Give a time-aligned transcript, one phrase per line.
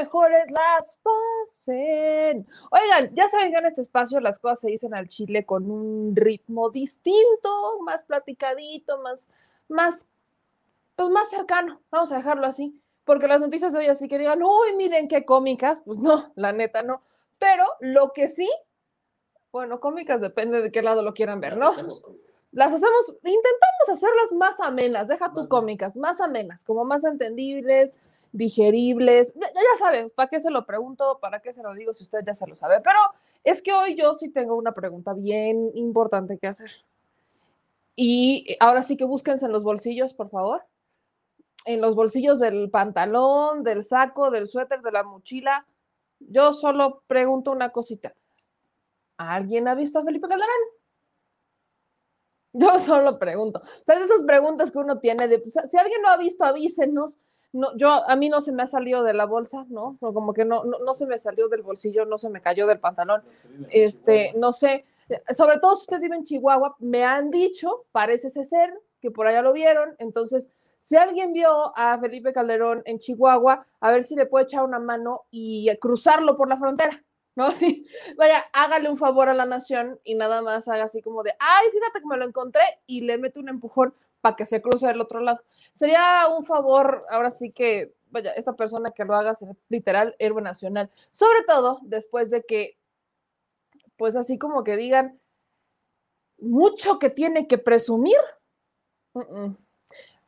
[0.00, 2.46] mejores las pasen.
[2.70, 6.14] Oigan, ya saben que en este espacio las cosas se dicen al chile con un
[6.14, 9.30] ritmo distinto, más platicadito, más,
[9.68, 10.08] más,
[10.96, 11.80] pues más cercano.
[11.90, 12.80] Vamos a dejarlo así.
[13.04, 16.52] Porque las noticias de hoy así que digan, uy, miren qué cómicas, pues no, la
[16.52, 17.02] neta no.
[17.38, 18.50] Pero lo que sí,
[19.50, 21.72] bueno, cómicas depende de qué lado lo quieran ver, ¿no?
[22.50, 27.98] las hacemos, intentamos hacerlas más amenas, deja tú cómicas, más amenas, como más entendibles,
[28.32, 29.34] digeribles.
[29.34, 31.18] Ya, ya saben, ¿para qué se lo pregunto?
[31.20, 32.80] ¿Para qué se lo digo si usted ya se lo sabe?
[32.80, 32.98] Pero
[33.44, 36.70] es que hoy yo sí tengo una pregunta bien importante que hacer.
[37.96, 40.64] Y ahora sí que búsquense en los bolsillos, por favor.
[41.64, 45.66] En los bolsillos del pantalón, del saco, del suéter, de la mochila.
[46.20, 48.14] Yo solo pregunto una cosita.
[49.16, 50.78] ¿Alguien ha visto a Felipe Calderón?
[52.52, 53.60] Yo solo pregunto.
[53.60, 57.18] O sea, esas preguntas que uno tiene si alguien lo ha visto, avísenos.
[57.52, 59.96] No, yo, a mí no se me ha salido de la bolsa, ¿no?
[60.00, 63.22] Como que no, no, se me salió del bolsillo, no se me cayó del pantalón.
[63.70, 64.84] Este, no sé.
[65.34, 69.40] Sobre todo si usted vive en Chihuahua, me han dicho, parece ser, que por allá
[69.40, 69.94] lo vieron.
[69.98, 74.64] Entonces, si alguien vio a Felipe Calderón en Chihuahua, a ver si le puede echar
[74.64, 77.02] una mano y cruzarlo por la frontera.
[77.34, 77.48] ¿no?
[77.52, 77.86] Sí,
[78.16, 81.68] vaya, hágale un favor a la nación y nada más haga así como de, ay,
[81.72, 85.00] fíjate que me lo encontré y le mete un empujón para que se cruce del
[85.00, 85.40] otro lado.
[85.72, 90.42] Sería un favor, ahora sí que, vaya, esta persona que lo haga ser literal héroe
[90.42, 92.78] nacional, sobre todo después de que,
[93.96, 95.20] pues así como que digan,
[96.38, 98.18] mucho que tiene que presumir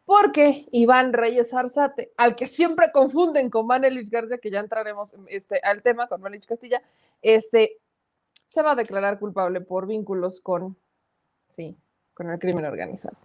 [0.04, 5.60] porque Iván Reyes Arzate, al que siempre confunden con Manelich García, que ya entraremos este,
[5.62, 6.82] al tema con Manelich Castilla,
[7.22, 7.78] este,
[8.44, 10.76] se va a declarar culpable por vínculos con,
[11.46, 11.76] sí,
[12.12, 13.16] con el crimen organizado.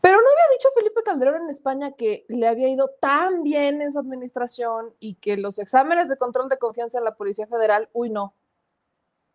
[0.00, 3.92] Pero no había dicho Felipe Calderón en España que le había ido tan bien en
[3.92, 8.10] su administración y que los exámenes de control de confianza en la Policía Federal, uy,
[8.10, 8.34] no.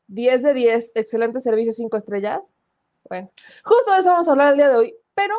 [0.07, 2.55] 10 de 10, excelente servicio, 5 estrellas.
[3.09, 3.31] Bueno,
[3.63, 5.35] justo de eso vamos a hablar el día de hoy, pero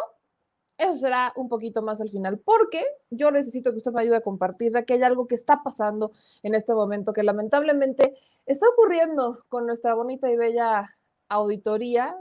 [0.78, 4.20] eso será un poquito más al final, porque yo necesito que usted me ayude a
[4.20, 6.12] compartir que hay algo que está pasando
[6.42, 8.16] en este momento que lamentablemente
[8.46, 10.96] está ocurriendo con nuestra bonita y bella
[11.28, 12.16] auditoría,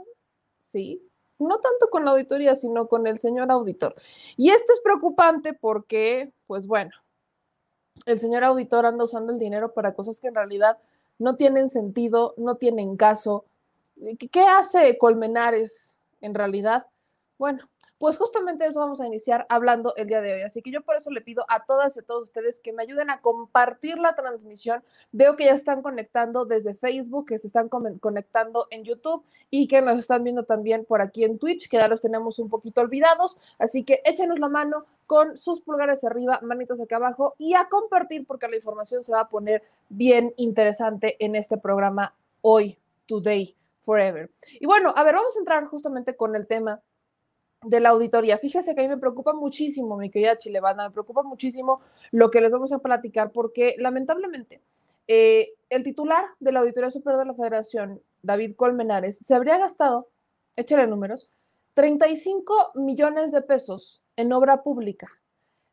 [0.58, 1.07] sí,
[1.38, 3.94] no tanto con la auditoría, sino con el señor auditor.
[4.36, 6.92] Y esto es preocupante porque, pues bueno,
[8.06, 10.78] el señor auditor anda usando el dinero para cosas que en realidad
[11.18, 13.44] no tienen sentido, no tienen caso.
[14.30, 16.86] ¿Qué hace Colmenares en realidad?
[17.38, 20.42] Bueno, pues justamente eso vamos a iniciar hablando el día de hoy.
[20.42, 22.84] Así que yo por eso le pido a todas y a todos ustedes que me
[22.84, 24.84] ayuden a compartir la transmisión.
[25.10, 29.82] Veo que ya están conectando desde Facebook, que se están conectando en YouTube y que
[29.82, 33.38] nos están viendo también por aquí en Twitch, que ya los tenemos un poquito olvidados.
[33.58, 38.26] Así que échenos la mano con sus pulgares arriba, manitos acá abajo y a compartir
[38.26, 44.30] porque la información se va a poner bien interesante en este programa hoy, today, forever.
[44.60, 46.80] Y bueno, a ver, vamos a entrar justamente con el tema
[47.62, 48.38] de la auditoría.
[48.38, 52.40] Fíjese que a mí me preocupa muchísimo, mi querida Chilevana, me preocupa muchísimo lo que
[52.40, 54.62] les vamos a platicar, porque lamentablemente
[55.06, 60.08] eh, el titular de la Auditoría Superior de la Federación, David Colmenares, se habría gastado,
[60.56, 61.28] échale números,
[61.74, 65.08] 35 millones de pesos en obra pública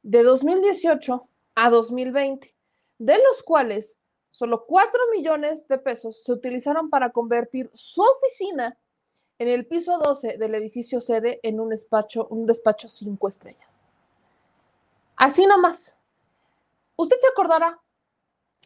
[0.04, 2.56] de 2018 a 2020,
[3.00, 4.00] de los cuales
[4.30, 8.78] solo 4 millones de pesos se utilizaron para convertir su oficina
[9.40, 13.90] en el piso 12 del edificio sede en un despacho, un despacho cinco estrellas.
[15.16, 15.98] Así nomás.
[16.96, 17.80] Usted se acordará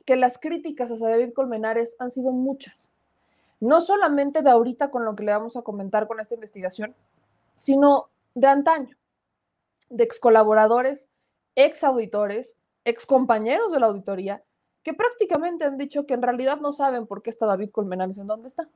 [0.05, 2.89] que las críticas hacia David Colmenares han sido muchas.
[3.59, 6.95] No solamente de ahorita con lo que le vamos a comentar con esta investigación,
[7.55, 8.95] sino de antaño,
[9.89, 11.09] de ex colaboradores,
[11.55, 12.55] ex auditores,
[12.85, 14.43] ex compañeros de la auditoría,
[14.83, 18.27] que prácticamente han dicho que en realidad no saben por qué está David Colmenares en
[18.27, 18.69] dónde está.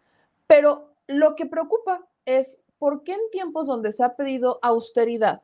[0.47, 5.43] Pero lo que preocupa es por qué en tiempos donde se ha pedido austeridad,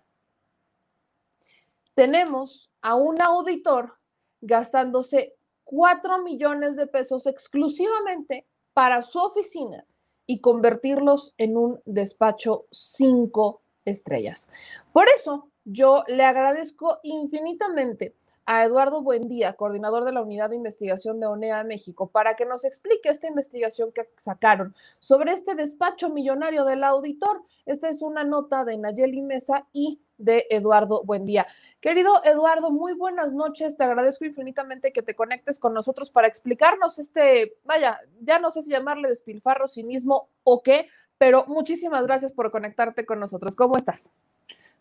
[1.94, 3.98] tenemos a un auditor
[4.42, 5.36] gastándose
[5.66, 9.86] 4 millones de pesos exclusivamente para su oficina
[10.26, 14.50] y convertirlos en un despacho 5 estrellas.
[14.94, 18.16] Por eso yo le agradezco infinitamente
[18.52, 22.66] a Eduardo Buendía, coordinador de la Unidad de Investigación de ONEA México, para que nos
[22.66, 27.44] explique esta investigación que sacaron sobre este despacho millonario del auditor.
[27.68, 31.46] Esta es una nota de Nayeli Mesa y de Eduardo Buendía.
[31.80, 33.78] Querido Eduardo, muy buenas noches.
[33.78, 38.64] Te agradezco infinitamente que te conectes con nosotros para explicarnos este, vaya, ya no sé
[38.64, 40.88] si llamarle despilfarro, cinismo o qué,
[41.20, 43.56] pero muchísimas gracias por conectarte con nosotros.
[43.56, 44.12] ¿Cómo estás?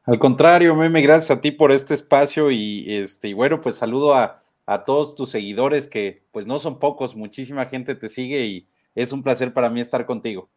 [0.09, 4.15] Al contrario, Meme, gracias a ti por este espacio y este, y bueno, pues saludo
[4.15, 8.67] a, a todos tus seguidores, que pues no son pocos, muchísima gente te sigue y
[8.95, 10.49] es un placer para mí estar contigo.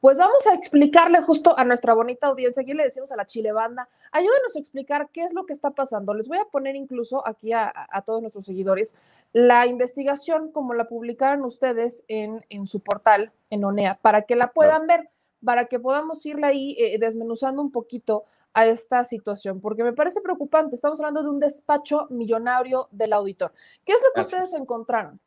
[0.00, 3.52] Pues vamos a explicarle justo a nuestra bonita audiencia, aquí le decimos a la Chile
[3.52, 6.14] Banda, ayúdenos a explicar qué es lo que está pasando.
[6.14, 7.74] Les voy a poner incluso aquí a,
[8.06, 8.94] todos nuestros seguidores
[9.34, 14.50] la investigación como la publicaron ustedes en, en su portal, en ONEA, para que la
[14.52, 15.10] puedan ver,
[15.44, 20.20] para que podamos irle ahí eh, desmenuzando un poquito a esta situación, porque me parece
[20.20, 20.74] preocupante.
[20.74, 23.52] Estamos hablando de un despacho millonario del auditor.
[23.84, 25.20] ¿Qué es lo que ustedes encontraron?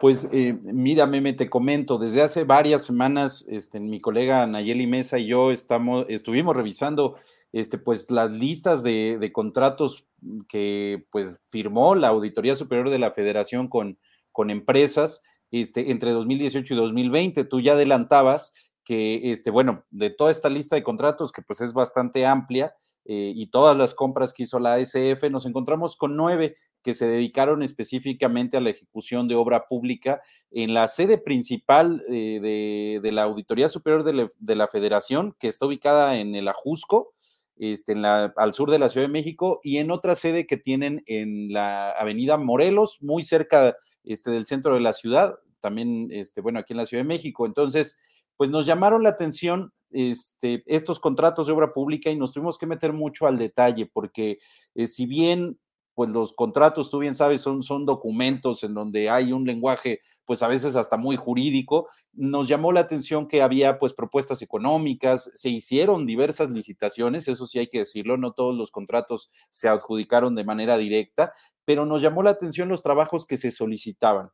[0.00, 5.18] Pues eh, mira, Meme, te comento, desde hace varias semanas, este, mi colega Nayeli Mesa
[5.18, 7.16] y yo estamos, estuvimos revisando
[7.52, 10.06] este, pues, las listas de, contratos
[10.48, 13.98] que pues, firmó la Auditoría Superior de la Federación con,
[14.32, 17.44] con empresas este, entre 2018 y 2020.
[17.44, 18.52] Tú ya adelantabas
[18.86, 22.72] que, este, bueno, de toda esta lista de contratos, que pues es bastante amplia,
[23.04, 27.06] eh, y todas las compras que hizo la ASF, nos encontramos con nueve que se
[27.06, 33.24] dedicaron específicamente a la ejecución de obra pública en la sede principal eh, de, la
[33.24, 37.12] Auditoría Superior de, la Federación, que está ubicada en el Ajusco,
[37.56, 40.56] este, en la, al sur de la Ciudad de México, y en otra sede que
[40.56, 46.40] tienen en la Avenida Morelos, muy cerca este, del centro de la ciudad, también, este,
[46.40, 47.46] bueno, aquí en la Ciudad de México.
[47.46, 47.98] Entonces,
[48.36, 52.66] pues nos llamaron la atención este, estos contratos de obra pública y nos tuvimos que
[52.66, 54.38] meter mucho al detalle, porque
[54.74, 55.58] eh, si bien,
[55.94, 60.42] pues los contratos, tú bien sabes, son, son documentos en donde hay un lenguaje, pues
[60.42, 65.48] a veces hasta muy jurídico, nos llamó la atención que había pues propuestas económicas, se
[65.48, 70.44] hicieron diversas licitaciones, eso sí hay que decirlo, no todos los contratos se adjudicaron de
[70.44, 71.32] manera directa,
[71.64, 74.30] pero nos llamó la atención los trabajos que se solicitaban.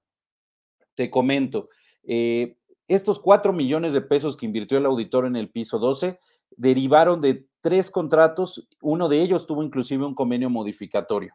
[0.94, 1.68] Te comento,
[2.04, 2.56] eh,
[2.94, 6.18] estos cuatro millones de pesos que invirtió el auditor en el piso 12
[6.56, 11.34] derivaron de tres contratos, uno de ellos tuvo inclusive un convenio modificatorio.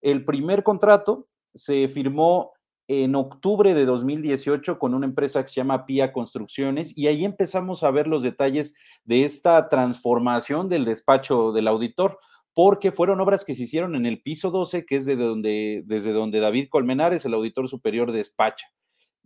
[0.00, 2.52] El primer contrato se firmó
[2.88, 7.82] en octubre de 2018 con una empresa que se llama PIA Construcciones y ahí empezamos
[7.82, 8.74] a ver los detalles
[9.04, 12.18] de esta transformación del despacho del auditor,
[12.54, 16.12] porque fueron obras que se hicieron en el piso 12, que es de donde, desde
[16.12, 18.66] donde David Colmenares, el auditor superior, despacha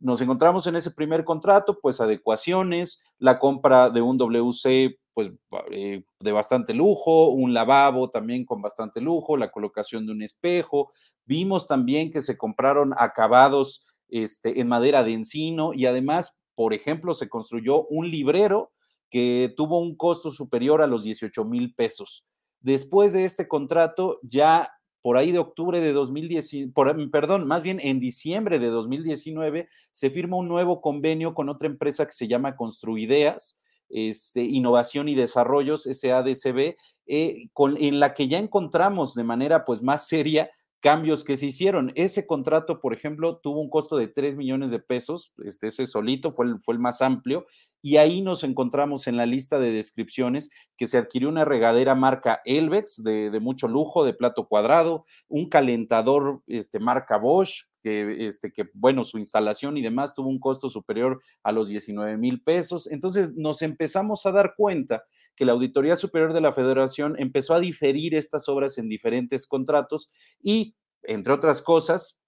[0.03, 5.31] nos encontramos en ese primer contrato, pues adecuaciones, la compra de un WC, pues
[5.71, 10.91] eh, de bastante lujo, un lavabo también con bastante lujo, la colocación de un espejo.
[11.25, 17.15] Vimos también que se compraron acabados este, en madera de encino y además, por ejemplo,
[17.15, 18.73] se construyó un librero
[19.09, 22.25] que tuvo un costo superior a los 18 mil pesos.
[22.61, 24.71] Después de este contrato, ya
[25.03, 30.37] por ahí de octubre de 2019, perdón, más bien en diciembre de 2019, se firma
[30.37, 33.59] un nuevo convenio con otra empresa que se llama Construideas,
[33.91, 39.83] este, Innovación y Desarrollos, SADCB, eh, con, en la que ya encontramos de manera pues
[39.83, 41.93] más seria cambios que se hicieron.
[41.95, 46.33] Ese contrato, por ejemplo, tuvo un costo de 3 millones de pesos, este, ese solito
[46.33, 47.47] fue el, fue el más amplio,
[47.83, 52.41] y ahí nos encontramos en la lista de descripciones que se adquirió una regadera marca
[52.45, 58.53] Elvex de, de mucho lujo, de plato cuadrado, un calentador este, marca Bosch, que, este,
[58.53, 62.89] que, bueno, su instalación y demás tuvo un costo superior a los 19 mil pesos.
[62.91, 67.61] Entonces nos empezamos a dar cuenta que la Auditoría Superior de la Federación empezó a
[67.61, 70.09] diferir estas obras en diferentes contratos
[70.41, 72.21] y, entre otras cosas,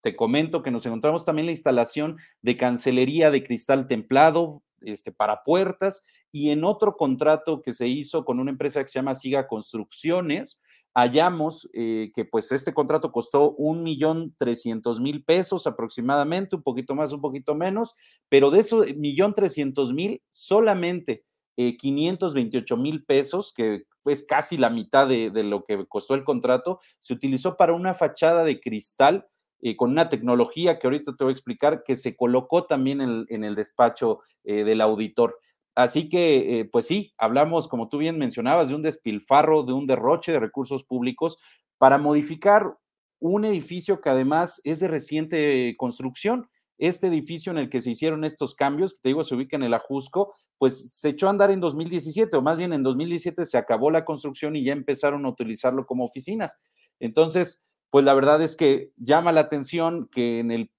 [0.00, 5.42] te comento que nos encontramos también la instalación de cancelería de cristal templado este, para
[5.42, 6.02] puertas
[6.32, 10.60] y en otro contrato que se hizo con una empresa que se llama Siga Construcciones,
[10.94, 16.94] hallamos eh, que pues este contrato costó un millón trescientos mil pesos aproximadamente, un poquito
[16.94, 17.94] más, un poquito menos,
[18.30, 21.24] pero de esos millón trescientos mil, solamente
[21.56, 26.80] 528 eh, mil pesos, que es casi la mitad de, lo que costó el contrato,
[26.98, 29.26] se utilizó para una fachada de cristal
[29.60, 33.44] eh, con una tecnología que ahorita te voy a explicar, que se colocó también en,
[33.44, 35.38] el despacho eh, del auditor.
[35.74, 40.32] Así que, pues sí, hablamos, como tú bien mencionabas, de un despilfarro, de un derroche
[40.32, 41.36] de recursos públicos
[41.76, 42.78] para modificar
[43.18, 46.48] un edificio que además es de reciente construcción
[46.78, 49.62] este edificio en el que se hicieron estos cambios, que te digo, se ubica en
[49.62, 53.58] el Ajusco, pues se echó a andar en 2017, o más bien en 2017 se
[53.58, 56.58] acabó la construcción y ya empezaron a utilizarlo como oficinas.
[57.00, 60.70] Entonces, pues la verdad es que llama la atención que en el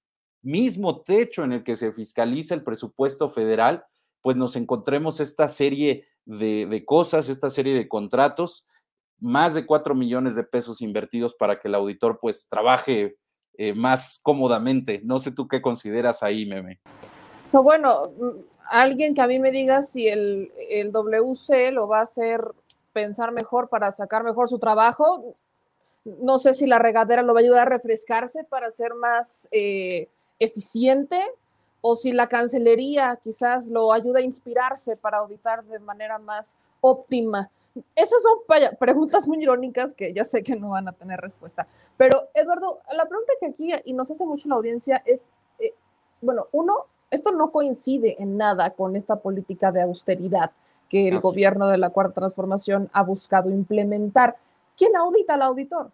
[0.41, 3.85] mismo techo en el que se fiscaliza el presupuesto federal,
[4.21, 8.65] pues nos encontremos esta serie de, cosas, esta serie de contratos,
[9.19, 13.17] más de cuatro millones de pesos invertidos para que el auditor pues trabaje
[13.57, 15.01] eh, más cómodamente.
[15.03, 16.79] No sé tú qué consideras ahí, Meme.
[17.51, 18.03] No, bueno,
[18.69, 20.51] alguien que a mí me diga si el,
[20.91, 22.41] WC lo va a hacer
[22.93, 25.35] pensar mejor para sacar mejor su trabajo,
[26.21, 30.07] no sé si la regadera lo va a ayudar a refrescarse para ser más eh,
[30.39, 31.21] eficiente
[31.81, 37.49] o si la Cancillería quizás lo ayuda a inspirarse para auditar de manera más óptima.
[37.95, 38.39] Esas son
[38.79, 41.67] preguntas muy irónicas que ya sé que no van a tener respuesta.
[41.95, 45.27] Pero, Eduardo, la pregunta que aquí y nos hace mucho la audiencia es,
[45.59, 45.73] eh,
[46.21, 50.51] bueno, uno, esto no coincide en nada con esta política de austeridad
[50.89, 54.37] que el gobierno de la Cuarta Transformación ha buscado implementar.
[54.75, 55.91] ¿Quién audita al auditor?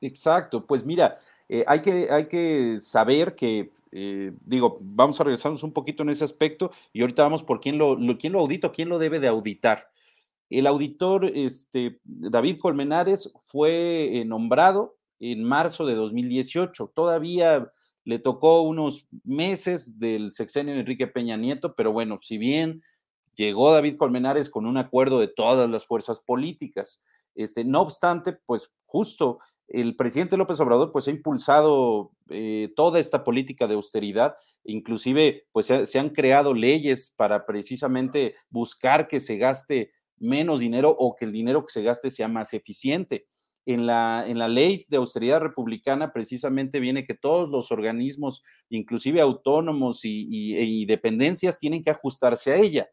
[0.00, 5.62] Exacto, pues mira, eh, hay, que, hay que saber que eh, digo, vamos a regresarnos
[5.62, 8.90] un poquito en ese aspecto y ahorita vamos por quién lo, quién lo audita, quién
[8.90, 9.88] lo debe de auditar.
[10.50, 16.92] El auditor este, David Colmenares fue eh, nombrado en marzo de 2018.
[16.94, 17.72] Todavía
[18.04, 22.82] le tocó unos meses del sexenio de Enrique Peña Nieto, pero bueno, si bien
[23.34, 27.02] llegó David Colmenares con un acuerdo de todas las fuerzas políticas,
[27.34, 33.24] este, no obstante, pues justo el presidente López Obrador pues ha impulsado eh, toda esta
[33.24, 39.90] política de austeridad, inclusive pues se, han creado leyes para precisamente buscar que se gaste
[40.18, 43.26] menos dinero o que el dinero que se gaste sea más eficiente.
[43.68, 49.20] En la, en la ley de austeridad republicana precisamente viene que todos los organismos, inclusive
[49.20, 52.88] autónomos y dependencias, tienen que ajustarse a ella.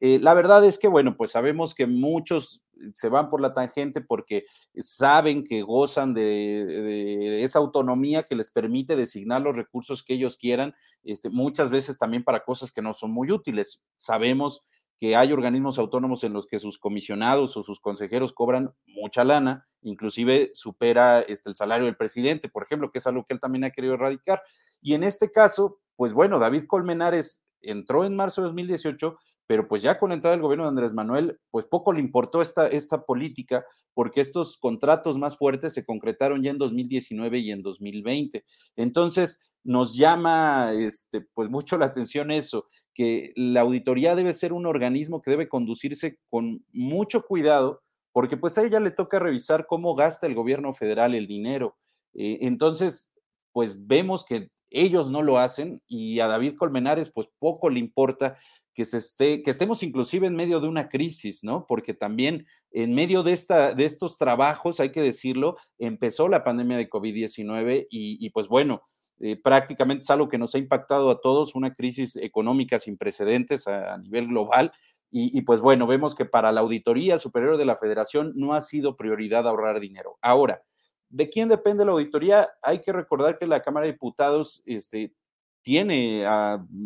[0.00, 2.62] Eh, la verdad es que, bueno, pues sabemos que muchos
[2.94, 4.44] se van por la tangente porque
[4.78, 10.74] saben que gozan de, esa autonomía que les permite designar los recursos que ellos quieran,
[11.04, 13.82] este, muchas veces también para cosas que no son muy útiles.
[13.96, 14.64] Sabemos
[14.98, 19.66] que hay organismos autónomos en los que sus comisionados o sus consejeros cobran mucha lana,
[19.82, 23.64] inclusive supera este, el salario del presidente, por ejemplo, que es algo que él también
[23.64, 24.42] ha querido erradicar.
[24.80, 29.16] Y en este caso, pues bueno, David Colmenares entró en marzo de 2018
[29.48, 32.42] pero pues ya con la entrada del gobierno de Andrés Manuel, pues poco le importó
[32.42, 33.64] esta, esta política,
[33.94, 38.44] porque estos contratos más fuertes se concretaron ya en 2019 y en 2020.
[38.76, 44.66] Entonces, nos llama este, pues mucho la atención eso, que la auditoría debe ser un
[44.66, 47.80] organismo que debe conducirse con mucho cuidado,
[48.12, 51.78] porque pues a ella le toca revisar cómo gasta el gobierno federal el dinero.
[52.12, 53.14] Eh, entonces,
[53.52, 58.36] pues vemos que ellos no lo hacen y a David Colmenares pues poco le importa
[58.78, 61.66] que, se esté, que estemos inclusive en medio de una crisis, ¿no?
[61.66, 66.76] Porque también en medio de, esta, de estos trabajos, hay que decirlo, empezó la pandemia
[66.76, 68.82] de COVID-19 y, pues bueno,
[69.18, 73.66] eh, prácticamente es algo que nos ha impactado a todos, una crisis económica sin precedentes
[73.66, 74.70] a, nivel global.
[75.10, 78.60] Y, y, pues bueno, vemos que para la Auditoría Superior de la Federación no ha
[78.60, 80.18] sido prioridad ahorrar dinero.
[80.22, 80.62] Ahora,
[81.08, 82.48] ¿de quién depende la auditoría?
[82.62, 85.16] Hay que recordar que la Cámara de Diputados este,
[85.62, 86.24] tiene,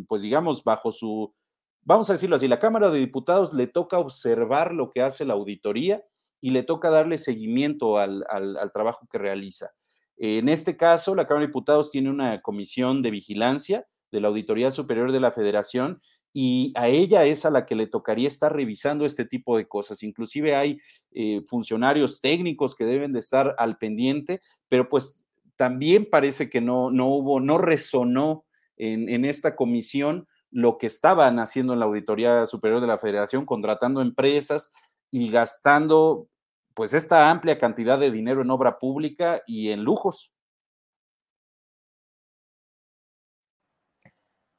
[0.08, 1.34] pues digamos, bajo su
[1.84, 5.34] vamos a decirlo así, la Cámara de Diputados le toca observar lo que hace la
[5.34, 6.02] auditoría
[6.40, 8.24] y le toca darle seguimiento al,
[8.72, 9.70] trabajo que realiza.
[10.16, 14.70] En este caso, la Cámara de Diputados tiene una comisión de vigilancia de la Auditoría
[14.70, 16.00] Superior de la Federación
[16.34, 20.02] y a ella es a la que le tocaría estar revisando este tipo de cosas.
[20.02, 20.78] Inclusive hay
[21.12, 25.24] eh, funcionarios técnicos que deben de estar al pendiente, pero pues
[25.56, 28.44] también parece que no, no hubo, no resonó
[28.76, 33.46] en, en esta comisión lo que estaban haciendo en la Auditoría Superior de la Federación,
[33.46, 34.72] contratando empresas
[35.10, 36.28] y gastando
[36.74, 40.32] pues esta amplia cantidad de dinero en obra pública y en lujos.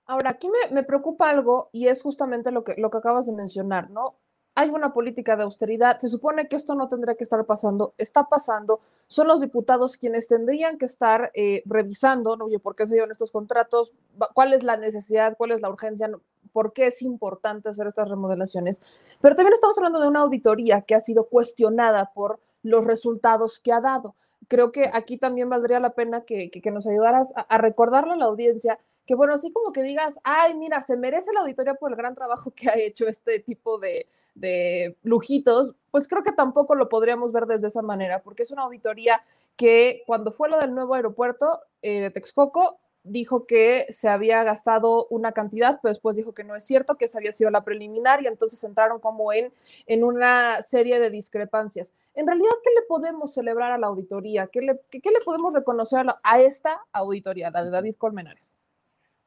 [0.06, 3.34] Ahora, aquí me, me, preocupa algo y es justamente lo que, lo que acabas de
[3.34, 4.20] mencionar, ¿no?
[4.56, 8.26] Hay una política de austeridad, se supone que esto no tendría que estar pasando, está
[8.30, 12.46] pasando, son los diputados quienes tendrían que estar eh, revisando, ¿no?
[12.46, 13.94] Oye, ¿por qué se dieron estos contratos?
[14.34, 15.36] ¿Cuál es la necesidad?
[15.38, 16.10] ¿Cuál es la urgencia?
[16.52, 18.82] ¿Por qué es importante hacer estas remodelaciones?
[19.22, 23.74] Pero también estamos hablando de una auditoría que ha sido cuestionada por los resultados que
[23.74, 24.16] ha dado.
[24.48, 28.18] Creo que aquí también valdría la pena que, que, nos ayudaras a, a recordarle a
[28.18, 31.92] la audiencia que, bueno, así como que digas, ay, mira, se merece la auditoría por
[31.92, 36.76] el gran trabajo que ha hecho este tipo de, de lujitos, pues creo que tampoco
[36.76, 39.22] lo podríamos ver desde esa manera, porque es una auditoría
[39.56, 45.08] que cuando fue lo del nuevo aeropuerto eh, de Texcoco, dijo que se había gastado
[45.10, 48.24] una cantidad, pero después dijo que no es cierto, que esa había sido la preliminar
[48.24, 49.52] y entonces entraron como en,
[49.88, 51.94] en una serie de discrepancias.
[52.16, 54.48] En realidad, ¿qué le podemos celebrar a la auditoría?
[54.48, 58.56] ¿Qué le, qué, le podemos reconocer a, a esta auditoría, la de David Colmenares?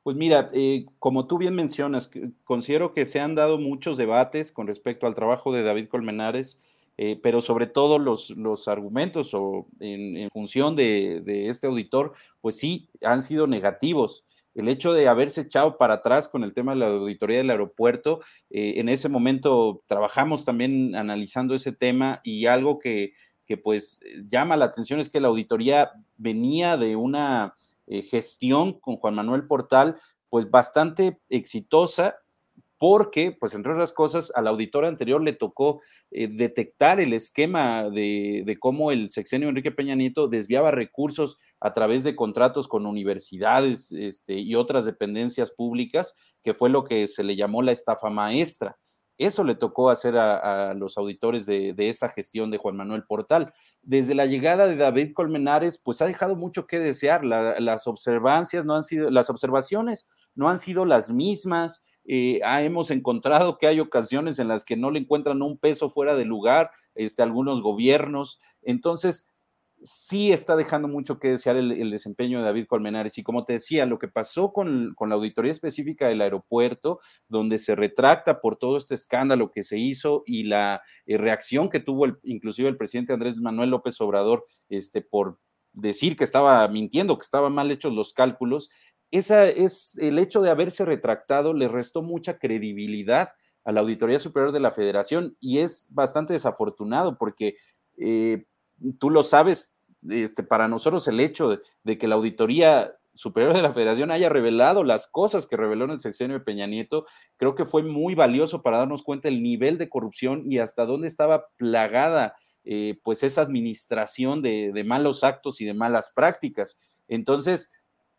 [0.07, 2.13] Pues mira, eh, como tú bien mencionas,
[2.45, 6.63] considero que se han dado muchos debates con respecto al trabajo de David Colmenares,
[6.97, 12.89] eh, pero sobre todo los, los argumentos o en, función de, este auditor, pues sí,
[13.03, 14.23] han sido negativos.
[14.55, 18.21] El hecho de haberse echado para atrás con el tema de la auditoría del aeropuerto,
[18.51, 23.13] eh, en ese momento trabajamos también analizando ese tema y algo que
[23.47, 27.55] que pues llama la atención es que la auditoría venía de una
[27.87, 29.97] eh, gestión con Juan Manuel Portal
[30.29, 32.17] pues bastante exitosa
[32.79, 38.57] porque, pues entre otras cosas, al auditor anterior le tocó eh, detectar el esquema de,
[38.61, 44.35] cómo el sexenio Enrique Peña Nieto desviaba recursos a través de contratos con universidades este,
[44.35, 48.77] y otras dependencias públicas, que fue lo que se le llamó la estafa maestra.
[49.19, 53.53] Eso le tocó hacer a, los auditores de, esa gestión de Juan Manuel Portal.
[53.83, 57.25] Desde la llegada de David Colmenares, pues ha dejado mucho que desear.
[57.25, 61.83] las observancias no han sido, las observaciones no han sido las mismas.
[62.05, 66.15] Eh, hemos encontrado que hay ocasiones en las que no le encuentran un peso fuera
[66.15, 68.39] de lugar, este, algunos gobiernos.
[68.63, 69.29] Entonces,
[69.83, 73.19] sí está dejando mucho que desear el, desempeño de David Colmenares.
[73.19, 77.75] Y como te decía, lo que pasó con, la auditoría específica del aeropuerto, donde se
[77.75, 82.69] retracta por todo este escándalo que se hizo y la eh, reacción que tuvo inclusive
[82.69, 85.39] el presidente Andrés Manuel López Obrador este, por
[85.73, 88.71] decir que estaba mintiendo, que estaban mal hechos los cálculos,
[89.11, 93.31] esa es el hecho de haberse retractado le restó mucha credibilidad
[93.65, 97.57] a la Auditoría Superior de la Federación y es bastante desafortunado porque
[97.99, 98.47] eh,
[98.99, 99.73] tú lo sabes,
[100.09, 104.85] este, para nosotros el hecho de, que la Auditoría Superior de la Federación haya revelado
[104.85, 108.63] las cosas que reveló en el sexenio de Peña Nieto, creo que fue muy valioso
[108.63, 112.35] para darnos cuenta el nivel de corrupción y hasta dónde estaba plagada
[112.65, 116.79] eh, pues esa administración de, de malos actos y de malas prácticas.
[117.09, 117.71] Entonces,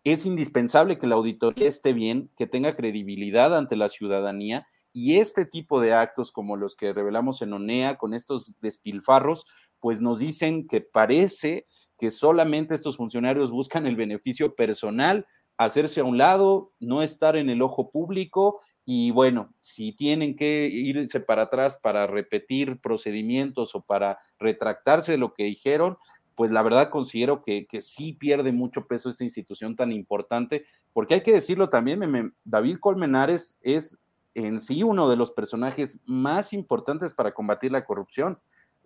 [0.03, 5.45] es indispensable que la auditoría esté bien, que tenga credibilidad ante la ciudadanía y este
[5.45, 9.45] tipo de actos como los que revelamos en ONEA con estos despilfarros,
[9.79, 11.65] pues nos dicen que parece
[11.97, 15.25] que solamente estos funcionarios buscan el beneficio personal,
[15.57, 20.67] hacerse a un lado, no estar en el ojo público y bueno, si tienen que
[20.71, 25.97] irse para atrás para repetir procedimientos o para retractarse de lo que dijeron,
[26.35, 31.21] pues la verdad considero que, sí pierde mucho peso esta institución tan importante, porque hay
[31.21, 34.03] que decirlo también, David Colmenares es
[34.35, 38.39] en sí uno de los personajes más importantes para combatir la corrupción.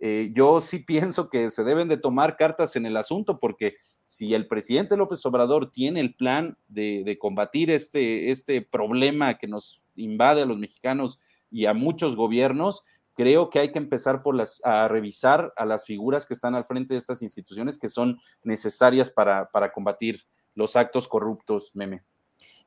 [0.04, 4.34] Eh, yo sí pienso que se deben de tomar cartas en el asunto, porque si
[4.34, 9.84] el presidente López Obrador tiene el plan de, de combatir este, este problema que nos
[9.96, 11.20] invade a los mexicanos
[11.52, 12.82] y a muchos gobiernos,
[13.14, 16.66] creo que hay que empezar por las, a revisar a las figuras que están al
[16.66, 20.24] frente de estas instituciones que son necesarias para, para combatir
[20.56, 22.04] los actos corruptos, meme.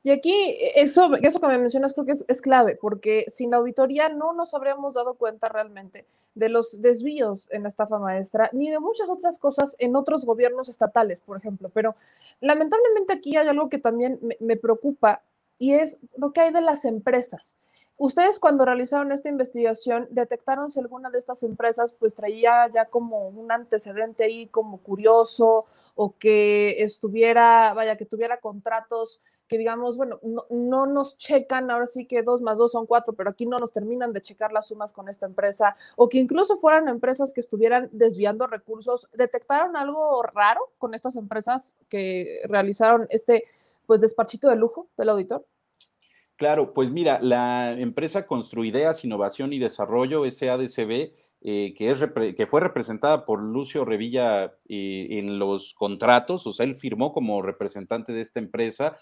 [0.05, 3.57] Y aquí, eso, eso que me mencionas creo que es, es, clave, porque sin la
[3.57, 8.69] auditoría no nos habríamos dado cuenta realmente de los desvíos en la estafa maestra, ni
[8.69, 11.71] de muchas otras cosas en otros gobiernos estatales, por ejemplo.
[11.73, 11.95] Pero
[12.39, 15.23] lamentablemente aquí hay algo que también me, me preocupa
[15.57, 17.57] y es lo que hay de las empresas.
[17.97, 23.29] Ustedes cuando realizaron esta investigación, ¿detectaron si alguna de estas empresas pues traía ya como
[23.29, 25.65] un antecedente ahí como curioso
[25.95, 32.05] o que estuviera, vaya, que tuviera contratos que digamos, bueno, no, nos checan, ahora sí
[32.05, 34.91] que dos más dos son cuatro, pero aquí no nos terminan de checar las sumas
[34.91, 40.61] con esta empresa, o que incluso fueran empresas que estuvieran desviando recursos, ¿detectaron algo raro
[40.77, 43.45] con estas empresas que realizaron este
[43.85, 45.45] pues despachito de lujo del auditor?
[46.37, 52.03] Claro, pues mira, la empresa Construideas Innovación y Desarrollo, SADCB, eh, que, es,
[52.35, 57.41] que fue representada por Lucio Revilla eh, en los contratos, o sea, él firmó como
[57.41, 58.97] representante de esta empresa.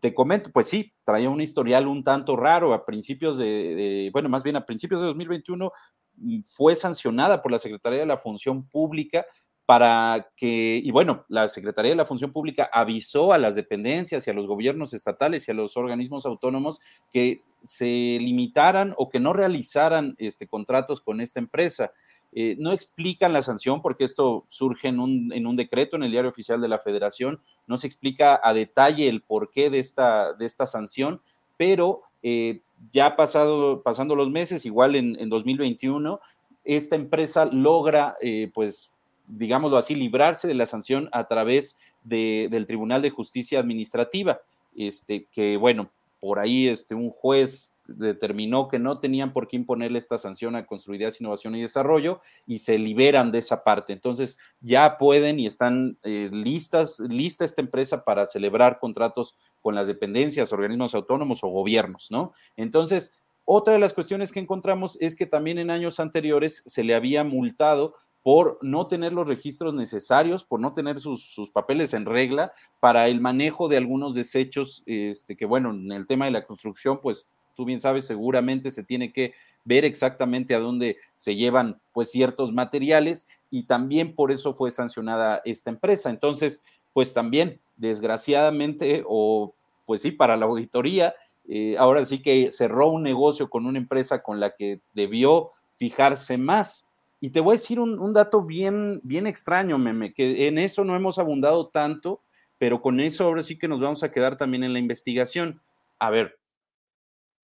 [0.00, 4.42] Te comento, pues sí, traía un historial un tanto raro a principios de, bueno, más
[4.42, 5.72] bien a principios de 2021
[6.16, 9.26] mm, fue sancionada por la Secretaría de la Función Pública
[9.66, 14.30] para que, y bueno, la Secretaría de la Función Pública avisó a las dependencias y
[14.30, 16.80] a los gobiernos estatales y a los organismos autónomos
[17.12, 21.92] que se limitaran o que no realizaran este, contratos con esta empresa.
[22.34, 26.60] Eh, no explican la sanción porque esto surge en un, decreto en el diario oficial
[26.60, 31.20] de la federación, no se explica a detalle el porqué de esta, de esta sanción,
[31.58, 32.60] pero eh,
[32.92, 36.20] ya pasado, pasando los meses, igual en, en 2021,
[36.64, 38.92] esta empresa logra eh, pues
[39.26, 44.40] digámoslo así, librarse de la sanción a través del Tribunal de Justicia Administrativa,
[44.76, 45.90] este, que bueno,
[46.20, 50.66] por ahí este, un juez determinó que no tenían por qué imponerle esta sanción a
[50.66, 53.92] Construidas, Innovación y Desarrollo y se liberan de esa parte.
[53.92, 59.86] Entonces ya pueden y están eh, listas, lista esta empresa para celebrar contratos con las
[59.86, 62.32] dependencias, organismos autónomos o gobiernos, ¿no?
[62.56, 66.94] Entonces, otra de las cuestiones que encontramos es que también en años anteriores se le
[66.94, 72.52] había multado por no tener los registros necesarios, por no tener sus, papeles en regla
[72.78, 77.00] para el manejo de algunos desechos, este, que bueno, en el tema de la construcción,
[77.02, 79.34] pues tú bien sabes, seguramente se tiene que
[79.64, 85.40] ver exactamente a dónde se llevan pues ciertos materiales y también por eso fue sancionada
[85.44, 86.10] esta empresa.
[86.10, 86.62] Entonces,
[86.92, 89.54] pues también, desgraciadamente, o
[89.86, 91.14] pues sí, para la auditoría,
[91.48, 96.38] eh, ahora sí que cerró un negocio con una empresa con la que debió fijarse
[96.38, 96.86] más.
[97.20, 100.96] Y te voy a decir un, dato bien, bien extraño, meme, que en eso no
[100.96, 102.20] hemos abundado tanto,
[102.58, 105.60] pero con eso ahora sí que nos vamos a quedar también en la investigación.
[105.98, 106.38] A ver,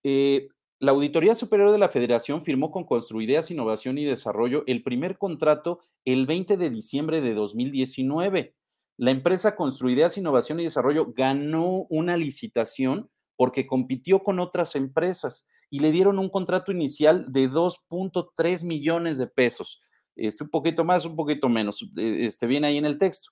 [0.03, 0.49] eh,
[0.81, 5.81] la Auditoría Superior de la Federación firmó con Construideas Innovación y Desarrollo el primer contrato
[6.05, 8.55] el 20 de diciembre de 2019.
[8.97, 15.81] La empresa Construideas Innovación y Desarrollo ganó una licitación porque compitió con otras empresas y
[15.81, 19.81] le dieron un contrato inicial de 2.3 millones de pesos.
[20.17, 23.31] Este, un poquito más, un poquito menos, eh, este, viene ahí en el texto.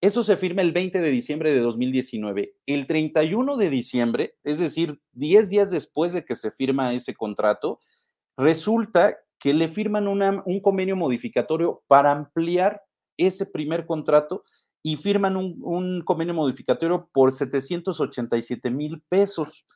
[0.00, 2.54] Eso se firma el 20 de diciembre de 2019.
[2.66, 7.80] El 31 de diciembre, es decir, 10 días después de que se firma ese contrato,
[8.36, 12.82] resulta que le firman un convenio modificatorio para ampliar
[13.16, 14.44] ese primer contrato
[14.82, 19.66] y firman un, convenio modificatorio por 787 mil pesos.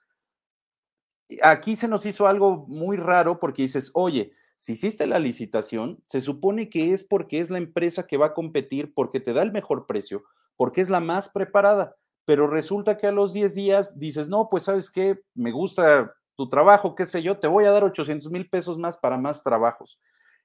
[1.43, 4.33] Aquí se nos hizo algo muy raro porque dices, oye,
[4.63, 8.33] si hiciste la licitación, se supone que es porque es la empresa que va a
[8.33, 10.23] competir, porque te da el mejor precio,
[10.57, 14.63] porque es la más preparada, pero resulta que a los 10 días dices, no, pues
[14.63, 18.49] sabes qué, me gusta tu trabajo, qué sé yo, te voy a dar 800 mil
[18.49, 19.99] pesos más para más trabajos.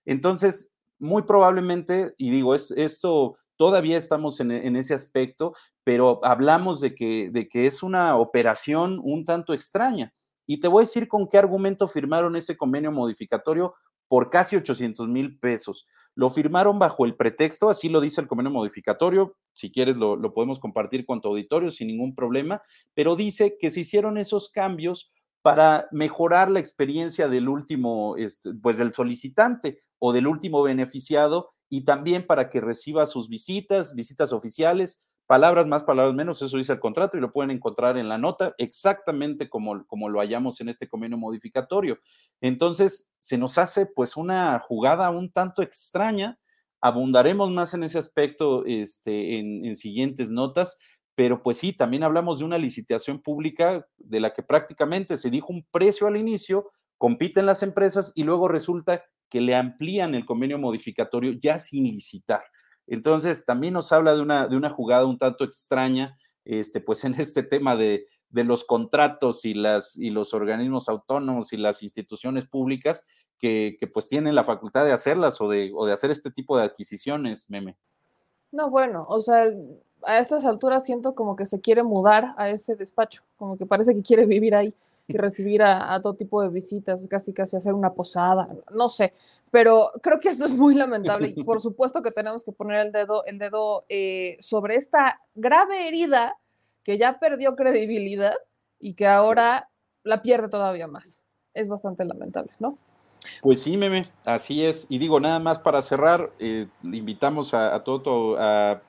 [0.04, 5.54] Entonces, muy probablemente, y digo, es, esto todavía estamos en, ese aspecto,
[5.84, 10.12] pero hablamos de que, de que es una operación un tanto extraña.
[10.48, 13.76] Y te voy a decir con qué argumento firmaron ese convenio modificatorio
[14.08, 15.86] por casi 800 mil pesos.
[16.16, 20.34] Lo firmaron bajo el pretexto, así lo dice el convenio modificatorio, si quieres lo, lo,
[20.34, 22.62] podemos compartir con tu auditorio sin ningún problema,
[22.94, 28.78] pero dice que se hicieron esos cambios para mejorar la experiencia del último, este, pues
[28.78, 35.04] del solicitante o del último beneficiado y también para que reciba sus visitas, visitas oficiales,
[35.28, 38.56] palabras más, palabras menos, eso dice el contrato y lo pueden encontrar en la nota,
[38.58, 42.00] exactamente como, como lo hallamos en este convenio modificatorio.
[42.42, 46.40] Entonces, se nos hace pues una jugada un tanto extraña,
[46.82, 50.80] abundaremos más en ese aspecto este, en, en siguientes notas,
[51.14, 55.52] pero pues sí, también hablamos de una licitación pública de la que prácticamente se dijo
[55.52, 60.58] un precio al inicio, compiten las empresas y luego resulta que le amplían el convenio
[60.58, 62.44] modificatorio ya sin licitar.
[62.88, 67.16] Entonces, también nos habla de una, de una jugada un tanto extraña, este, pues en
[67.16, 72.46] este tema de, de los contratos y, las, y los organismos autónomos y las instituciones
[72.46, 73.04] públicas
[73.38, 76.58] que, que, pues tienen la facultad de hacerlas o de, o de hacer este tipo
[76.58, 77.78] de adquisiciones, meme.
[78.52, 79.46] No, bueno, o sea,
[80.04, 83.94] a estas alturas siento como que se quiere mudar a ese despacho, como que parece
[83.94, 84.74] que quiere vivir ahí
[85.08, 89.14] y recibir a, todo tipo de visitas, casi casi hacer una posada, no sé,
[89.52, 92.92] pero creo que esto es muy lamentable y por supuesto que tenemos que poner el
[92.92, 96.38] dedo, el dedo eh, sobre esta grave herida
[96.84, 98.36] que ya perdió credibilidad
[98.80, 99.70] y que ahora
[100.04, 101.22] la pierde todavía más.
[101.54, 102.78] Es bastante lamentable, ¿no?
[103.42, 104.86] Pues sí, meme, así es.
[104.90, 108.82] Y digo, nada más para cerrar, eh, invitamos a, a todo, a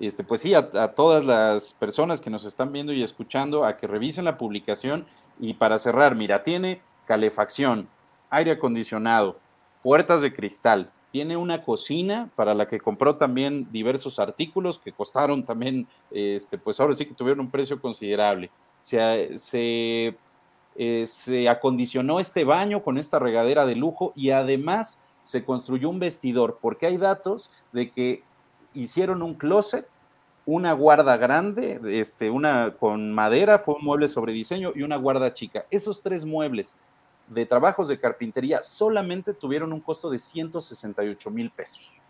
[0.00, 3.86] este, pues sí, a, todas las personas que nos están viendo y escuchando a que
[3.86, 5.06] revisen la publicación
[5.40, 7.88] y para cerrar, mira, tiene calefacción,
[8.30, 9.38] aire acondicionado,
[9.82, 15.44] puertas de cristal, tiene una cocina para la que compró también diversos artículos que costaron
[15.44, 18.50] también, este, pues ahora sí que tuvieron un precio considerable.
[18.80, 20.16] Se, se,
[20.76, 25.98] eh, se acondicionó este baño con esta regadera de lujo y además se construyó un
[25.98, 28.22] vestidor, porque hay datos de que
[28.74, 29.86] hicieron un closet,
[30.46, 35.34] una guarda grande, este, una con madera, fue un mueble sobre diseño y una guarda
[35.34, 35.66] chica.
[35.70, 36.76] Esos tres muebles
[37.28, 42.00] de trabajos de carpintería solamente tuvieron un costo de 168 mil pesos.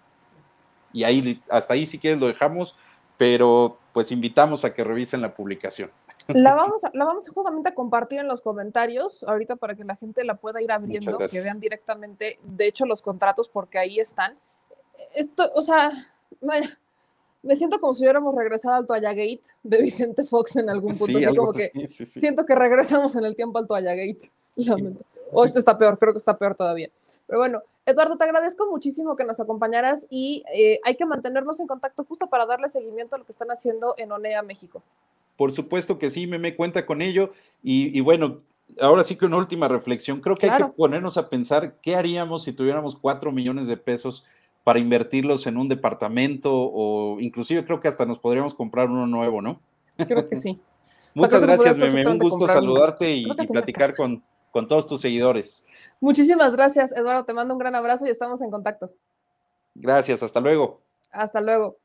[0.92, 2.76] Y ahí, hasta ahí si quieres lo dejamos,
[3.16, 5.90] pero pues invitamos a que revisen la publicación.
[6.28, 9.96] La vamos, a, la vamos justamente a compartir en los comentarios ahorita para que la
[9.96, 14.38] gente la pueda ir abriendo, que vean directamente, de hecho, los contratos, porque ahí están.
[15.14, 15.90] Esto, o sea,
[17.42, 21.18] me siento como si hubiéramos regresado al Toalla Gate de Vicente Fox en algún punto.
[21.36, 24.30] como que siento que regresamos en el tiempo al Toalla Gate.
[25.30, 26.88] O este está peor, creo que está peor todavía.
[27.26, 31.66] Pero bueno, Eduardo, te agradezco muchísimo que nos acompañaras y eh, hay que mantenernos en
[31.66, 34.82] contacto justo para darle seguimiento a lo que están haciendo en ONEA México.
[35.36, 37.30] Por supuesto que sí, me, me cuenta con ello.
[37.62, 38.38] Y, y, bueno,
[38.80, 40.20] ahora sí que una última reflexión.
[40.20, 44.24] Creo que hay que ponernos a pensar qué haríamos si tuviéramos cuatro millones de pesos
[44.68, 49.40] para invertirlos en un departamento o inclusive creo que hasta nos podríamos comprar uno nuevo,
[49.40, 49.62] ¿no?
[49.96, 50.60] Creo que sí.
[51.14, 52.06] Muchas gracias, Meme.
[52.06, 55.64] Un gusto saludarte y, platicar con, con todos tus seguidores.
[56.00, 57.24] Muchísimas gracias, Eduardo.
[57.24, 58.92] Te mando un gran abrazo y estamos en contacto.
[59.74, 60.82] Gracias, hasta luego.
[61.12, 61.78] Hasta luego.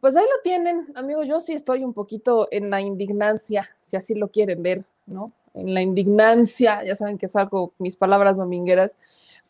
[0.00, 1.28] Pues ahí lo tienen, amigos.
[1.28, 5.30] Yo sí estoy un poquito en la indignancia, si así lo quieren ver, ¿no?
[5.54, 8.96] En la indignancia, ya saben que salgo mis palabras domingueras,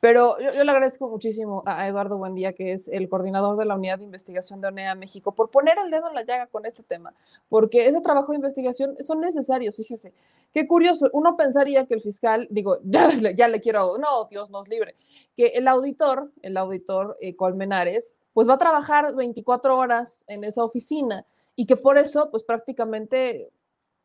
[0.01, 3.99] pero yo, le agradezco muchísimo a Eduardo Buendía, que es el coordinador de la unidad
[3.99, 7.13] de investigación de ONEA México, por poner el dedo en la llaga con este tema,
[7.49, 10.13] porque ese trabajo de investigación son necesarios, fíjese.
[10.53, 14.95] Qué curioso, uno pensaría que el fiscal, digo, ya, le quiero, no, Dios nos libre,
[15.37, 20.63] que el auditor, el auditor eh, Colmenares, pues va a trabajar 24 horas en esa
[20.63, 23.51] oficina y que por eso, pues prácticamente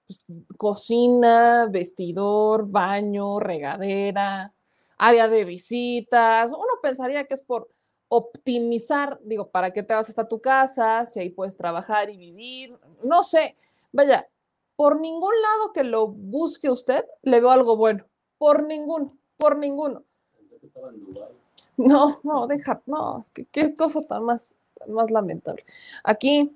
[0.08, 0.20] pues,
[0.58, 4.52] cocina, vestidor, baño, regadera,
[4.98, 6.52] área de visitas.
[6.52, 7.70] Uno pensaría que es por
[8.08, 12.78] optimizar, digo, para que te vas hasta tu casa, si ahí puedes trabajar y vivir,
[13.04, 13.58] no sé.
[13.92, 14.28] Vaya,
[14.76, 18.06] por ningún lado que lo busque usted, le veo algo bueno.
[18.38, 20.04] Por ninguno, por ninguno.
[20.38, 21.14] Pensé que estaba en
[21.78, 24.56] no, no, deja, no, qué, cosa tan más,
[24.88, 25.66] más lamentable.
[26.04, 26.56] Aquí,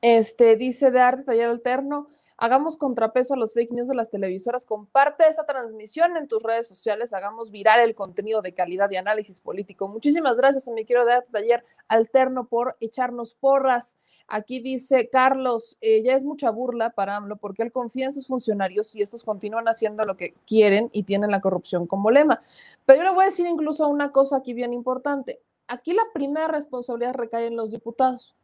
[0.00, 4.66] este, dice de arte taller alterno, hagamos contrapeso a los fake news de las televisoras,
[4.66, 9.40] comparte esta transmisión en tus redes sociales, hagamos viral el contenido de calidad y análisis
[9.40, 9.88] político.
[9.88, 13.98] Muchísimas gracias a mi quiero de taller alterno por echarnos porras.
[14.28, 18.26] Aquí dice Carlos, eh, ya es mucha burla para AMLO porque él confía en sus
[18.26, 22.40] funcionarios y estos continúan haciendo lo que quieren y tienen la corrupción como lema.
[22.84, 25.40] Pero yo le voy a decir incluso una cosa aquí bien importante.
[25.68, 28.36] Aquí la primera responsabilidad recae en los diputados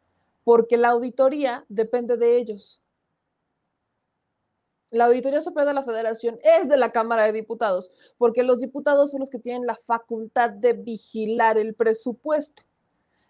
[0.43, 2.82] porque la auditoría depende de ellos
[4.93, 9.09] la Auditoría Superior de la Federación es de la Cámara de Diputados, porque los diputados
[9.09, 12.61] son los que tienen la facultad de vigilar el presupuesto.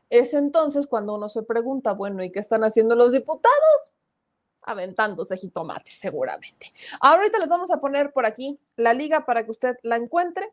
[0.09, 3.97] Es entonces cuando uno se pregunta, bueno, ¿y qué están haciendo los diputados?
[4.61, 6.73] Aventándose jitomates, seguramente.
[6.99, 10.51] Ahorita les vamos a poner por aquí la liga para que usted la encuentre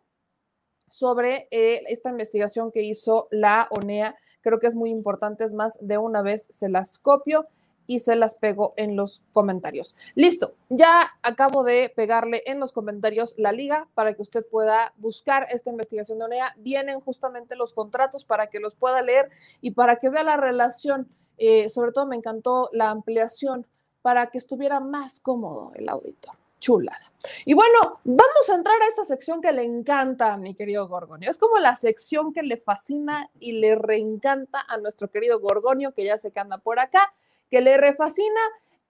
[0.88, 4.14] sobre eh, esta investigación que hizo la ONEA.
[4.42, 7.48] Creo que es muy importante, es más, de una vez se las copio
[7.90, 9.96] y se las pego en los comentarios.
[10.14, 15.48] Listo, ya acabo de pegarle en los comentarios la liga para que usted pueda buscar
[15.50, 16.54] esta investigación de ONEA.
[16.58, 19.28] Vienen justamente los contratos para que los pueda leer
[19.60, 21.08] y para que vea la relación.
[21.36, 23.66] Eh, sobre todo me encantó la ampliación
[24.02, 27.12] para que estuviera más cómodo el auditor chulada.
[27.44, 31.28] Y bueno, vamos a entrar a esa sección que le encanta a mi querido Gorgonio.
[31.28, 36.04] Es como la sección que le fascina y le reencanta a nuestro querido Gorgonio, que
[36.04, 37.12] ya se que anda por acá
[37.50, 38.40] que le refascina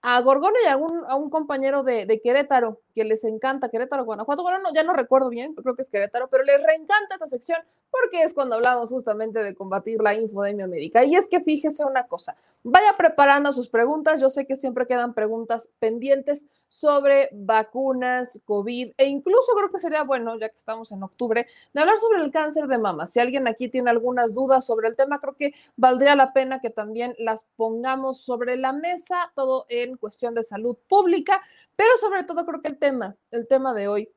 [0.01, 4.03] a Gorgono y a un, a un compañero de, de, Querétaro, que les encanta Querétaro,
[4.03, 7.27] Guanajuato, bueno, no, ya no recuerdo bien, creo que es Querétaro, pero les reencanta esta
[7.27, 7.59] sección
[7.91, 11.03] porque es cuando hablamos justamente de combatir la infodemia América.
[11.03, 15.13] Y es que fíjese una cosa, vaya preparando sus preguntas, yo sé que siempre quedan
[15.13, 21.03] preguntas pendientes sobre vacunas, COVID, e incluso creo que sería bueno, ya que estamos en
[21.03, 23.05] octubre, de hablar sobre el cáncer de mama.
[23.05, 26.69] Si alguien aquí tiene algunas dudas sobre el tema, creo que valdría la pena que
[26.69, 31.41] también las pongamos sobre la mesa, todo en cuestión de salud pública,
[31.75, 34.09] pero sobre todo creo que el tema, el tema de hoy,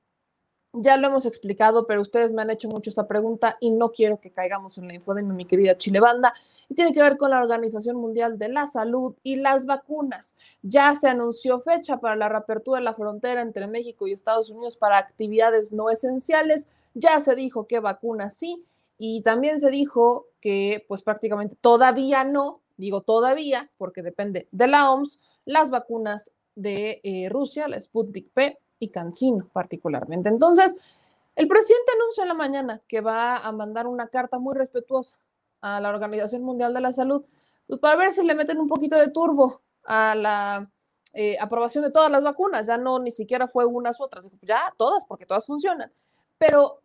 [0.75, 4.19] ya lo hemos explicado, pero ustedes me han hecho mucho esta pregunta y no quiero
[4.21, 6.35] que caigamos en la infodemia, mi querida Chile Banda.
[6.69, 10.37] Y tiene que ver con la Organización Mundial de la Salud y las vacunas.
[10.63, 14.77] Ya se anunció fecha para la reapertura de la frontera entre México y Estados Unidos
[14.77, 16.69] para actividades no esenciales.
[16.95, 18.65] Ya se dijo que vacunas sí
[18.99, 24.91] y también se dijo que pues prácticamente todavía no, digo todavía porque depende de la
[24.91, 30.29] OMS, las vacunas de eh, Rusia, la Sputnik P y Cancino particularmente.
[30.29, 30.75] Entonces,
[31.37, 35.17] el presidente anunció en la mañana que va a mandar una carta muy respetuosa
[35.61, 37.25] a la Organización Mundial de la Salud,
[37.67, 40.71] pues para ver si le meten un poquito de turbo a la
[41.13, 42.67] eh, aprobación de todas las vacunas.
[42.67, 45.91] Ya no ni siquiera fue unas u otras, ya todas, porque todas funcionan.
[46.39, 46.81] Pero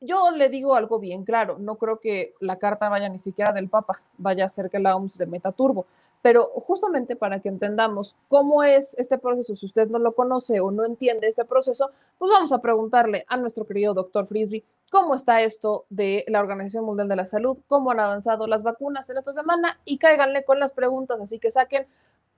[0.00, 3.68] yo le digo algo bien claro, no creo que la carta vaya ni siquiera del
[3.68, 5.86] Papa, vaya a ser que la OMS le meta turbo,
[6.24, 10.70] pero justamente para que entendamos cómo es este proceso, si usted no lo conoce o
[10.70, 15.42] no entiende este proceso, pues vamos a preguntarle a nuestro querido doctor Frisby cómo está
[15.42, 19.34] esto de la Organización Mundial de la Salud, cómo han avanzado las vacunas en esta
[19.34, 21.86] semana y cáiganle con las preguntas, así que saquen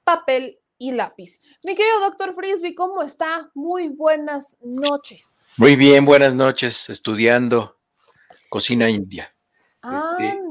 [0.03, 1.41] papel y lápiz.
[1.63, 3.53] Mi querido doctor Frisby, ¿cómo está?
[3.55, 5.47] Muy buenas noches.
[5.59, 7.77] Muy bien, buenas noches, estudiando
[8.51, 9.33] cocina india.
[9.95, 10.43] Este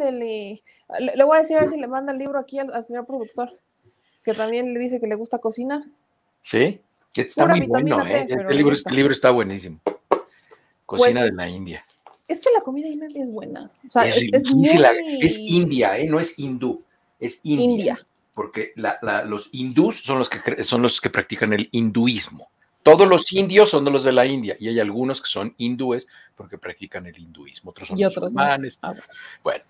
[0.99, 3.59] Le, voy a decir a ver si le manda el libro aquí al, señor productor,
[4.23, 5.83] que también le dice que le gusta cocinar.
[6.43, 6.79] Sí,
[7.15, 8.27] está muy bueno, ¿eh?
[8.29, 8.57] el,
[8.95, 9.79] libro, está buenísimo.
[10.85, 11.85] Cocina pues de la India.
[12.27, 13.71] Es que la comida india es buena.
[13.87, 16.07] O sea, es, es, India, ¿eh?
[16.07, 16.83] no es hindú,
[17.19, 17.65] es India.
[17.65, 22.49] India porque los hindús son los que son los que practican el hinduismo.
[22.85, 26.07] Todos los indios son de los de la India y hay algunos que son hindúes
[26.35, 28.77] porque practican el hinduismo, otros son musulmanes.
[28.83, 29.09] Ah, pues.
[29.43, 29.63] Bueno,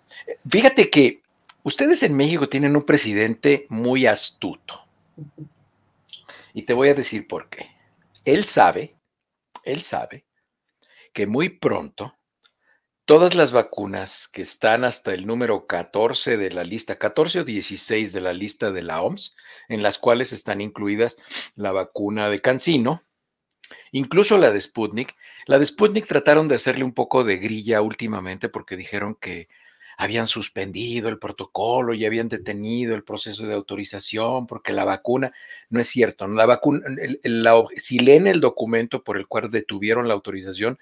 [0.50, 1.22] fíjate que
[1.64, 4.86] ustedes en México tienen un presidente muy astuto.
[6.54, 7.70] Y te voy a decir por qué.
[8.26, 8.98] Él sabe,
[9.64, 10.26] él sabe
[11.14, 12.18] que muy pronto
[13.06, 18.12] todas las vacunas que están hasta el número 14 de la lista, 14 o 16
[18.12, 19.36] de la lista de la OMS,
[19.70, 21.18] en las cuales están incluidas
[21.56, 23.04] la vacuna de Cancino,
[23.92, 25.16] incluso la de Sputnik.
[25.46, 29.48] La de Sputnik trataron de hacerle un poco de grilla últimamente porque dijeron que
[29.98, 35.32] habían suspendido el protocolo y habían detenido el proceso de autorización porque la vacuna,
[35.70, 36.82] no es cierto, la vacuna,
[37.78, 40.80] si leen el documento por el cual detuvieron la autorización,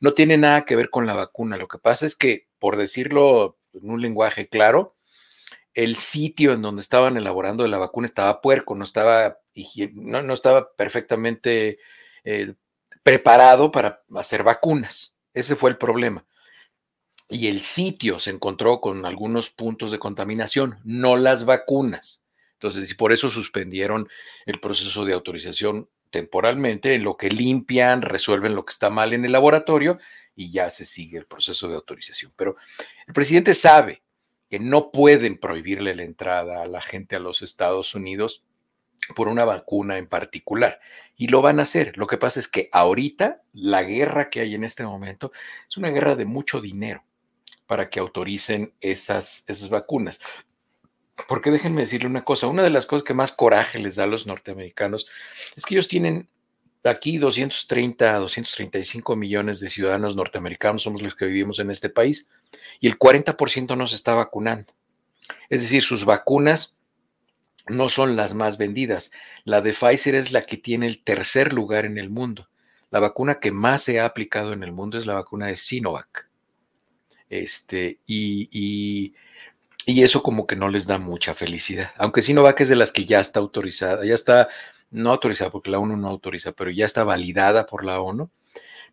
[0.00, 1.56] no tiene nada que ver con la vacuna.
[1.56, 4.96] Lo que pasa es que, por decirlo en un lenguaje claro,
[5.74, 9.38] el sitio en donde estaban elaborando la vacuna estaba puerco, no estaba,
[9.92, 11.78] no, no estaba perfectamente
[12.24, 12.54] eh,
[13.02, 15.16] preparado para hacer vacunas.
[15.34, 16.24] Ese fue el problema.
[17.28, 22.24] Y el sitio se encontró con algunos puntos de contaminación, no las vacunas.
[22.54, 24.08] Entonces, por eso suspendieron
[24.46, 29.26] el proceso de autorización temporalmente, en lo que limpian, resuelven lo que está mal en
[29.26, 29.98] el laboratorio
[30.34, 32.32] y ya se sigue el proceso de autorización.
[32.34, 32.56] Pero
[33.06, 34.02] el presidente sabe
[34.48, 38.44] que no pueden prohibirle la entrada a la gente a los Estados Unidos
[39.14, 40.80] por una vacuna en particular.
[41.18, 41.98] Y lo van a hacer.
[41.98, 45.32] Lo que pasa es que ahorita la guerra que hay en este momento
[45.68, 47.04] es una guerra de mucho dinero
[47.66, 50.18] para que autoricen esas, esas vacunas.
[51.28, 54.06] Porque déjenme decirle una cosa, una de las cosas que más coraje les da a
[54.06, 55.06] los norteamericanos
[55.56, 56.28] es que ellos tienen
[56.84, 62.28] aquí 230, 235 millones de ciudadanos norteamericanos, somos los que vivimos en este país,
[62.80, 64.74] y el 40% no se está vacunando.
[65.48, 66.76] Es decir, sus vacunas
[67.68, 69.10] no son las más vendidas.
[69.44, 72.48] La de Pfizer es la que tiene el tercer lugar en el mundo.
[72.90, 76.28] La vacuna que más se ha aplicado en el mundo es la vacuna de Sinovac.
[77.28, 79.14] Este, y y
[79.86, 81.92] eso como que no les da mucha felicidad.
[81.96, 84.48] Aunque Sinovac es de las que ya está autorizada, ya está,
[84.90, 88.30] no autorizada porque la ONU no autoriza, pero ya está validada por la ONU.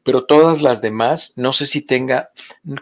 [0.04, 2.30] Pero todas las demás, no sé si tenga,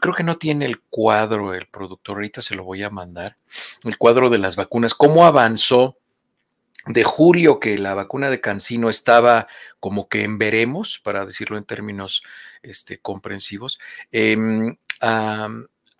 [0.01, 3.37] creo que no tiene el cuadro el productor, ahorita se lo voy a mandar,
[3.83, 5.97] el cuadro de las vacunas, cómo avanzó
[6.87, 9.47] de julio que la vacuna de Cancino estaba
[9.79, 12.23] como que en veremos, para decirlo en términos
[12.63, 13.79] este, comprensivos,
[14.11, 14.75] em,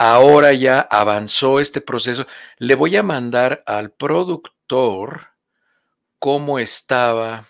[0.02, 2.26] ahora ya avanzó este proceso.
[2.58, 5.28] Le voy a mandar al productor
[6.18, 7.48] cómo estaba.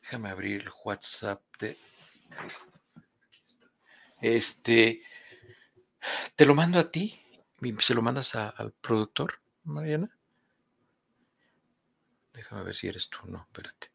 [0.00, 1.76] Déjame abrir el WhatsApp de.
[4.22, 5.02] Este.
[6.34, 7.20] Te lo mando a ti.
[7.80, 10.08] ¿Se lo mandas al productor, Mariana?
[12.32, 13.18] Déjame ver si eres tú.
[13.26, 13.90] No, espérate.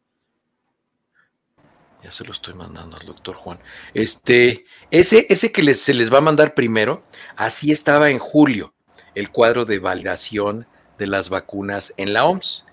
[2.04, 3.60] Ya se lo estoy mandando al doctor Juan.
[3.94, 7.06] Este, ese, ese que se les va a mandar primero,
[7.38, 8.74] así estaba en julio,
[9.16, 12.66] el cuadro de validación de las vacunas en la OMS.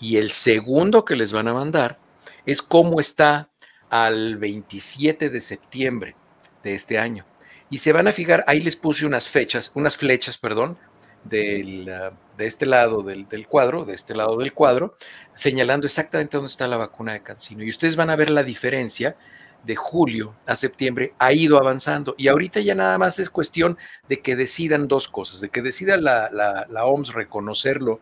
[0.00, 1.98] Y el segundo que les van a mandar
[2.44, 3.48] es cómo está
[3.88, 6.16] al 27 de septiembre
[6.62, 7.24] de este año.
[7.70, 10.78] Y se van a fijar, ahí les puse unas fechas, unas flechas, perdón,
[11.24, 14.94] del, ah, de este lado del, cuadro, de este lado del cuadro,
[15.34, 17.62] señalando exactamente dónde está la vacuna de Cancino.
[17.62, 19.16] Y ustedes van a ver la diferencia
[19.64, 23.78] de julio a septiembre ha ido avanzando y ahorita ya nada más es cuestión
[24.10, 27.98] de que decidan dos cosas, de que decida la, la, OMS reconocerlo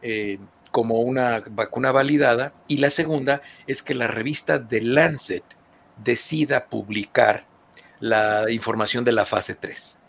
[0.00, 0.38] eh,
[0.70, 5.42] como una vacuna validada y la segunda es que la revista The Lancet
[6.02, 7.46] decida publicar
[7.98, 10.01] la información de la fase 3.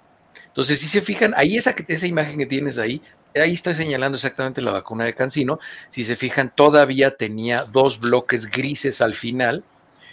[0.54, 3.02] Entonces, si se fijan, ahí esa, esa imagen que tienes ahí,
[3.34, 5.60] ahí está señalando exactamente la vacuna de Cancino.
[5.90, 9.64] Si se fijan, todavía tenía dos bloques grises al final.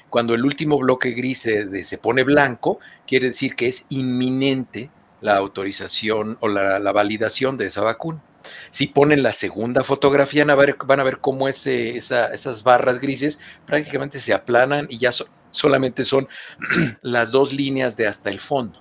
[0.09, 4.88] Cuando el último bloque gris se, se pone blanco, quiere decir que es inminente
[5.20, 8.22] la autorización o la, validación de esa vacuna.
[8.70, 14.32] Si ponen la segunda fotografía, van a ver, cómo ese, esas barras grises prácticamente se
[14.32, 15.11] aplanan y ya
[15.51, 16.26] solamente son
[17.03, 18.80] las dos líneas de hasta el fondo.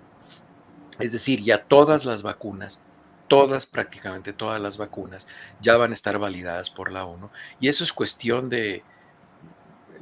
[1.00, 2.82] Es decir, ya todas las vacunas,
[3.28, 5.28] todas, prácticamente todas las vacunas,
[5.62, 7.30] ya van a estar validadas por la ONU.
[7.60, 8.84] Y eso es cuestión de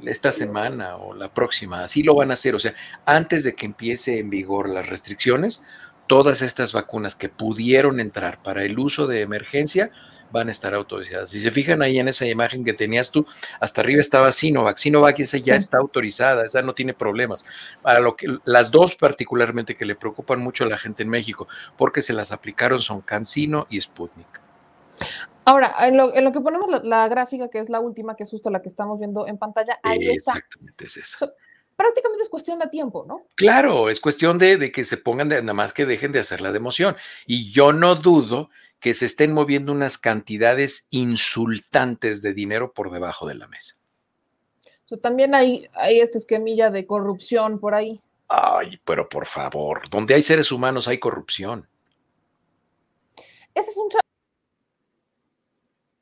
[0.04, 1.82] esta semana o la próxima.
[1.82, 2.54] Así lo van a hacer.
[2.54, 2.74] O sea,
[3.04, 5.64] antes de que empiece en vigor las restricciones,
[6.08, 9.92] todas estas vacunas que pudieron entrar para el uso de emergencia
[10.30, 11.30] van a estar autorizadas.
[11.30, 13.26] Si se fijan ahí en esa imagen que tenías tú,
[13.60, 14.76] hasta arriba estaba Sinovac.
[14.76, 17.44] Sinovac esa ya está autorizada, esa no tiene problemas.
[17.82, 21.48] Para lo que las dos particularmente que le preocupan mucho a la gente en México,
[21.76, 24.40] porque se las aplicaron son CanSino y Sputnik.
[25.44, 28.60] Ahora, en lo, que ponemos la, gráfica, que es la última, que es justo la
[28.60, 30.32] que estamos viendo en pantalla, ahí está.
[30.32, 31.32] Exactamente, es eso.
[31.78, 33.22] Prácticamente es cuestión de tiempo, ¿no?
[33.36, 36.50] Claro, es cuestión de, que se pongan, de, nada más que dejen de hacer la
[36.50, 36.96] de emoción.
[37.24, 38.50] Y yo no dudo
[38.80, 43.76] que se estén moviendo unas cantidades insultantes de dinero por debajo de la mesa.
[45.00, 48.00] también hay, hay esta esquemilla de corrupción por ahí.
[48.26, 51.68] Ay, pero por favor, donde hay seres humanos hay corrupción.
[53.54, 53.88] Ese es un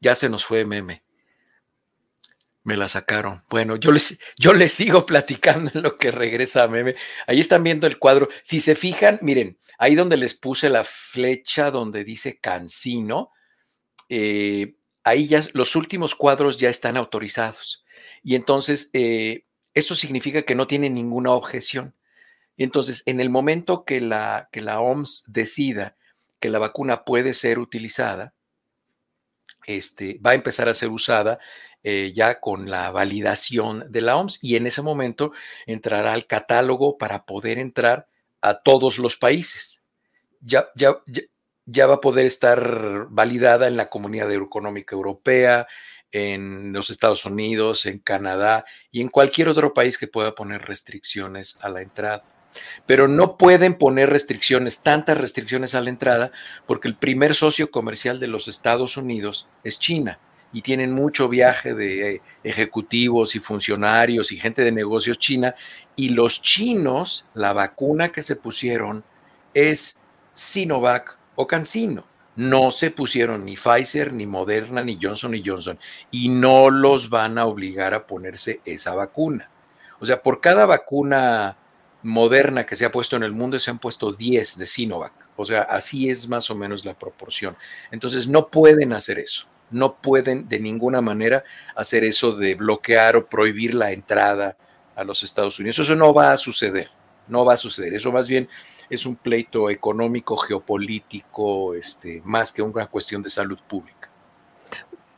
[0.01, 1.03] ya se nos fue meme.
[2.67, 3.45] Me la sacaron.
[3.49, 6.97] Bueno, yo les, yo les sigo platicando en lo que regresa a meme.
[7.29, 8.29] Ahí están viendo el cuadro.
[8.43, 13.31] Si se fijan, miren, ahí donde les puse la flecha donde dice Cancino,
[14.09, 17.85] eh, ahí ya los últimos cuadros ya están autorizados.
[18.25, 21.95] Y entonces, eh, eso significa que no tiene ninguna objeción.
[22.57, 25.95] Entonces, en el momento que la, que la OMS decida
[26.41, 28.35] que la vacuna puede ser utilizada,
[29.69, 31.39] este, va a empezar a ser usada
[31.83, 35.33] eh, ya con la validación de la OMS y en ese momento
[35.67, 38.09] entrará al catálogo para poder entrar
[38.41, 39.85] a todos los países.
[40.41, 40.97] Ya, ya,
[41.65, 45.67] ya, va a poder estar validada en la Comunidad Económica Europea,
[46.11, 51.59] en los Estados Unidos, en Canadá y en cualquier otro país que pueda poner restricciones
[51.63, 52.25] a la entrada
[52.87, 56.33] pero no pueden poner restricciones, tantas restricciones a la entrada,
[56.65, 60.19] porque el primer socio comercial de los Estados Unidos es China
[60.57, 65.55] y tienen mucho viaje de eh, ejecutivos y funcionarios y gente de negocios china,
[65.97, 69.05] y los chinos, la vacuna que se pusieron
[69.53, 70.01] es
[70.33, 72.07] Sinovac o CanSino.
[72.37, 75.79] No se pusieron ni Pfizer, ni Moderna, ni Johnson y Johnson,
[76.11, 79.51] y no los van a obligar a ponerse esa vacuna.
[80.01, 81.55] O sea, por cada vacuna
[82.03, 85.13] moderna que se ha puesto en el mundo se han puesto 10 de Sinovac.
[85.37, 87.59] O sea, así es más o menos la proporción.
[87.91, 89.47] Entonces, no pueden hacer eso.
[89.71, 91.45] No pueden de ninguna manera
[91.75, 94.57] hacer eso de bloquear o prohibir la entrada
[94.95, 95.79] a los Estados Unidos.
[95.79, 96.91] Eso no va a suceder.
[97.29, 97.95] No va a suceder.
[97.95, 98.49] Eso más bien
[98.89, 104.11] es un pleito económico, geopolítico, este, más que una cuestión de salud pública.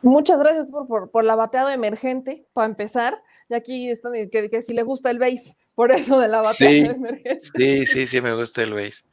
[0.01, 3.23] Muchas gracias por, la bateada emergente, para empezar.
[3.49, 6.97] Y aquí están que, que si le gusta el base por eso de la batalla
[7.39, 9.05] sí, Sí, sí, sí, me gusta el base.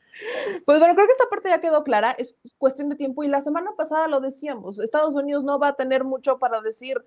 [0.65, 3.41] Pues bueno, creo que esta parte ya quedó clara, es cuestión de tiempo y la
[3.41, 7.05] semana pasada lo decíamos, Estados Unidos no va a tener mucho para decir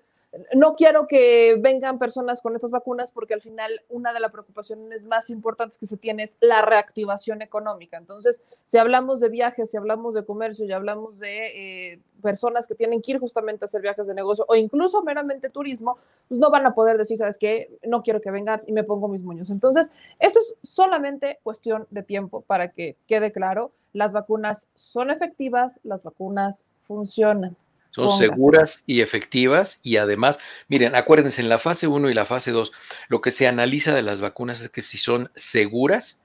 [0.55, 5.05] no quiero que vengan personas con estas vacunas porque al final una de las preocupaciones
[5.05, 7.97] más importantes que se tiene es la reactivación económica.
[7.97, 12.75] Entonces, si hablamos de viajes, si hablamos de comercio, y hablamos de eh, personas que
[12.75, 15.97] tienen que ir justamente a hacer viajes de negocio o incluso meramente turismo,
[16.27, 17.77] pues no van a poder decir, ¿sabes qué?
[17.87, 19.49] No quiero que vengas y me pongo mis moños.
[19.49, 19.89] Entonces,
[20.19, 26.03] esto es solamente cuestión de tiempo para que quede claro, las vacunas son efectivas, las
[26.03, 27.55] vacunas funcionan.
[27.91, 32.51] Son seguras y efectivas y además, miren, acuérdense, en la fase 1 y la fase
[32.51, 32.71] 2,
[33.07, 36.21] lo que se analiza de las vacunas es que si son seguras,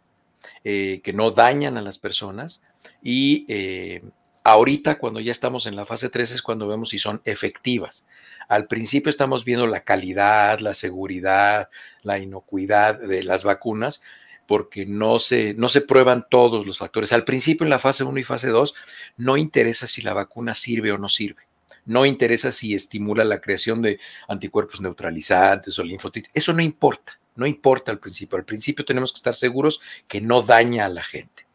[0.65, 2.63] eh, que no dañan a las personas
[3.03, 4.03] y eh,
[4.45, 8.07] ahorita cuando ya estamos en la fase 3 es cuando vemos si son efectivas.
[8.47, 11.71] Al principio estamos viendo la calidad, la seguridad,
[12.03, 14.03] la inocuidad de las vacunas,
[14.47, 17.13] porque no se, no se prueban todos los factores.
[17.13, 18.75] Al principio, en la fase 1 y fase 2,
[19.19, 21.43] no interesa si la vacuna sirve o no sirve.
[21.87, 26.31] No interesa si estimula la creación de anticuerpos neutralizantes o linfocitos.
[26.35, 28.39] Eso no importa, no importa al principio.
[28.39, 31.47] Al principio tenemos que estar seguros que no daña a la gente.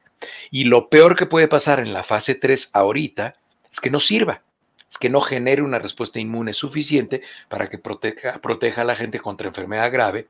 [0.51, 3.35] Y lo peor que puede pasar en la fase 3 ahorita
[3.71, 4.43] es que no sirva,
[4.89, 9.19] es que no genere una respuesta inmune suficiente para que proteja, proteja a la gente
[9.19, 10.27] contra enfermedad grave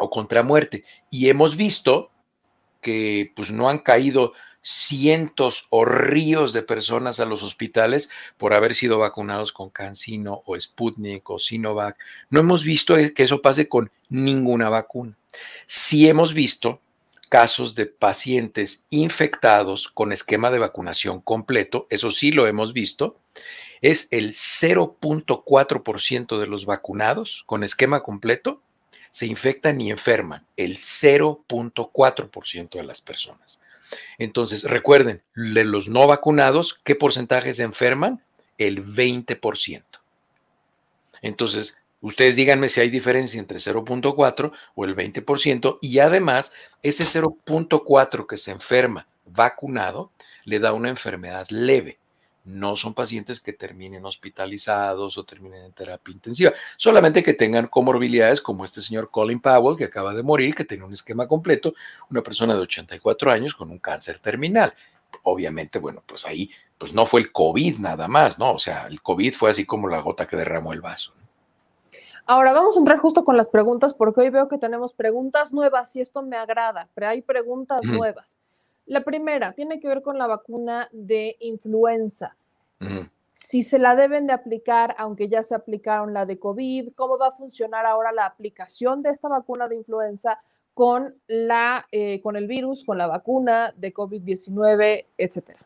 [0.00, 0.84] o contra muerte.
[1.10, 2.10] Y hemos visto
[2.80, 4.32] que pues no han caído
[4.62, 10.58] cientos o ríos de personas a los hospitales por haber sido vacunados con CanSino o
[10.58, 11.96] Sputnik o Sinovac.
[12.28, 15.16] No hemos visto que eso pase con ninguna vacuna.
[15.66, 16.80] Sí hemos visto
[17.28, 23.20] casos de pacientes infectados con esquema de vacunación completo, eso sí lo hemos visto,
[23.80, 28.60] es el 0.4% de los vacunados con esquema completo
[29.10, 33.60] se infectan y enferman, el 0.4% de las personas.
[34.18, 38.22] Entonces, recuerden, de los no vacunados, ¿qué porcentaje se enferman?
[38.58, 39.82] El 20%.
[41.22, 46.52] Entonces, ustedes díganme si hay diferencia entre 0.4 o el 20% y además
[46.82, 50.10] ese 0.4 que se enferma vacunado
[50.44, 51.98] le da una enfermedad leve
[52.44, 58.40] no son pacientes que terminen hospitalizados o terminen en terapia intensiva, solamente que tengan comorbilidades
[58.40, 61.74] como este señor Colin Powell, que acaba de morir, que tiene un esquema completo,
[62.10, 64.74] una persona de 84 años con un cáncer terminal.
[65.22, 68.54] Obviamente, bueno, pues ahí pues no fue el COVID nada más, ¿no?
[68.54, 71.12] O sea, el COVID fue así como la gota que derramó el vaso.
[72.24, 75.94] Ahora vamos a entrar justo con las preguntas porque hoy veo que tenemos preguntas nuevas
[75.96, 78.38] y esto me agrada, pero hay preguntas nuevas.
[78.90, 82.34] La primera tiene que ver con la vacuna de influenza.
[83.32, 87.28] Si se la deben de aplicar, aunque ya se aplicaron la de COVID, ¿cómo va
[87.28, 90.40] a funcionar ahora la aplicación de esta vacuna de influenza
[90.74, 95.60] con, la, eh, con el virus, con la vacuna de COVID-19, etcétera?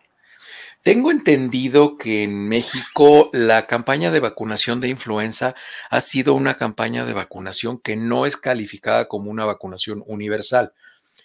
[0.82, 5.54] Tengo entendido que en México la campaña de vacunación de influenza
[5.88, 10.74] ha sido una campaña de vacunación que no es calificada como una vacunación universal,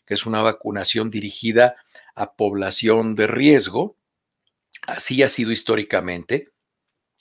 [0.06, 1.76] que es una vacunación dirigida
[2.16, 3.96] a población de riesgo.
[4.88, 6.50] Así ha sido históricamente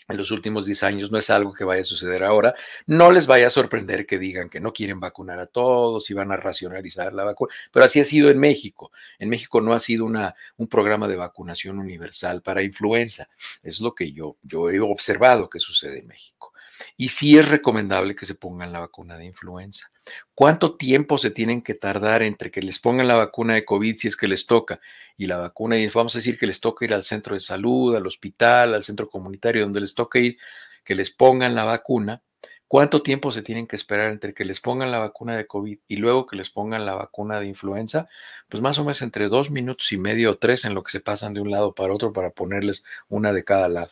[0.09, 2.55] en los últimos 10 años, no es algo que vaya a suceder ahora.
[2.87, 6.33] No les vaya a sorprender que digan que no quieren vacunar a todos y van
[6.33, 8.91] a racionalizar la vacuna, pero así ha sido en México.
[9.19, 13.29] En México no ha sido una, un programa de vacunación universal para influenza.
[13.63, 16.55] Es lo que yo, yo he observado que sucede en México.
[16.97, 19.91] Y sí es recomendable que se pongan la vacuna de influenza.
[20.35, 24.09] ¿Cuánto tiempo se tienen que tardar entre que les pongan la vacuna de COVID si
[24.09, 24.81] es que les toca
[25.17, 27.97] y la vacuna, y vamos a decir que les toca ir al centro de salud,
[27.97, 30.39] al hospital, al centro comunitario donde les toca ir,
[30.85, 32.23] que les pongan la vacuna?
[32.69, 35.97] ¿Cuánto tiempo se tienen que esperar entre que les pongan la vacuna de COVID y
[35.97, 38.09] luego que les pongan la vacuna de influenza?
[38.49, 41.01] Pues más o menos entre dos minutos y medio o tres en lo que se
[41.01, 43.91] pasan de un lado para otro para ponerles una de cada lado.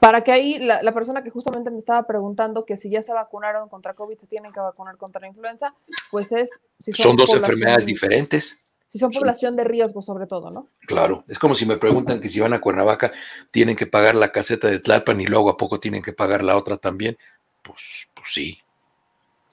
[0.00, 3.68] Para que ahí la, persona que justamente me estaba preguntando que si ya se vacunaron
[3.68, 5.74] contra COVID, se tienen que vacunar contra la influenza,
[6.10, 6.60] pues es...
[6.94, 8.60] son, dos enfermedades diferentes.
[8.86, 10.68] Si son población de riesgo sobre todo, ¿no?
[10.86, 13.12] Claro, es como si me preguntan que si van a Cuernavaca
[13.50, 16.56] tienen que pagar la caseta de Tlalpan y luego a poco tienen que pagar la
[16.56, 17.18] otra también.
[17.62, 18.58] Pues, pues sí,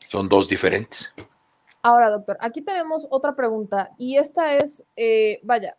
[0.07, 1.13] son dos diferentes.
[1.81, 5.75] Ahora, doctor, aquí tenemos otra pregunta y esta es, eh, vaya,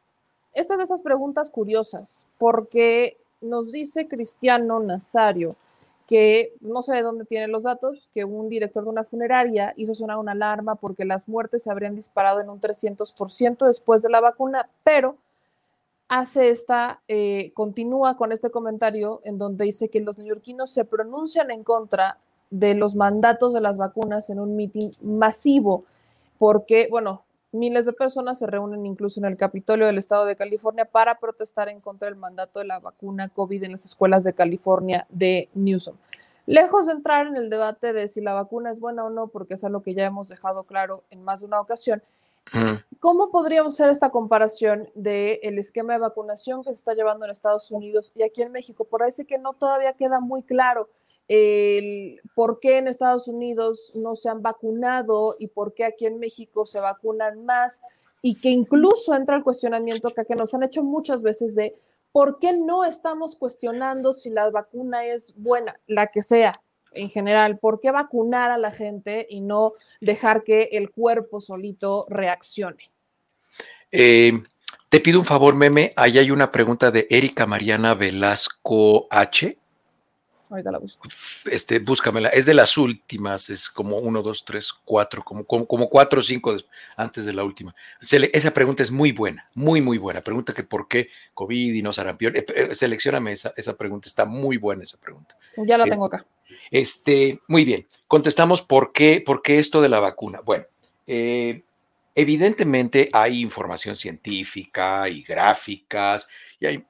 [0.52, 3.18] esta es de esas preguntas curiosas, porque
[3.49, 5.57] nos dice Cristiano Nazario
[6.07, 9.94] que no sé de dónde tiene los datos, que un director de una funeraria hizo
[9.94, 14.20] sonar una alarma porque las muertes se habrían disparado en un 300% después de la
[14.20, 15.16] vacuna, pero
[16.09, 21.51] hace esta, eh, continúa con este comentario en donde dice que los neoyorquinos se pronuncian
[21.51, 22.18] en contra
[22.51, 25.84] de los mandatos de las vacunas en un mitin masivo,
[26.38, 30.84] porque, bueno, Miles de personas se reúnen incluso en el Capitolio del Estado de California
[30.84, 35.07] para protestar en contra del mandato de la vacuna COVID en las escuelas de California
[35.09, 35.97] de Newsom.
[36.47, 39.55] Lejos de entrar en el debate de si la vacuna es buena o no, porque
[39.55, 42.03] es algo que ya hemos dejado claro en más de una ocasión,
[43.01, 47.32] ¿cómo podríamos hacer esta comparación del el esquema de vacunación que se está llevando en
[47.32, 48.84] Estados Unidos y aquí en México?
[48.84, 50.88] Parece que no todavía queda muy claro
[51.28, 56.18] el por qué en Estados Unidos no se han vacunado y por qué aquí en
[56.18, 57.82] México se vacunan más
[58.22, 61.76] y que incluso entra el cuestionamiento que, que nos han hecho muchas veces de
[62.12, 66.62] por qué no estamos cuestionando si la vacuna es buena, la que sea
[66.92, 72.06] en general, por qué vacunar a la gente y no dejar que el cuerpo solito
[72.08, 72.90] reaccione.
[73.92, 74.32] Eh,
[74.88, 79.58] te pido un favor, Meme, ahí hay una pregunta de Erika Mariana Velasco H
[80.49, 81.09] Ahorita la busco.
[81.44, 82.28] Este, búscamela.
[82.28, 86.22] Es de las últimas, es como uno, dos, tres, cuatro, como, como, como cuatro o
[86.22, 86.55] cinco
[86.97, 87.74] antes de la última.
[88.01, 90.20] esa pregunta es muy buena, muy, muy buena.
[90.22, 92.36] Pregunta que por qué COVID y no sarampión.
[92.36, 95.36] Eh, eh, seleccioname esa, esa pregunta, está muy buena esa pregunta.
[95.57, 96.24] Ya la tengo acá.
[96.70, 97.86] Este, muy bien.
[98.07, 100.40] Contestamos por qué, por qué esto de la vacuna.
[100.44, 100.64] Bueno,
[101.07, 101.62] eh,
[102.14, 106.28] evidentemente hay información científica y gráficas
[106.61, 106.84] y hay,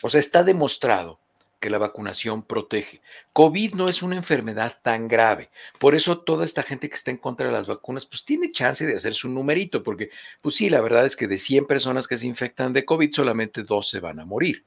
[0.00, 1.18] o sea, está demostrado
[1.64, 3.00] que la vacunación protege.
[3.32, 5.48] COVID no es una enfermedad tan grave.
[5.78, 8.84] Por eso toda esta gente que está en contra de las vacunas, pues tiene chance
[8.84, 10.10] de hacer su numerito, porque
[10.42, 13.62] pues sí, la verdad es que de 100 personas que se infectan de COVID, solamente
[13.62, 14.62] dos se van a morir.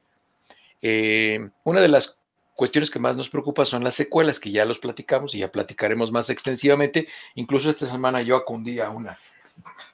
[0.82, 2.18] Eh, una de las
[2.56, 6.12] cuestiones que más nos preocupa son las secuelas, que ya los platicamos y ya platicaremos
[6.12, 7.08] más extensivamente.
[7.36, 9.20] Incluso esta semana yo acudí a una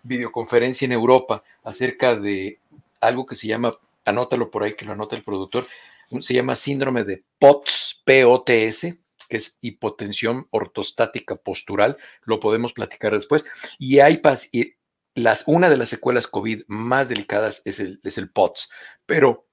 [0.04, 2.60] videoconferencia en Europa acerca de
[3.02, 5.68] algo que se llama, anótalo por ahí que lo anota el productor,
[6.22, 9.00] se llama síndrome de POTS, POTS,
[9.30, 13.44] que es hipotensión ortostática postural, lo podemos platicar después,
[13.80, 14.22] y hay
[15.16, 18.70] las, una de las secuelas COVID más delicadas es el, es el POTS,
[19.06, 19.48] pero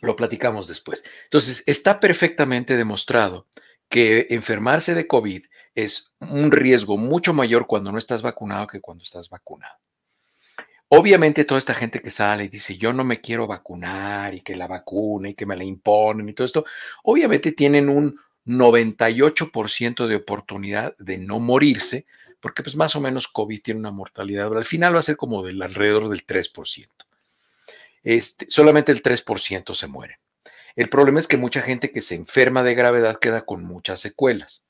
[0.00, 1.04] lo platicamos después.
[1.24, 3.46] Entonces, está perfectamente demostrado
[3.88, 9.04] que enfermarse de COVID es un riesgo mucho mayor cuando no estás vacunado que cuando
[9.04, 9.76] estás vacunado.
[10.94, 14.54] Obviamente toda esta gente que sale y dice, yo no me quiero vacunar y que
[14.54, 16.66] la vacuna y que me la imponen y todo esto,
[17.02, 22.04] obviamente tienen un 98% de oportunidad de no morirse,
[22.40, 25.42] porque pues más o menos COVID tiene una mortalidad, al final va a ser como
[25.42, 26.88] del alrededor del 3%.
[28.04, 30.18] este, solamente el 3% se muere.
[30.76, 34.66] El problema es que mucha gente que se enferma de gravedad queda con muchas secuelas.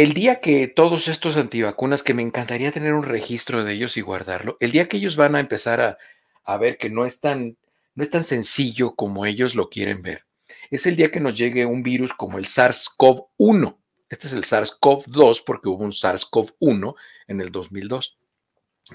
[0.00, 4.00] El día que todos estos antivacunas, que me encantaría tener un registro de ellos y
[4.00, 5.98] guardarlo, el día que ellos van a empezar a,
[6.42, 7.58] a ver que no es, tan,
[7.94, 10.24] no es tan sencillo como ellos lo quieren ver,
[10.70, 13.76] es el día que nos llegue un virus como el SARS-CoV-1.
[14.08, 16.94] Este es el SARS-CoV-2 porque hubo un SARS-CoV-1
[17.26, 18.16] en el 2002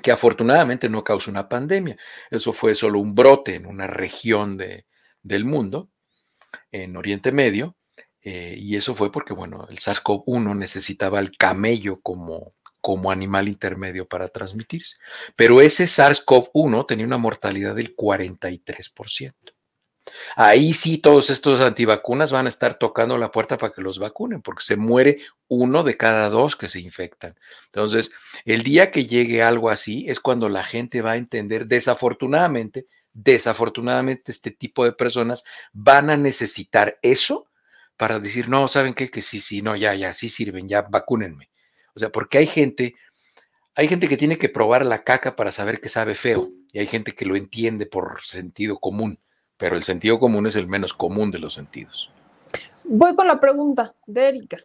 [0.02, 1.98] que afortunadamente no causó una pandemia.
[2.32, 4.88] Eso fue solo un brote en una región de,
[5.22, 5.92] del mundo,
[6.72, 7.76] en Oriente Medio,
[8.28, 14.08] eh, y eso fue porque, bueno, el SARS-CoV-1 necesitaba el camello como, como animal intermedio
[14.08, 14.98] para transmitirse.
[15.36, 19.32] Pero ese SARS-CoV-1 tenía una mortalidad del 43%.
[20.36, 24.42] Ahí sí todos estos antivacunas van a estar tocando la puerta para que los vacunen,
[24.42, 27.36] porque se muere uno de cada dos que se infectan.
[27.68, 28.12] Entonces,
[28.44, 34.32] el día que llegue algo así es cuando la gente va a entender, desafortunadamente, desafortunadamente
[34.32, 37.48] este tipo de personas van a necesitar eso
[37.98, 39.10] para decir, no, ¿saben qué?
[39.10, 41.50] Que sí, sí, no, ya, ya, sí sirven, ya vacúnenme.
[41.96, 42.96] O sea, porque hay gente,
[43.76, 46.88] hay gente que tiene que probar la caca para saber que sabe feo y hay
[46.88, 49.20] gente que lo entiende por sentido común
[49.58, 52.12] pero el sentido común es el menos común de los sentidos.
[52.84, 54.58] Voy con la pregunta de Erika.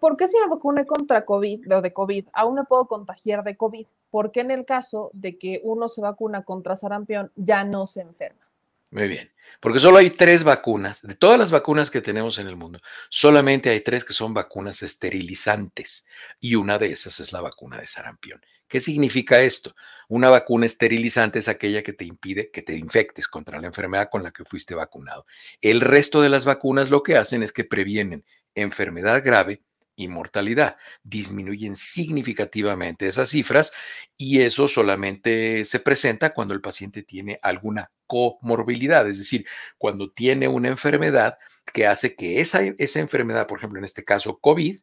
[0.00, 3.56] ¿por qué si me vacuné contra COVID o de COVID, aún me puedo contagiar de
[3.56, 3.86] COVID?
[4.10, 8.02] ¿Por qué en el caso de que uno se vacuna contra sarampión ya no se
[8.02, 8.45] enferma?
[8.90, 11.02] Muy bien, porque solo hay tres vacunas.
[11.02, 12.80] De todas las vacunas que tenemos en el mundo,
[13.10, 16.06] solamente hay tres que son vacunas esterilizantes
[16.40, 18.40] y una de esas es la vacuna de sarampión.
[18.68, 19.76] ¿Qué significa esto?
[20.08, 24.24] Una vacuna esterilizante es aquella que te impide que te infectes contra la enfermedad con
[24.24, 25.24] la que fuiste vacunado.
[25.60, 28.24] El resto de las vacunas lo que hacen es que previenen
[28.54, 29.62] enfermedad grave
[29.96, 30.76] y mortalidad.
[31.02, 33.72] Disminuyen significativamente esas cifras
[34.16, 39.46] y eso solamente se presenta cuando el paciente tiene alguna comorbilidad, es decir,
[39.78, 41.38] cuando tiene una enfermedad
[41.72, 44.78] que hace que esa, esa enfermedad, por ejemplo, en este caso COVID,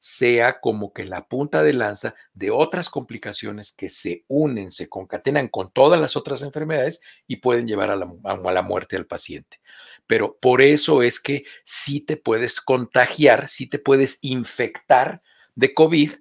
[0.00, 5.48] sea como que la punta de lanza de otras complicaciones que se unen, se concatenan
[5.48, 9.60] con todas las otras enfermedades y pueden llevar a la, muerte al paciente.
[10.06, 15.22] Pero por eso es que sí te puedes contagiar, sí te puedes infectar
[15.54, 16.12] de COVID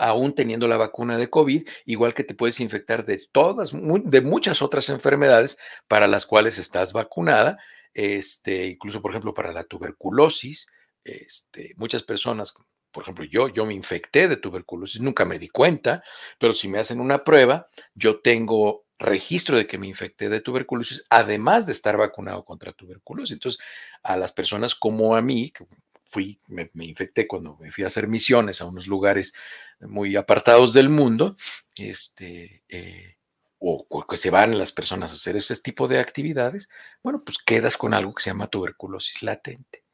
[0.00, 4.60] aún teniendo la vacuna de COVID, igual que te puedes infectar de todas, de muchas
[4.60, 7.58] otras enfermedades para las cuales estás vacunada,
[7.94, 10.66] este, incluso por ejemplo para la tuberculosis,
[11.04, 12.54] este, muchas personas,
[12.90, 16.02] por ejemplo, yo, yo me infecté de tuberculosis, nunca me di cuenta,
[16.38, 21.04] pero si me hacen una prueba, yo tengo registro de que me infecté de tuberculosis,
[21.08, 23.32] además de estar vacunado contra tuberculosis.
[23.32, 23.60] Entonces,
[24.02, 25.66] a las personas como a mí, que
[26.10, 29.34] fui, me, infecté cuando me fui a hacer misiones a unos lugares
[29.80, 31.36] muy apartados del mundo,
[31.76, 33.16] este, eh,
[33.60, 36.68] o que se van las personas a hacer ese tipo de actividades,
[37.02, 39.84] bueno, pues quedas con algo que se llama tuberculosis latente.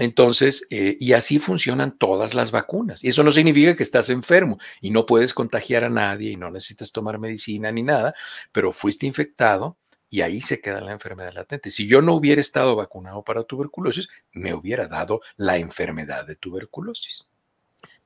[0.00, 3.04] Entonces, eh, y así funcionan todas las vacunas.
[3.04, 6.50] Y eso no significa que estás enfermo y no puedes contagiar a nadie y no
[6.50, 8.14] necesitas tomar medicina ni nada,
[8.50, 9.76] pero fuiste infectado
[10.08, 11.70] y ahí se queda la enfermedad latente.
[11.70, 17.28] Si yo no hubiera estado vacunado para tuberculosis, me hubiera dado la enfermedad de tuberculosis.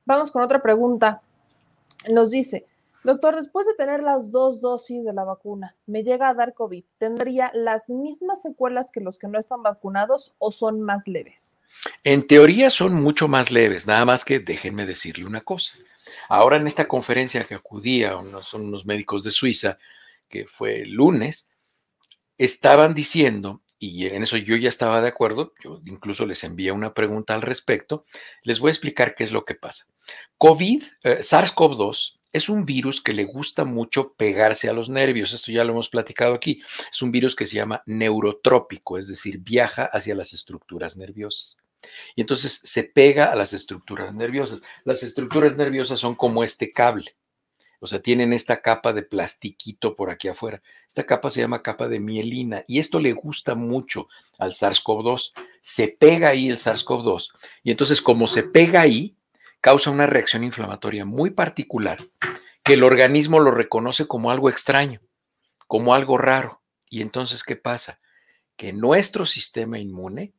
[0.03, 1.21] Vamos con otra pregunta.
[2.11, 2.65] Nos dice,
[3.05, 6.83] Doctor, después de tener las dos dosis de la vacuna, me llega a dar COVID,
[6.97, 11.61] ¿tendría las mismas secuelas que los que no están vacunados o son más leves?
[12.03, 15.73] En teoría son mucho más leves, nada más que déjenme decirle una cosa.
[16.29, 19.77] Ahora en esta conferencia que acudía, son unos médicos de Suiza,
[20.27, 21.51] que fue el lunes,
[22.39, 26.95] estaban diciendo, y en eso yo ya estaba de acuerdo, yo incluso les envié una
[26.95, 28.05] pregunta al respecto,
[28.41, 29.85] les voy a explicar qué es lo que pasa.
[30.39, 35.31] COVID, eh, SARS-CoV-2 es un virus que le gusta mucho pegarse a los nervios.
[35.31, 36.61] Esto ya lo hemos platicado aquí.
[36.91, 41.55] Es un virus que se llama neurotrópico, es decir, viaja hacia las estructuras nerviosas.
[42.13, 44.61] Y entonces se pega a las estructuras nerviosas.
[44.83, 47.15] Las estructuras nerviosas son como este cable.
[47.79, 50.61] O sea, tienen esta capa de plastiquito por aquí afuera.
[50.89, 54.09] Esta capa se llama capa de mielina y esto le gusta mucho
[54.39, 55.31] al SARS-CoV-2.
[55.61, 57.31] Se pega ahí el SARS-CoV-2
[57.63, 59.15] y entonces como se pega ahí,
[59.65, 62.07] causa una reacción inflamatoria muy particular
[62.63, 65.01] que el organismo lo reconoce como algo extraño,
[65.65, 66.61] como algo raro.
[66.87, 67.99] Y entonces, ¿qué pasa?
[68.57, 70.35] Que nuestro sistema inmune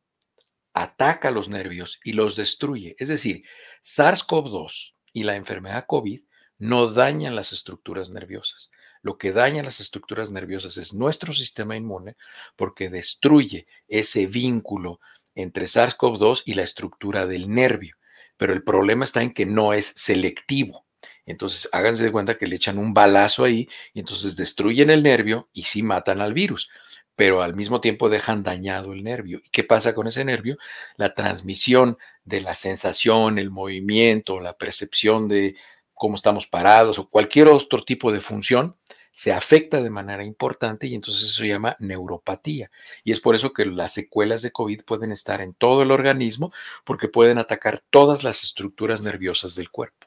[0.75, 2.95] ataca los nervios y los destruye.
[3.01, 3.43] Es decir,
[3.83, 6.21] SARS-CoV-2 y la enfermedad COVID
[6.59, 8.71] no dañan las estructuras nerviosas.
[9.03, 12.17] Lo que daña las estructuras nerviosas es nuestro sistema inmune
[12.55, 15.01] porque destruye ese vínculo
[15.35, 17.97] entre SARS-CoV-2 y la estructura del nervio
[18.37, 20.85] pero el problema está en que no es selectivo.
[21.27, 25.49] Entonces, háganse de cuenta que le echan un balazo ahí y entonces destruyen el nervio
[25.53, 26.71] y sí matan al virus,
[27.17, 29.41] pero al mismo tiempo dejan dañado el nervio.
[29.45, 30.57] ¿Y qué pasa con ese nervio?
[30.97, 35.57] La transmisión de la sensación, el movimiento, la percepción de
[35.95, 38.77] cómo estamos parados o cualquier otro tipo de función
[39.17, 42.71] se afecta de manera importante y entonces eso se llama neuropatía.
[43.03, 46.53] Y es por eso que las secuelas de COVID pueden estar en todo el organismo
[46.85, 50.07] porque pueden atacar todas las estructuras nerviosas del cuerpo.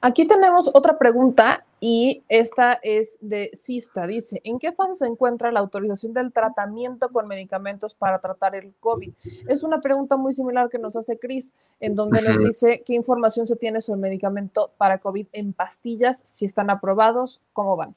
[0.00, 4.06] Aquí tenemos otra pregunta y esta es de Sista.
[4.06, 8.72] Dice, ¿en qué fase se encuentra la autorización del tratamiento con medicamentos para tratar el
[8.80, 9.12] COVID?
[9.46, 13.46] Es una pregunta muy similar que nos hace Cris, en donde nos dice qué información
[13.46, 17.94] se tiene sobre el medicamento para COVID en pastillas, si están aprobados, cómo van.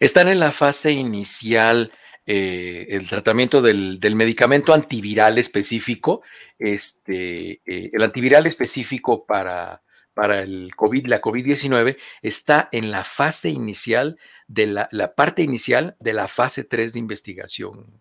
[0.00, 1.92] Están en la fase inicial.
[2.30, 6.20] Eh, el tratamiento del, medicamento antiviral específico,
[6.58, 9.80] este, eh, el antiviral específico para,
[10.18, 16.12] para el COVID, la COVID-19 está en la fase inicial de la, parte inicial de
[16.12, 18.00] la fase 3 de investigación,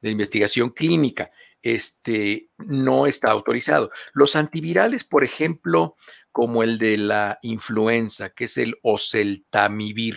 [0.00, 1.32] de investigación clínica.
[1.60, 3.90] Este no está autorizado.
[4.12, 5.96] Los antivirales, por ejemplo,
[6.30, 10.16] como el de la influenza, que es el oseltamivir,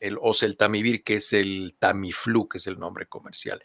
[0.00, 3.62] el oseltamivir, que es el Tamiflu, que es el nombre comercial.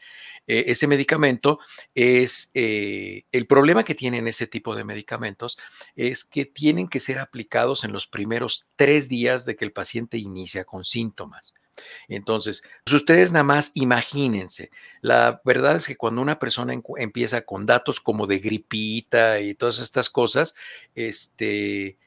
[0.48, 1.60] Eh, ese medicamento
[1.96, 5.58] es, eh, el problema que tienen ese tipo de medicamentos
[5.96, 10.18] es que tienen que ser aplicados en los primeros tres días de que el paciente
[10.18, 11.54] inicia con síntomas.
[12.08, 14.70] Entonces, pues ustedes nada más imagínense,
[15.02, 19.80] la verdad es que cuando una persona empieza con datos como de gripita y todas
[19.80, 20.56] estas cosas,
[20.94, 21.98] este,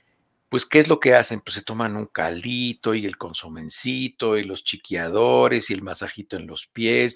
[0.57, 1.43] pues, ¿qué es lo que hacen?
[1.43, 6.47] Pues se toman un caldito y el consomencito y los chiquiadores y el masajito en
[6.47, 7.15] los pies.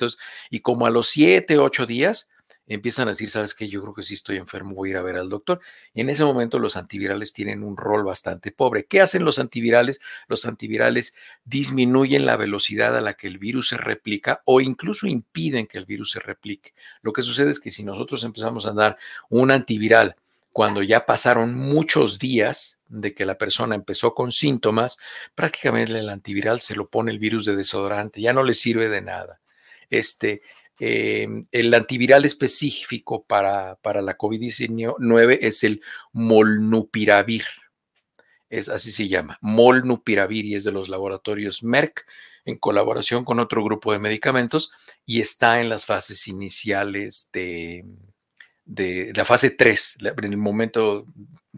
[0.51, 2.29] y como a los siete, ocho días,
[2.67, 3.67] empiezan a decir, ¿sabes qué?
[3.67, 5.61] Yo creo que sí estoy enfermo, voy a ir a ver al doctor.
[5.95, 8.85] Y en ese momento los antivirales tienen un rol bastante pobre.
[8.85, 10.03] ¿Qué hacen los antivirales?
[10.29, 11.15] Los antivirales
[11.47, 15.87] disminuyen la velocidad a la que el virus se replica o incluso impiden que el
[15.87, 16.75] virus se replique.
[17.01, 18.99] Lo que sucede es que si nosotros empezamos a dar
[19.31, 20.17] un antiviral
[20.53, 24.99] cuando ya pasaron muchos días, de que la persona empezó con síntomas,
[25.35, 29.01] prácticamente el antiviral se lo pone el virus de desodorante, ya no le sirve de
[29.01, 29.41] nada.
[29.89, 30.43] Este,
[30.79, 35.83] em, el antiviral específico para, para la COVID-19 es el
[36.13, 37.45] molnupiravir.
[38.49, 42.05] Es así se llama, molnupiravir y es de los laboratorios Merck
[42.45, 44.73] en colaboración con otro grupo de medicamentos
[45.07, 47.85] y está en las fases iniciales de,
[48.65, 51.07] de la fase 3, en el momento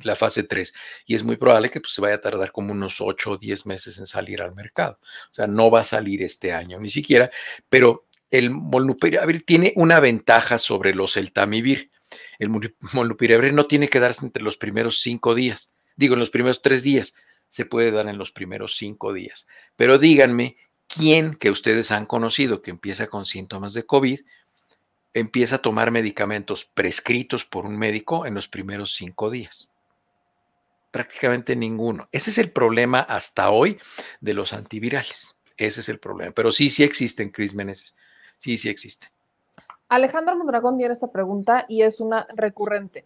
[0.03, 0.73] la fase 3,
[1.07, 3.67] y es muy probable que pues, se vaya a tardar como unos 8 o 10
[3.67, 4.99] meses en salir al mercado.
[5.31, 7.31] O sea, no va a salir este año ni siquiera,
[7.69, 11.91] pero el molnupiravir tiene una ventaja sobre los eltamivir.
[12.39, 12.49] El
[12.93, 16.83] molnupiravir no tiene que darse entre los primeros 5 días, digo, en los primeros 3
[16.83, 17.15] días,
[17.49, 19.47] se puede dar en los primeros 5 días.
[19.77, 24.21] Pero díganme, ¿quién que ustedes han conocido que empieza con síntomas de COVID
[25.15, 29.73] empieza a tomar medicamentos prescritos por un médico en los primeros cinco días.
[30.91, 32.09] Prácticamente ninguno.
[32.13, 33.79] Ese es el problema hasta hoy
[34.21, 35.39] de los antivirales.
[35.57, 36.33] Ese es el problema.
[36.33, 37.97] Pero sí, sí existen, Cris Meneses.
[38.39, 39.09] Sí, sí existen.
[39.89, 43.05] Alejandro Mondragón tiene esta pregunta y es una recurrente.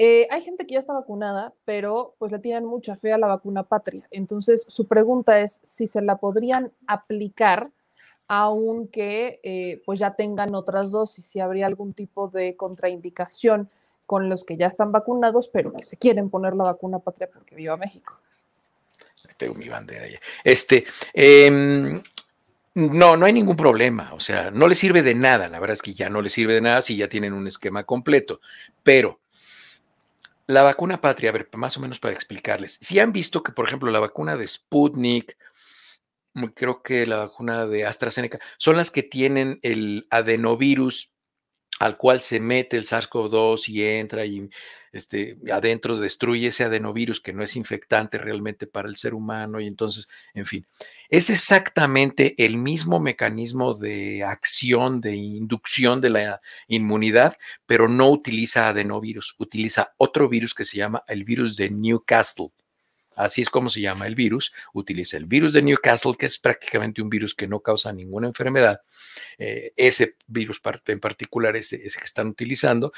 [0.00, 3.26] Eh, hay gente que ya está vacunada, pero pues le tienen mucha fe a la
[3.26, 4.06] vacuna patria.
[4.12, 7.72] Entonces, su pregunta es si se la podrían aplicar
[8.28, 13.70] aunque eh, pues ya tengan otras dosis, si habría algún tipo de contraindicación
[14.04, 17.54] con los que ya están vacunados, pero que se quieren poner la vacuna patria porque
[17.54, 18.18] viva México.
[19.36, 20.18] Tengo mi bandera ya.
[20.44, 22.02] Este, em,
[22.74, 25.82] no, no hay ningún problema, o sea, no le sirve de nada, la verdad es
[25.82, 28.40] que ya no le sirve de nada si ya tienen un esquema completo,
[28.82, 29.20] pero
[30.46, 33.66] la vacuna patria, a ver, más o menos para explicarles, si han visto que, por
[33.66, 35.36] ejemplo, la vacuna de Sputnik,
[36.54, 41.12] creo que la vacuna de AstraZeneca, son las que tienen el adenovirus
[41.78, 44.50] al cual se mete el SARS-CoV-2 y entra y
[44.92, 49.66] este, adentro destruye ese adenovirus que no es infectante realmente para el ser humano y
[49.66, 50.66] entonces, en fin,
[51.08, 57.36] es exactamente el mismo mecanismo de acción, de inducción de la inmunidad,
[57.66, 62.50] pero no utiliza adenovirus, utiliza otro virus que se llama el virus de Newcastle
[63.18, 67.02] así es como se llama el virus, utiliza el virus de Newcastle, que es prácticamente
[67.02, 68.80] un virus que no causa ninguna enfermedad,
[69.38, 72.92] eh, ese virus en particular, ese, ese que están utilizando,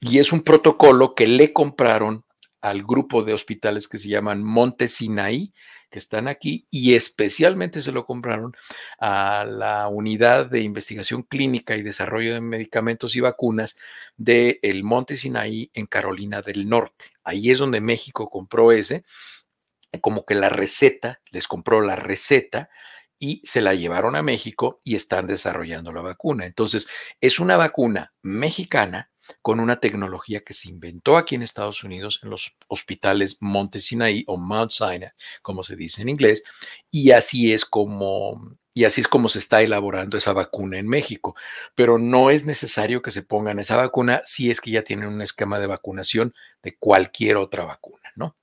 [0.00, 2.24] y es un protocolo que le compraron
[2.60, 5.52] al grupo de hospitales que se llaman Monte Sinaí,
[5.90, 8.56] que están aquí y especialmente se lo compraron
[8.98, 13.76] a la unidad de investigación clínica y desarrollo de medicamentos y vacunas
[14.16, 17.06] del el Monte Sinaí en Carolina del Norte.
[17.24, 19.04] Ahí es donde México compró ese,
[20.00, 22.70] como que la receta, les compró la receta
[23.18, 26.46] y se la llevaron a México y están desarrollando la vacuna.
[26.46, 26.88] Entonces,
[27.20, 29.10] es una vacuna mexicana
[29.42, 34.24] con una tecnología que se inventó aquí en Estados Unidos en los hospitales Monte Sinai
[34.26, 35.10] o Mount Sinai,
[35.42, 36.42] como se dice en inglés,
[36.90, 41.34] y así es como y así es como se está elaborando esa vacuna en México.
[41.74, 45.22] Pero no es necesario que se pongan esa vacuna si es que ya tienen un
[45.22, 48.36] esquema de vacunación de cualquier otra vacuna, ¿no?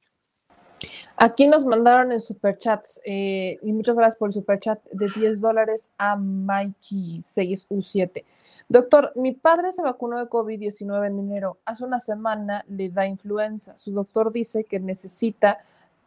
[1.16, 5.92] Aquí nos mandaron en superchats, eh, y muchas gracias por el superchat de 10 dólares
[5.98, 8.24] a Mikey 6U7.
[8.70, 11.58] Doctor, mi padre se vacunó de COVID-19 en enero.
[11.66, 13.78] Hace una semana le da influenza.
[13.78, 15.60] Su doctor dice que necesita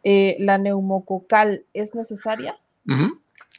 [0.03, 1.65] eh, la neumococal.
[1.73, 2.57] ¿Es necesaria?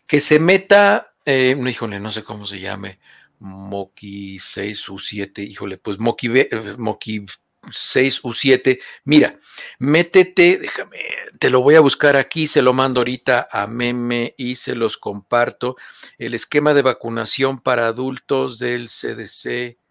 [0.07, 2.99] Que se meta, eh, híjole, no sé cómo se llame,
[3.41, 6.31] Moki 6U7, híjole, pues Moki,
[6.79, 7.27] Moki
[7.71, 8.81] 6 u 7.
[9.05, 9.39] Mira,
[9.79, 10.99] métete, déjame,
[11.39, 14.99] te lo voy a buscar aquí, se lo mando ahorita a Meme y se los
[14.99, 15.77] comparto.
[16.19, 19.82] El esquema de vacunación para adultos del CDC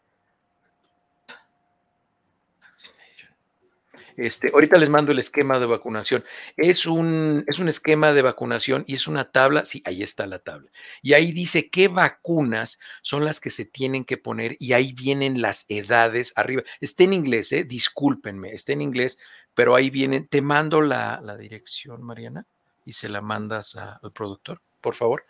[4.22, 6.24] Este, ahorita les mando el esquema de vacunación.
[6.56, 9.66] Es un, es un esquema de vacunación y es una tabla.
[9.66, 10.70] Sí, ahí está la tabla.
[11.02, 15.42] Y ahí dice qué vacunas son las que se tienen que poner y ahí vienen
[15.42, 16.62] las edades arriba.
[16.80, 17.64] Está en inglés, ¿eh?
[17.64, 19.18] discúlpenme, está en inglés,
[19.56, 20.28] pero ahí vienen.
[20.28, 22.46] Te mando la, la dirección, Mariana,
[22.86, 25.26] y se la mandas al productor, por favor.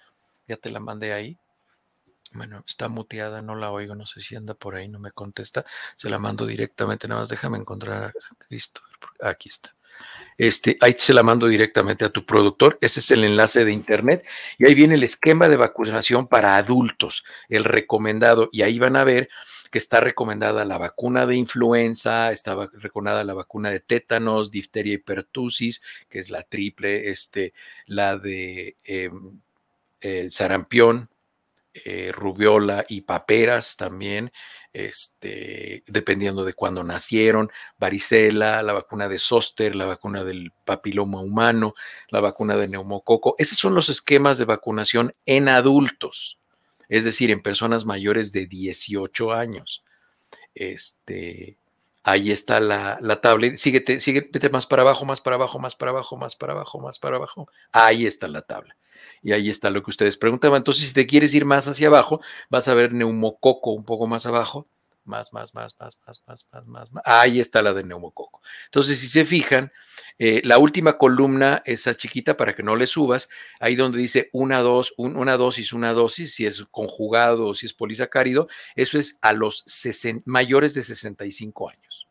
[0.50, 1.38] Ya te la mandé ahí.
[2.34, 5.65] Bueno, está muteada, no la oigo, no sé si anda por ahí, no me contesta.
[5.95, 8.13] Se la mando directamente, nada más déjame encontrar a
[8.47, 8.82] Cristo.
[9.21, 9.75] Aquí está.
[10.38, 12.77] Este, ahí se la mando directamente a tu productor.
[12.82, 14.25] Ese es el enlace de internet.
[14.57, 18.49] Y ahí viene el esquema de vacunación para adultos, el recomendado.
[18.51, 19.29] Y ahí van a ver
[19.69, 24.97] que está recomendada la vacuna de influenza, está recomendada la vacuna de tétanos, difteria y
[24.97, 27.53] pertusis, que es la triple, este,
[27.86, 29.39] la de em,
[30.29, 31.09] sarampión,
[31.74, 34.32] eh, rubiola y paperas también,
[34.74, 41.74] este, dependiendo de cuándo nacieron, varicela, la vacuna de zóster, la vacuna del papiloma humano,
[42.09, 43.36] la vacuna de neumococo.
[43.38, 46.39] Esos son los esquemas de vacunación en adultos,
[46.89, 49.86] es decir, en personas mayores de 18 años.
[50.53, 51.57] Este,
[52.04, 53.56] ahí está la, la tabla.
[53.56, 56.99] Síguete, síguete más para abajo, más para abajo, más para abajo, más para abajo, más
[56.99, 57.47] para abajo.
[57.72, 58.76] Ahí está la tabla.
[59.22, 60.58] Y ahí está lo que ustedes preguntaban.
[60.60, 64.26] Entonces, si te quieres ir más hacia abajo, vas a ver neumococo un poco más
[64.26, 64.68] abajo.
[65.04, 66.91] Más, más, más, más, más, más, más, más.
[66.91, 67.04] más.
[67.06, 68.41] Ahí está la de neumococo.
[68.66, 69.72] Entonces, si se fijan,
[70.20, 73.30] eh, la última columna, esa chiquita, para que no le subas,
[73.60, 77.74] ahí donde dice una, dos, una dosis, una dosis, si es conjugado o si es
[77.74, 79.66] polisacárido, eso es a los
[80.26, 82.08] mayores de 65 años.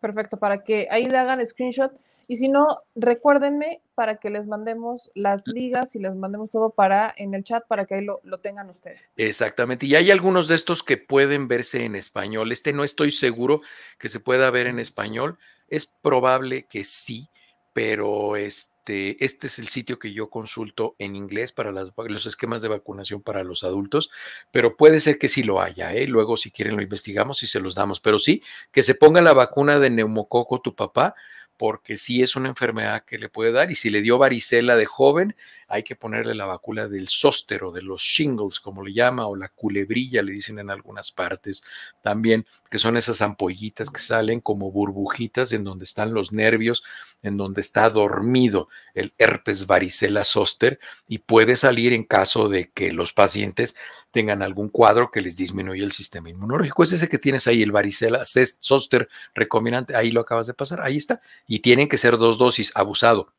[0.00, 1.92] Perfecto, para que ahí le hagan screenshot
[2.30, 7.12] y si no, recuérdenme para que les mandemos las ligas y les mandemos todo para
[7.16, 9.10] en el chat para que ahí lo, tengan ustedes.
[9.16, 9.84] Exactamente.
[9.86, 12.52] Y hay algunos de estos que pueden verse en español.
[12.52, 13.62] Este no estoy seguro
[13.98, 15.38] que se pueda ver en español.
[15.66, 17.30] Es probable que sí,
[17.72, 22.62] pero este, este es el sitio que yo consulto en inglés para las, los esquemas
[22.62, 24.08] de vacunación para los adultos,
[24.52, 26.06] pero puede ser que sí lo haya, ¿eh?
[26.06, 29.34] luego si quieren lo investigamos y se los damos, pero sí, que se ponga la
[29.34, 31.14] vacuna de neumococo tu papá,
[31.60, 34.86] porque sí es una enfermedad que le puede dar y si le dio varicela de
[34.86, 35.36] joven,
[35.68, 39.50] hay que ponerle la vacuna del zóstero, de los shingles, como le llama, o la
[39.50, 41.62] culebrilla, le dicen en algunas partes
[42.02, 46.82] también, que son esas ampollitas que salen como burbujitas en donde están los nervios,
[47.22, 52.90] en donde está dormido el herpes varicela zóster y puede salir en caso de que
[52.90, 53.76] los pacientes
[54.10, 56.82] tengan algún cuadro que les disminuya el sistema inmunológico.
[56.82, 60.96] Es ese que tienes ahí, el varicela zoster recombinante, ahí lo acabas de pasar, ahí
[60.96, 61.20] está.
[61.46, 63.32] Y tienen que ser dos dosis, abusado.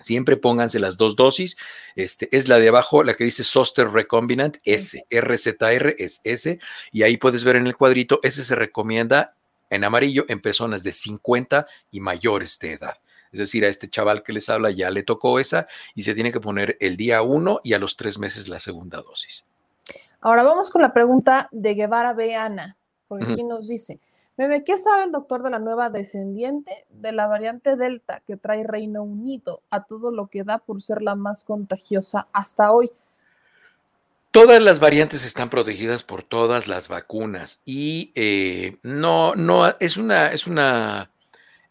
[0.00, 1.56] Siempre pónganse las dos dosis.
[1.94, 6.58] Este es la de abajo, la que dice Zoster Recombinant S, RZR es S,
[6.90, 9.34] y ahí puedes ver en el cuadrito, ese se recomienda
[9.68, 12.98] en amarillo en personas de 50 y mayores de edad.
[13.32, 16.32] Es decir, a este chaval que les habla ya le tocó esa y se tiene
[16.32, 19.44] que poner el día uno y a los tres meses la segunda dosis.
[20.20, 22.34] Ahora vamos con la pregunta de Guevara B.
[22.34, 22.76] Ana,
[23.08, 24.00] porque aquí nos dice,
[24.36, 28.64] Meme, ¿qué sabe el doctor de la nueva descendiente de la variante Delta que trae
[28.64, 32.90] Reino Unido a todo lo que da por ser la más contagiosa hasta hoy?
[34.30, 40.28] Todas las variantes están protegidas por todas las vacunas y eh, no, no, es una,
[40.28, 41.09] es una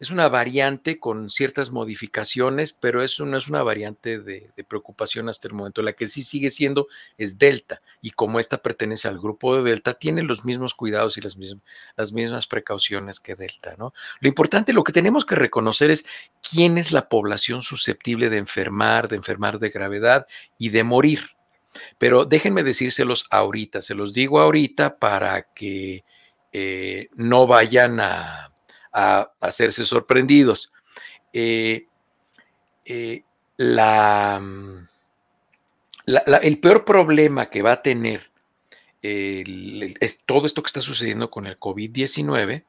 [0.00, 5.46] es una variante con ciertas modificaciones, pero eso no es una variante de, preocupación hasta
[5.46, 5.82] el momento.
[5.82, 6.88] La que sí sigue siendo
[7.18, 11.20] es Delta, y como esta pertenece al grupo de Delta, tiene los mismos cuidados y
[11.20, 11.62] las mismas,
[11.96, 13.92] las mismas precauciones que Delta, ¿no?
[14.20, 16.06] Lo importante, lo que tenemos que reconocer es
[16.42, 20.26] quién es la población susceptible de enfermar, de enfermar de gravedad
[20.56, 21.30] y de morir.
[21.98, 26.04] Pero déjenme decírselos ahorita, se los digo ahorita para que
[26.52, 28.49] eh, no vayan a
[28.92, 30.72] a hacerse sorprendidos.
[31.32, 31.86] Eh,
[32.84, 33.24] eh,
[33.58, 34.78] mm,
[36.42, 38.30] el peor problema que va a tener
[39.02, 42.64] es todo esto que está sucediendo con el COVID-19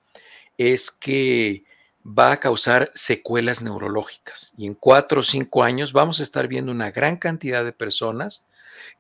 [0.57, 1.65] es que
[2.05, 6.71] va a causar secuelas neurológicas y en cuatro o cinco años vamos a estar viendo
[6.71, 8.45] una gran cantidad de personas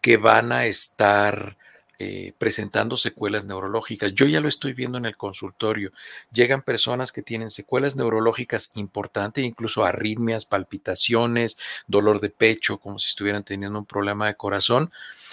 [0.01, 1.57] que van a estar
[2.03, 4.11] eh, presentando secuelas neurológicas.
[4.15, 5.91] Yo ya lo estoy viendo en el consultorio.
[6.33, 13.07] Llegan personas que tienen secuelas neurológicas importantes, incluso arritmias, palpitaciones, dolor de pecho, como si
[13.07, 14.91] estuvieran teniendo un problema de corazón.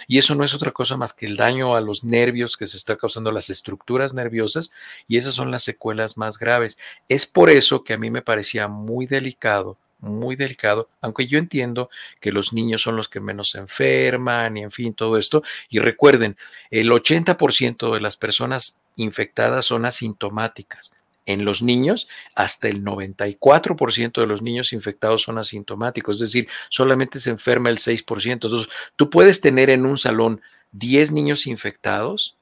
[0.09, 2.77] Y eso no es otra cosa más que el daño a los nervios que se
[2.77, 4.71] está causando las estructuras nerviosas
[5.07, 6.77] y esas son las secuelas más graves.
[7.09, 11.91] Es por eso que a mí me parecía muy delicado muy delicado, aunque yo entiendo
[12.21, 15.43] que los niños son los que menos se enferman y en fin, todo esto.
[15.69, 16.37] Y recuerden,
[16.71, 20.95] el 80% de las personas infectadas son asintomáticas.
[21.27, 27.21] En los niños, hasta el 94% de los niños infectados son asintomáticos, es decir, solamente
[27.21, 28.33] se enferma el 6%.
[28.33, 30.41] Entonces, tú puedes tener en un salón
[30.73, 32.37] 10 niños infectados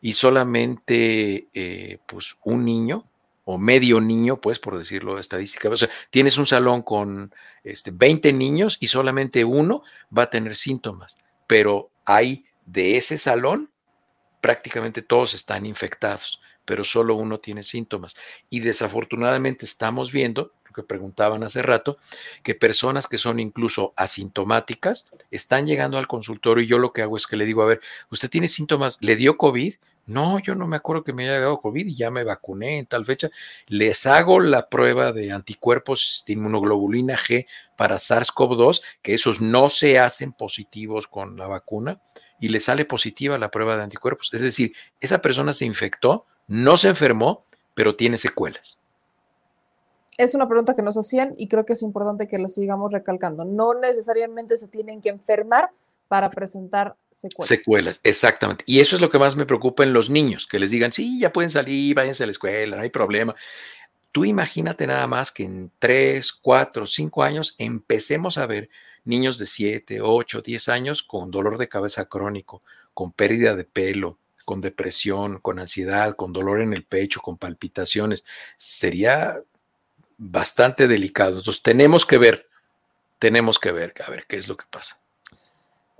[0.00, 3.04] y solamente eh, pues un niño
[3.50, 5.70] o medio niño, pues por decirlo estadística.
[5.70, 7.34] O sea, tienes un salón con
[7.64, 9.82] este, 20 niños y solamente uno
[10.16, 13.70] va a tener síntomas, pero hay de ese salón,
[14.42, 18.16] prácticamente todos están infectados, pero solo uno tiene síntomas.
[18.50, 21.96] Y desafortunadamente estamos viendo, lo que preguntaban hace rato,
[22.42, 27.16] que personas que son incluso asintomáticas están llegando al consultorio y yo lo que hago
[27.16, 27.80] es que le digo, a ver,
[28.10, 29.76] usted tiene síntomas, le dio COVID,
[30.08, 32.86] no, yo no me acuerdo que me haya dado COVID y ya me vacuné en
[32.86, 33.28] tal fecha.
[33.66, 37.46] Les hago la prueba de anticuerpos de inmunoglobulina G
[37.76, 42.00] para SARS-CoV-2, que esos no se hacen positivos con la vacuna
[42.40, 44.32] y le sale positiva la prueba de anticuerpos.
[44.32, 47.44] Es decir, esa persona se infectó, no se enfermó,
[47.74, 48.80] pero tiene secuelas.
[50.16, 53.44] Es una pregunta que nos hacían y creo que es importante que la sigamos recalcando.
[53.44, 55.70] No necesariamente se tienen que enfermar
[56.08, 57.48] para presentar secuelas.
[57.48, 58.64] Secuelas, exactamente.
[58.66, 61.20] Y eso es lo que más me preocupa en los niños, que les digan, sí,
[61.20, 63.36] ya pueden salir, váyanse a la escuela, no hay problema.
[64.10, 68.70] Tú imagínate nada más que en tres, cuatro, cinco años empecemos a ver
[69.04, 72.62] niños de siete, ocho, diez años con dolor de cabeza crónico,
[72.94, 78.24] con pérdida de pelo, con depresión, con ansiedad, con dolor en el pecho, con palpitaciones.
[78.56, 79.42] Sería
[80.16, 81.38] bastante delicado.
[81.38, 82.48] Entonces tenemos que ver,
[83.18, 84.98] tenemos que ver, a ver qué es lo que pasa.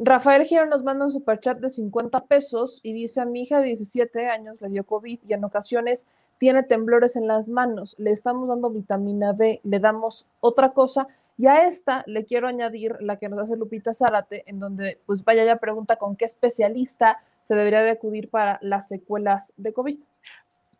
[0.00, 3.66] Rafael Giro nos manda un superchat de 50 pesos y dice a mi hija de
[3.66, 6.06] 17 años le dio COVID y en ocasiones
[6.38, 7.96] tiene temblores en las manos.
[7.98, 12.96] Le estamos dando vitamina B, le damos otra cosa y a esta le quiero añadir
[13.00, 17.18] la que nos hace Lupita Zárate, en donde pues vaya ya pregunta con qué especialista
[17.40, 19.98] se debería de acudir para las secuelas de COVID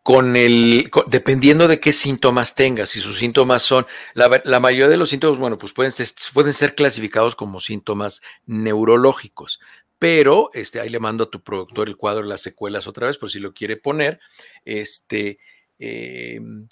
[0.03, 5.09] con el, dependiendo de qué síntomas tenga, si sus síntomas son, la, mayoría de los
[5.09, 9.59] síntomas, bueno, pues pueden ser, pueden ser clasificados como síntomas neurológicos,
[9.99, 13.17] pero este, ahí le mando a tu productor el cuadro de las secuelas otra vez,
[13.17, 14.19] por si lo quiere poner,
[14.63, 15.39] este,
[15.77, 16.69] em,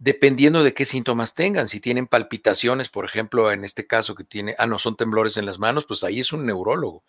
[0.00, 1.68] dependiendo de qué síntomas tengan.
[1.68, 5.44] Si tienen palpitaciones, por ejemplo, en este caso que tiene, ah, no, son temblores en
[5.44, 7.04] las manos, pues ahí es un neurólogo.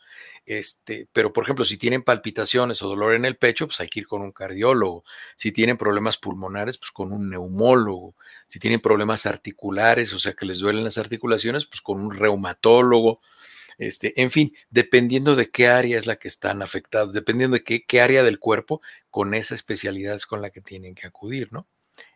[0.46, 4.02] Este, pero, por ejemplo, si tienen palpitaciones o dolor en el pecho, pues hay que
[4.02, 5.06] ir con un cardiólogo.
[5.38, 8.16] Si tienen problemas pulmonares, pues con un neumólogo.
[8.48, 13.22] Si tienen problemas articulares, o sea, que les duelen las articulaciones, pues con un reumatólogo.
[13.78, 17.86] Este, en fin, dependiendo de qué área es la que están afectadas, dependiendo de qué,
[17.86, 21.68] qué área del cuerpo, con esa especialidad es con la que tienen que acudir, ¿no?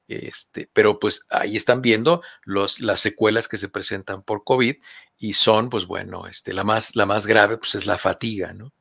[0.07, 4.75] Este, pero pues ahí están viendo los, las secuelas que se presentan por COVID
[5.17, 8.71] y son, pues bueno, este, la, más, la más grave pues es la fatiga, ¿no?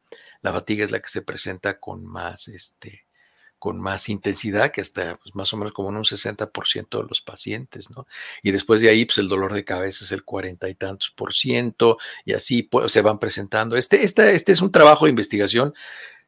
[0.43, 3.07] La fatiga es la que se presenta con más, este,
[3.59, 7.23] con más intensidad, que hasta pues, más o menos como en un 60% de los
[7.23, 8.07] pacientes, ¿no?
[8.43, 11.33] Y después de ahí, pues el dolor de cabeza es el cuarenta y tantos por
[11.33, 11.97] ciento,
[12.27, 13.77] y así pues, se van presentando.
[13.79, 15.73] Este, este, este es un trabajo de investigación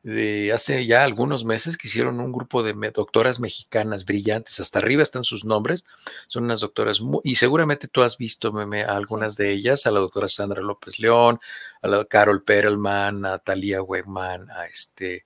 [0.06, 5.02] de hace ya algunos meses que hicieron un grupo de doctoras mexicanas brillantes, hasta arriba
[5.02, 5.84] están sus nombres,
[6.28, 9.98] son unas doctoras y seguramente tú has visto meme, a algunas de ellas, a la
[9.98, 11.40] doctora Sandra López León,
[11.82, 15.24] a la Carol Perelman, a Talia Wegman, a este,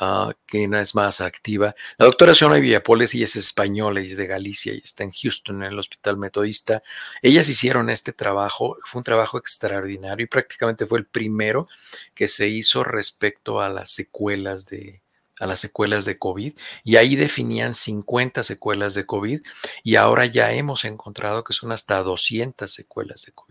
[0.00, 1.74] uh, ¿quién es más activa?
[1.98, 5.62] La doctora Shona Villapoles, ella es española y es de Galicia y está en Houston,
[5.62, 6.82] en el Hospital Metodista.
[7.22, 11.68] Ellas hicieron este trabajo, fue un trabajo extraordinario y prácticamente fue el primero
[12.14, 15.02] que se hizo respecto a las secuelas de,
[15.38, 19.40] a las secuelas de COVID y ahí definían 50 secuelas de COVID
[19.82, 23.47] y ahora ya hemos encontrado que son hasta 200 secuelas de COVID.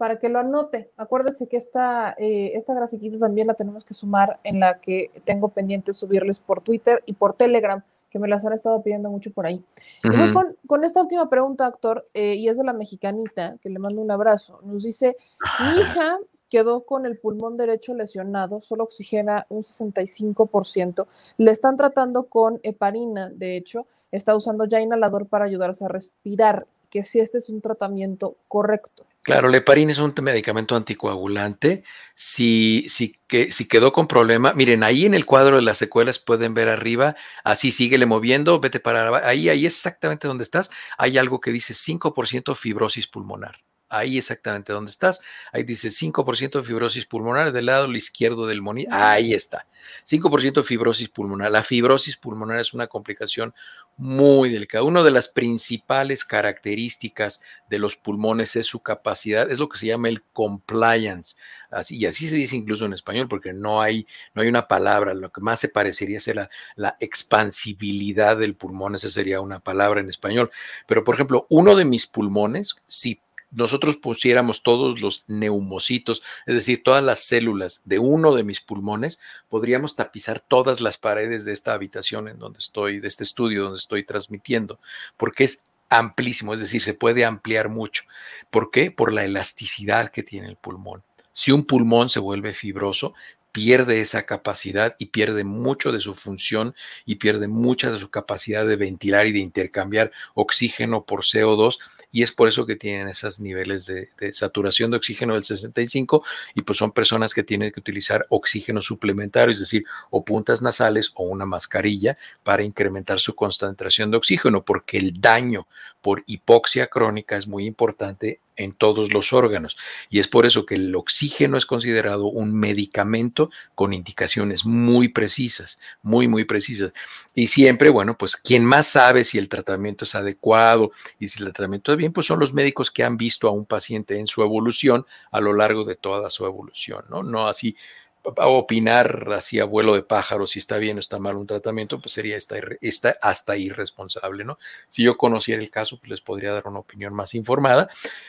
[0.00, 4.40] Para que lo anote, acuérdese que esta, eh, esta grafiquita también la tenemos que sumar
[4.44, 8.54] en la que tengo pendiente subirles por Twitter y por Telegram, que me las han
[8.54, 9.62] estado pidiendo mucho por ahí.
[10.02, 13.78] y con, con, esta última pregunta, actor, eh, y es de la mexicanita, que le
[13.78, 14.60] mando un abrazo.
[14.62, 15.18] Nos dice,
[15.60, 21.08] mi hija quedó con el pulmón derecho lesionado, solo oxigena un 65%.
[21.36, 26.66] Le están tratando con heparina, de hecho, está usando ya inhalador para ayudarse a respirar,
[26.88, 29.04] que si este es un tratamiento correcto.
[29.22, 31.84] Claro, la heparina es un medicamento anticoagulante.
[32.14, 36.18] Si, si, que, si quedó con problema, miren, ahí en el cuadro de las secuelas
[36.18, 40.70] pueden ver arriba, así síguele moviendo, vete para ahí, ahí es exactamente donde estás.
[40.96, 43.60] Hay algo que dice 5% fibrosis pulmonar
[43.90, 45.20] ahí exactamente donde estás.
[45.52, 48.94] Ahí dice 5% de fibrosis pulmonar del lado izquierdo del monitor.
[48.94, 49.66] Ahí está.
[50.04, 51.50] 5% de fibrosis pulmonar.
[51.50, 53.52] La fibrosis pulmonar es una complicación
[53.96, 54.82] muy delicada.
[54.82, 59.86] Una de las principales características de los pulmones es su capacidad, es lo que se
[59.86, 61.36] llama el compliance.
[61.70, 65.12] Así, y así se dice incluso en español, porque no hay, no hay una palabra.
[65.12, 68.94] Lo que más se parecería es la, la expansibilidad del pulmón.
[68.94, 70.50] Esa sería una palabra en español.
[70.86, 73.20] Pero, por ejemplo, uno de mis pulmones, si
[73.50, 79.20] nosotros pusiéramos todos los neumocitos, es decir, todas las células de uno de mis pulmones,
[79.48, 83.78] podríamos tapizar todas las paredes de esta habitación en donde estoy, de este estudio donde
[83.78, 84.78] estoy transmitiendo,
[85.16, 88.04] porque es amplísimo, es decir, se puede ampliar mucho.
[88.50, 88.90] ¿Por qué?
[88.90, 91.02] Por la elasticidad que tiene el pulmón.
[91.32, 93.14] Si un pulmón se vuelve fibroso,
[93.52, 98.66] pierde esa capacidad y pierde mucho de su función y pierde mucha de su capacidad
[98.66, 101.78] de ventilar y de intercambiar oxígeno por CO2
[102.12, 106.24] y es por eso que tienen esos niveles de, saturación de oxígeno del 65
[106.54, 111.12] y pues son personas que tienen que utilizar oxígeno suplementario, es decir, o puntas nasales
[111.14, 115.66] o una mascarilla para incrementar su concentración de oxígeno, porque el daño
[116.00, 119.76] por hipoxia crónica es muy importante en todos los órganos.
[120.08, 125.78] Y es por eso que el oxígeno es considerado un medicamento con indicaciones muy precisas,
[126.02, 126.92] muy, muy precisas.
[127.34, 131.52] Y siempre, bueno, pues quien más sabe si el tratamiento es adecuado y si el
[131.52, 134.42] tratamiento es bien, pues son los médicos que han visto a un paciente en su
[134.42, 137.22] evolución a lo largo de toda su evolución, ¿no?
[137.22, 137.76] No así
[138.22, 142.12] opinar así a vuelo de pájaro si está bien o está mal un tratamiento, pues
[142.12, 144.58] sería esta, esta, hasta irresponsable, ¿no?
[144.88, 147.88] Si yo conociera el caso, pues les podría dar una opinión más informada,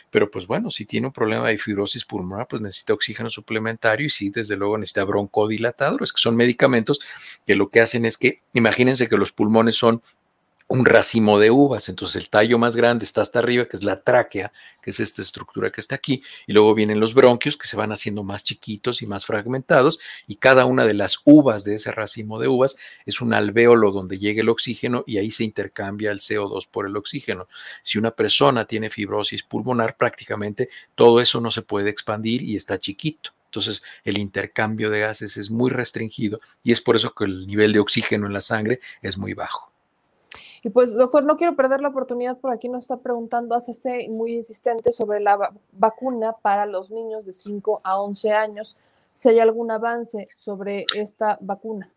[0.09, 4.09] pero pues bueno, si tiene un problema de fibrosis pulmonar, pues necesita oxígeno suplementario y
[4.09, 7.01] sí, desde luego necesita broncodilatadores, que son medicamentos
[7.45, 10.01] que lo que hacen es que, imagínense que los pulmones son
[10.71, 11.89] un racimo de uvas.
[11.89, 15.21] Entonces el tallo más grande está hasta arriba, que es la tráquea, que es esta
[15.21, 19.01] estructura que está aquí, y luego vienen los bronquios que se van haciendo más chiquitos
[19.01, 23.19] y más fragmentados, y cada una de las uvas de ese racimo de uvas es
[23.19, 27.49] un alvéolo donde llega el oxígeno y ahí se intercambia el CO2 por el oxígeno.
[27.83, 32.79] Si una persona tiene fibrosis pulmonar, prácticamente todo eso no se puede expandir y está
[32.79, 33.31] chiquito.
[33.45, 37.73] Entonces, el intercambio de gases es muy restringido y es por eso que el nivel
[37.73, 39.70] de oxígeno en la sangre es muy bajo.
[40.63, 44.35] Y pues, doctor, no quiero perder la oportunidad, por aquí nos está preguntando ACC muy
[44.35, 48.77] insistente sobre la vacuna para los niños de 5 a 11 años,
[49.13, 51.91] si hay algún avance sobre esta vacuna.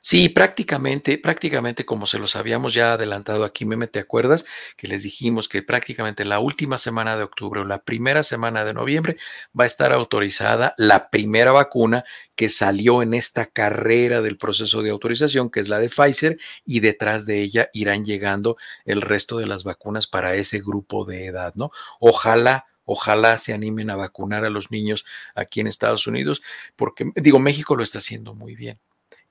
[0.00, 4.44] Sí, prácticamente, prácticamente como se los habíamos ya adelantado aquí, Meme, ¿te acuerdas?
[4.76, 8.74] Que les dijimos que prácticamente la última semana de octubre o la primera semana de
[8.74, 9.16] noviembre
[9.58, 12.04] va a estar autorizada la primera vacuna
[12.36, 16.80] que salió en esta carrera del proceso de autorización, que es la de Pfizer, y
[16.80, 21.54] detrás de ella irán llegando el resto de las vacunas para ese grupo de edad,
[21.56, 21.70] ¿no?
[22.00, 25.04] Ojalá ojalá se animen a vacunar a los niños
[25.34, 26.40] aquí en Estados Unidos,
[26.76, 28.78] porque digo, México lo está haciendo muy bien.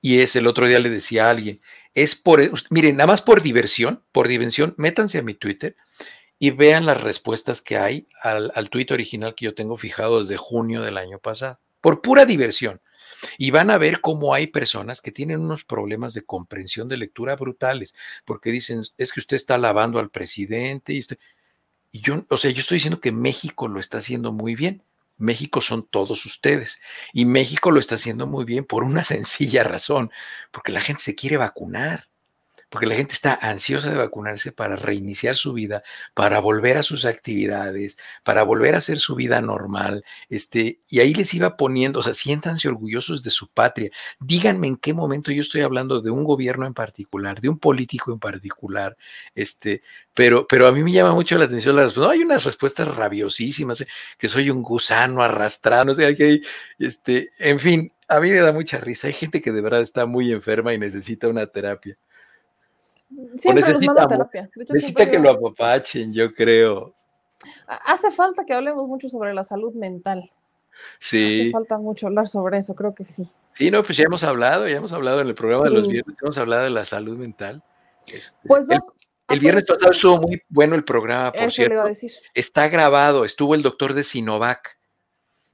[0.00, 1.58] Y es el otro día le decía a alguien,
[1.94, 2.40] es por,
[2.70, 5.76] miren, nada más por diversión, por diversión, métanse a mi Twitter
[6.38, 10.36] y vean las respuestas que hay al, al tweet original que yo tengo fijado desde
[10.36, 12.80] junio del año pasado, por pura diversión.
[13.38, 17.34] Y van a ver cómo hay personas que tienen unos problemas de comprensión de lectura
[17.36, 17.94] brutales,
[18.24, 21.18] porque dicen, es que usted está alabando al presidente y usted...
[21.92, 24.82] Y yo, o sea, yo estoy diciendo que México lo está haciendo muy bien.
[25.16, 26.80] México son todos ustedes.
[27.12, 30.10] Y México lo está haciendo muy bien por una sencilla razón,
[30.52, 32.08] porque la gente se quiere vacunar
[32.76, 35.82] porque la gente está ansiosa de vacunarse para reiniciar su vida,
[36.12, 41.14] para volver a sus actividades, para volver a hacer su vida normal, este, y ahí
[41.14, 43.90] les iba poniendo, o sea, siéntanse orgullosos de su patria.
[44.20, 48.12] Díganme en qué momento yo estoy hablando de un gobierno en particular, de un político
[48.12, 48.94] en particular,
[49.34, 49.80] este,
[50.12, 53.80] pero, pero a mí me llama mucho la atención las no, hay unas respuestas rabiosísimas,
[53.80, 53.86] eh,
[54.18, 56.42] que soy un gusano arrastrado, no sé,
[56.78, 59.06] este, en fin, a mí me da mucha risa.
[59.06, 61.96] Hay gente que de verdad está muy enferma y necesita una terapia.
[63.38, 64.50] Siempre necesita, terapia.
[64.68, 66.94] necesita que lo apapachen, yo creo.
[67.66, 70.30] Hace falta que hablemos mucho sobre la salud mental.
[70.98, 71.42] Sí.
[71.42, 73.30] Hace falta mucho hablar sobre eso, creo que sí.
[73.52, 76.18] Sí, no, pues ya hemos hablado, ya hemos hablado en el programa de los viernes,
[76.20, 77.62] hemos hablado de la salud mental.
[78.06, 81.84] Este, pues el, viernes pasado estuvo muy bueno el programa, por cierto.
[82.34, 84.76] Está grabado, estuvo el doctor de Sinovac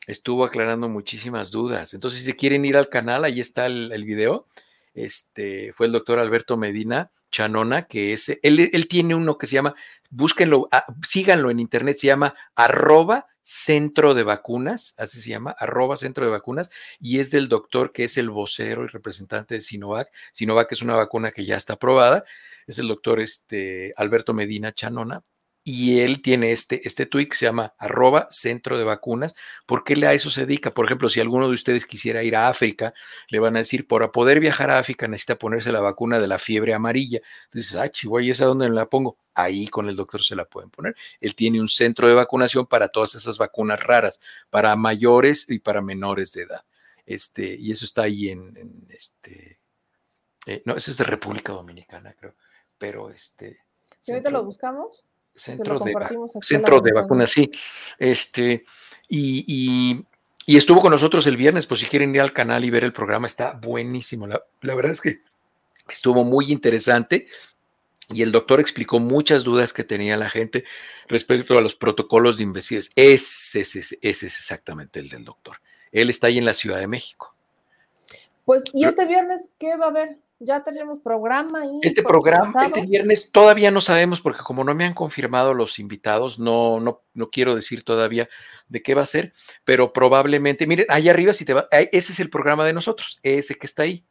[0.07, 1.95] estuvo aclarando muchísimas dudas.
[1.95, 4.47] Entonces, si quieren ir al canal, ahí está el, video.
[4.95, 9.55] Este fue el doctor Alberto Medina Chanona, que es, él, él tiene uno que se
[9.55, 9.75] llama,
[10.11, 15.97] búsquenlo, ah, síganlo en internet, se llama arroba centro de vacunas, así se llama, arroba
[15.97, 20.13] centro de vacunas, y es del doctor que es el vocero y representante de Sinovac.
[20.33, 22.23] Sinovac es una vacuna que ya está aprobada,
[22.67, 25.25] es el doctor este, Alberto Medina Chanona,
[25.65, 29.35] y él tiene este, este tweet que se llama arroba centro de vacunas.
[29.65, 30.75] ¿Por qué a eso se dedica?
[30.75, 32.95] Por ejemplo, si alguno de ustedes quisiera ir a África,
[33.29, 36.39] le van a decir, para poder viajar a África necesita ponerse la vacuna de la
[36.39, 37.21] fiebre amarilla.
[37.45, 39.19] Entonces, ah, Chihuahua, ¿y esa dónde la pongo?
[39.35, 40.97] Ahí con el doctor se la pueden poner.
[41.21, 44.21] Él tiene un centro de vacunación para todas esas vacunas raras,
[44.51, 46.65] para mayores y para menores de edad.
[47.07, 49.61] Este, y eso está ahí en, este,
[50.47, 52.35] eh, no, ese es de República Dominicana, creo,
[52.79, 53.61] pero este.
[54.01, 55.05] Si ahorita lo buscamos.
[55.35, 55.95] Centro, de,
[56.43, 57.51] centro de vacunas, sí.
[57.99, 58.65] Este,
[59.09, 60.05] y,
[60.47, 63.27] estuvo con nosotros el viernes, pues si quieren ir al canal y ver el programa,
[63.27, 64.27] está buenísimo.
[64.27, 65.21] La, verdad es que
[65.89, 67.27] estuvo muy interesante
[68.09, 70.65] y el doctor explicó muchas dudas que tenía la gente
[71.09, 72.93] respecto a los protocolos de investigación.
[72.97, 75.57] Ese, ese, ese es exactamente el del doctor.
[75.93, 77.35] Él está ahí en la Ciudad de México.
[78.45, 80.19] Pues, ¿y este viernes qué va a haber?
[80.45, 81.65] Ya tenemos programa.
[81.67, 85.79] y este programa, este viernes, todavía no sabemos, porque como no me han confirmado los
[85.79, 88.29] invitados, no, no, no quiero decir todavía
[88.69, 89.33] de qué va a ser,
[89.65, 93.55] pero probablemente, miren, ahí arriba, si te va, ese es el programa de nosotros, ese
[93.55, 94.05] que está ahí.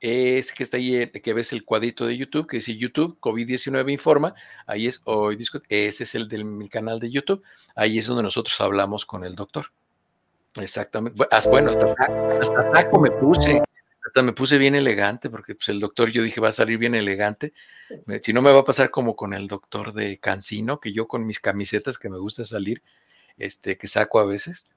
[0.00, 3.90] Ese que está ahí, eh, que ves el cuadrito de YouTube, que dice YouTube, COVID-19
[3.90, 4.34] Informa,
[4.66, 5.38] ahí es hoy
[5.70, 7.42] ese es el del mi canal de YouTube,
[7.74, 9.72] ahí es donde nosotros hablamos con el doctor.
[10.60, 11.26] Exactamente.
[11.50, 11.86] Bueno, hasta,
[12.40, 13.62] hasta saco me puse
[14.04, 16.94] hasta me puse bien elegante porque pues, el doctor yo dije va a salir bien
[16.94, 17.54] elegante.
[18.22, 21.26] Si no me va a pasar como con el doctor de Cancino, que yo con
[21.26, 22.82] mis camisetas que me gusta salir,
[23.38, 24.68] este, que saco a veces,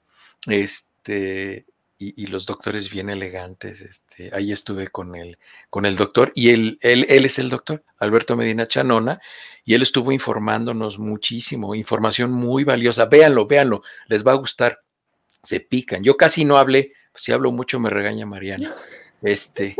[0.48, 1.66] este,
[2.00, 5.38] y, los doctores bien elegantes, este, ahí estuve con el,
[5.70, 9.20] con el doctor, y él, él, él es el doctor, Alberto Medina Chanona,
[9.66, 13.06] y él estuvo informándonos muchísimo, información muy valiosa.
[13.06, 14.82] Véanlo, véanlo, les va a gustar.
[15.44, 16.04] Se pican.
[16.04, 18.74] Yo casi no hablé, si hablo mucho me regaña Mariana.
[19.22, 19.76] Este,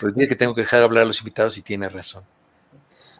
[0.00, 2.24] pues dice que tengo que dejar hablar a los invitados y tiene razón.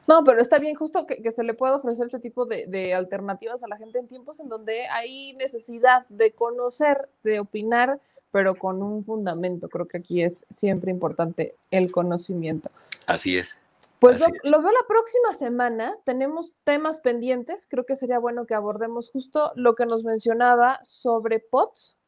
[0.06, 3.68] No, pero está bien justo que, se le pueda ofrecer este tipo de, alternativas a
[3.68, 8.00] la gente en tiempos en donde hay necesidad de conocer, de opinar,
[8.32, 9.68] pero con un fundamento.
[9.68, 12.70] Creo que aquí es siempre importante el conocimiento.
[13.06, 13.56] Así es.
[13.98, 15.96] Pues lo, veo la próxima semana.
[16.04, 17.66] Tenemos temas pendientes.
[17.68, 21.98] Creo que sería bueno que abordemos justo lo que nos mencionaba sobre POTS.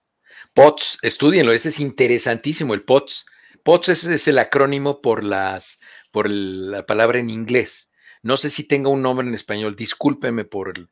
[0.55, 3.26] POTS, estudienlo, ese es interesantísimo, el POTS.
[3.62, 5.80] POTS es, el acrónimo por, las,
[6.10, 7.90] por la palabra en inglés.
[8.22, 10.89] No sé si tenga un nombre en español, discúlpeme por,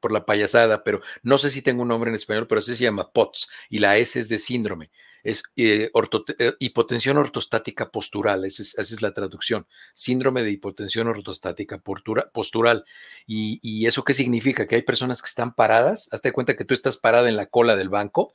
[0.00, 2.84] por la payasada, pero no sé si tengo un nombre en español, pero ese se
[2.84, 4.90] llama POTS y la S es de síndrome.
[5.22, 5.90] Es eh,
[6.38, 9.66] eh, hipotensión ortostática postural, esa es, la traducción.
[9.92, 12.84] Síndrome de hipotensión ortostática postural.
[13.26, 14.66] Y, eso qué significa?
[14.66, 17.76] Que hay personas que están paradas, hazte cuenta que tú estás parada en la cola
[17.76, 18.32] del banco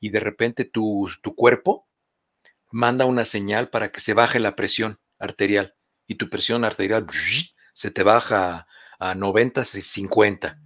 [0.00, 1.06] y de repente tu
[1.36, 1.86] cuerpo
[2.72, 5.76] manda una señal para que se baje la presión arterial
[6.06, 7.06] y tu presión arterial
[7.74, 8.66] se te baja
[8.98, 10.58] a 90, 50.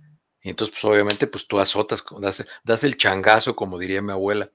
[0.42, 2.04] Y entonces, pues obviamente, pues tú azotas,
[2.64, 4.50] das, el changazo, como diría mi abuela.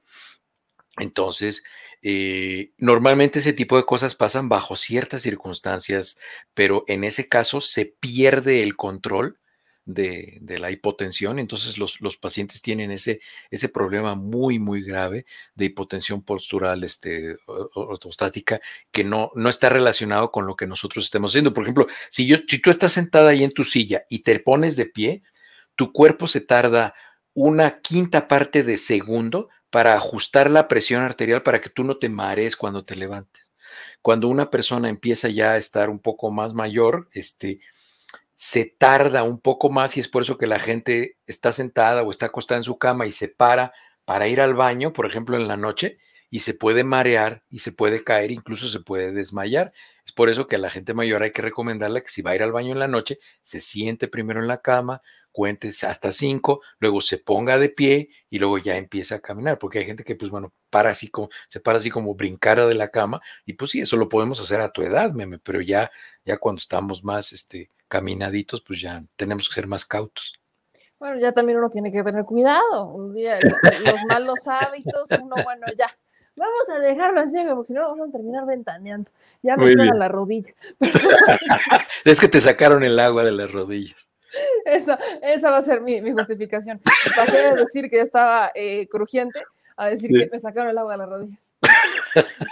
[0.98, 1.64] Entonces,
[2.02, 6.18] eh, normalmente ese tipo de cosas pasan bajo ciertas circunstancias,
[6.54, 9.41] pero en ese caso se pierde el control
[9.86, 11.40] de, la hipotensión.
[11.40, 15.26] Entonces los, pacientes tienen ese, ese problema muy, muy grave
[15.56, 18.60] de hipotensión postural este, ortostática
[18.92, 21.54] que no, no está relacionado con lo que nosotros estemos haciendo.
[21.54, 24.76] Por ejemplo, si, yo, si tú estás sentada ahí en tu silla y te pones
[24.76, 25.24] de pie,
[25.76, 26.94] tu cuerpo se tarda
[27.34, 32.10] una quinta parte de segundo para ajustar la presión arterial para que tú no te
[32.10, 33.52] marees cuando te levantes.
[34.02, 37.62] Cuando una persona empieza ya a estar un poco más mayor, este,
[38.44, 42.10] se tarda un poco más y es por eso que la gente está sentada o
[42.10, 43.72] está acostada en su cama y se para
[44.04, 46.00] para ir al baño, por ejemplo, en la noche,
[46.32, 49.74] y se puede marear y se puede caer, incluso se puede desmayar.
[50.04, 52.36] Es por eso que a la gente mayor hay que recomendarle que si va a
[52.36, 56.62] ir al baño en la noche, se siente primero en la cama, cuente hasta cinco,
[56.80, 60.16] luego se ponga de pie y luego ya empieza a caminar, porque hay gente que,
[60.16, 63.70] pues bueno, para así como, se para así como brincara de la cama, y pues
[63.70, 65.92] sí, eso lo podemos hacer a tu edad, meme, pero ya,
[66.26, 70.40] ya cuando estamos más, este, caminaditos, pues ya tenemos que ser más cautos.
[70.98, 72.86] Bueno, ya también uno tiene que tener cuidado.
[72.88, 75.88] Un día los malos hábitos, uno, bueno, ya,
[76.34, 79.12] Vamos a dejarlo así, porque si no vamos a terminar ventaneando.
[79.44, 80.54] Ya me suena la rodilla.
[82.06, 84.08] es que te sacaron el agua de las rodillas.
[84.66, 86.80] Esa, esa va a ser mi, mi justificación.
[87.16, 89.44] Pasé de decir que ya estaba eh, crujiente
[89.76, 91.51] a decir que me sacaron el agua de las rodillas.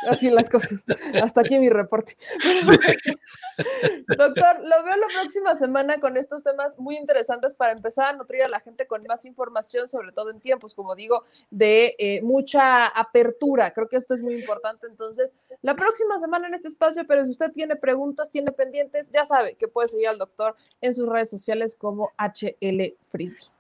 [0.08, 0.84] Así las cosas.
[1.22, 2.18] Hasta aquí mi reporte.
[4.08, 8.44] Doctor, lo veo la próxima semana con estos temas muy interesantes para empezar a nutrir
[8.44, 12.88] a la gente con más información, sobre todo en tiempos, como digo, de eh, mucha
[12.88, 13.72] apertura.
[13.74, 14.88] Creo que esto es muy importante.
[14.88, 19.26] Entonces, la próxima semana en este espacio, pero si usted tiene preguntas, tiene pendientes, ya
[19.26, 23.52] sabe que puede seguir al doctor en sus redes sociales como HL Frisbee.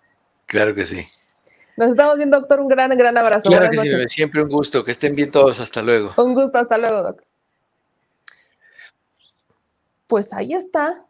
[0.46, 1.06] Claro que sí.
[1.80, 2.60] Nos estamos viendo, doctor.
[2.60, 3.48] Un gran, gran abrazo.
[3.48, 4.84] Claro que sí, siempre un gusto.
[4.84, 5.62] Que estén bien todos.
[5.62, 6.12] Hasta luego.
[6.18, 6.58] Un gusto.
[6.58, 7.26] Hasta luego, doctor.
[10.06, 11.06] Pues ahí está.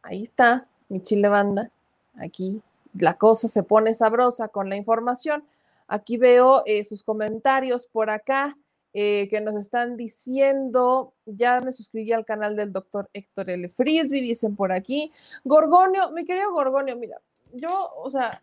[0.00, 1.72] Ahí está mi chile banda.
[2.20, 2.62] Aquí
[2.96, 5.42] la cosa se pone sabrosa con la información.
[5.88, 8.56] Aquí veo eh, sus comentarios por acá
[8.94, 11.14] eh, que nos están diciendo.
[11.26, 13.68] Ya me suscribí al canal del doctor Héctor L.
[13.68, 15.10] Frisby, dicen por aquí.
[15.42, 17.20] Gorgonio, mi querido Gorgonio, mira,
[17.52, 18.40] yo, o sea,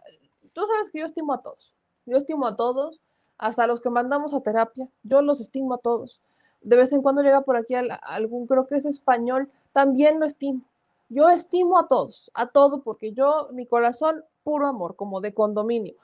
[0.60, 1.74] Tú sabes que yo estimo a todos.
[2.06, 3.00] Yo estimo a todos,
[3.38, 4.90] hasta los que mandamos a terapia.
[5.04, 6.20] Yo los estimo a todos.
[6.60, 10.66] De vez en cuando llega por aquí algún, creo que es español, también lo estimo.
[11.08, 15.96] Yo estimo a todos, a todo, porque yo, mi corazón, puro amor, como de condominio.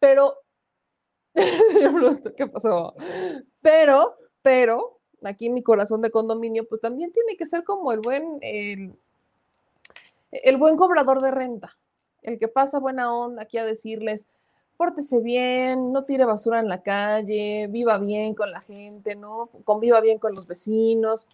[0.00, 0.38] Pero,
[2.34, 2.94] ¿qué pasó?
[3.60, 8.38] Pero, pero, aquí mi corazón de condominio, pues también tiene que ser como el buen,
[8.40, 8.96] el
[10.56, 11.76] buen cobrador de renta
[12.22, 14.28] el que pasa buena onda aquí a decirles,
[14.78, 19.50] pórtese bien, no tire basura en la calle, viva bien con la gente, ¿no?
[19.64, 21.26] Conviva bien con los vecinos.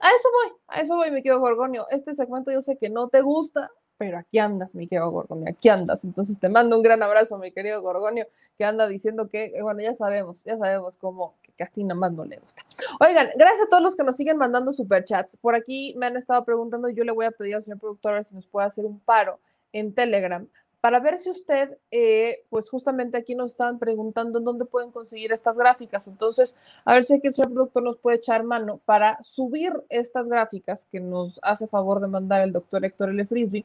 [0.00, 1.86] A eso voy, a eso voy, mi querido Gorgonio.
[1.90, 5.68] Este segmento yo sé que no te gusta, pero aquí andas, mi querido Gorgonio, aquí
[5.68, 6.04] andas.
[6.04, 9.80] Entonces te mando un gran abrazo, mi querido Gorgonio, que anda diciendo que, eh, bueno,
[9.80, 12.62] ya sabemos, ya sabemos cómo que Castina más no le gusta.
[13.00, 15.36] Oigan, gracias a todos los que nos siguen mandando superchats.
[15.36, 18.36] Por aquí me han estado preguntando, yo le voy a pedir al señor productor si
[18.36, 19.40] nos puede hacer un paro
[19.74, 20.48] en Telegram
[20.84, 25.32] para ver si usted, eh, pues justamente aquí nos están preguntando en dónde pueden conseguir
[25.32, 26.08] estas gráficas.
[26.08, 30.86] Entonces, a ver si aquí el señor nos puede echar mano para subir estas gráficas
[30.92, 33.24] que nos hace favor de mandar el doctor Héctor L.
[33.24, 33.64] Frisby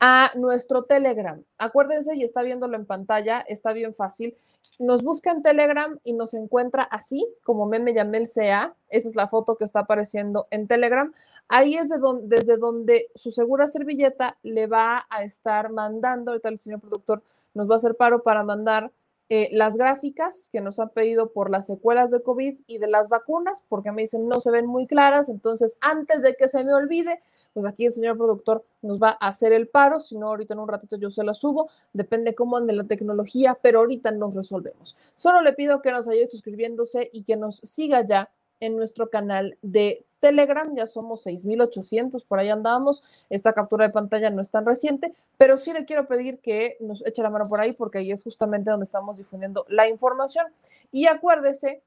[0.00, 1.40] a nuestro Telegram.
[1.56, 4.36] Acuérdense y está viéndolo en pantalla, está bien fácil.
[4.80, 8.74] Nos busca en Telegram y nos encuentra así, como meme Yamel sea.
[8.88, 11.12] Esa es la foto que está apareciendo en Telegram.
[11.48, 16.48] Ahí es de donde, desde donde su segura servilleta le va a estar mandando, ahorita
[16.48, 17.22] el señor productor
[17.54, 18.92] nos va a hacer paro para mandar
[19.28, 23.08] eh, las gráficas que nos han pedido por las secuelas de COVID y de las
[23.08, 26.72] vacunas, porque me dicen no se ven muy claras, entonces antes de que se me
[26.72, 27.20] olvide,
[27.52, 30.60] pues aquí el señor productor nos va a hacer el paro, si no ahorita en
[30.60, 34.94] un ratito yo se lo subo, depende cómo ande la tecnología, pero ahorita nos resolvemos.
[35.16, 38.30] Solo le pido que nos ayude suscribiéndose y que nos siga ya
[38.60, 43.02] en nuestro canal de Telegram, ya somos 6.800, por ahí andábamos.
[43.30, 47.04] Esta captura de pantalla no es tan reciente, pero sí le quiero pedir que nos
[47.06, 50.46] eche la mano por ahí porque ahí es justamente donde estamos difundiendo la información.
[50.90, 51.82] Y acuérdese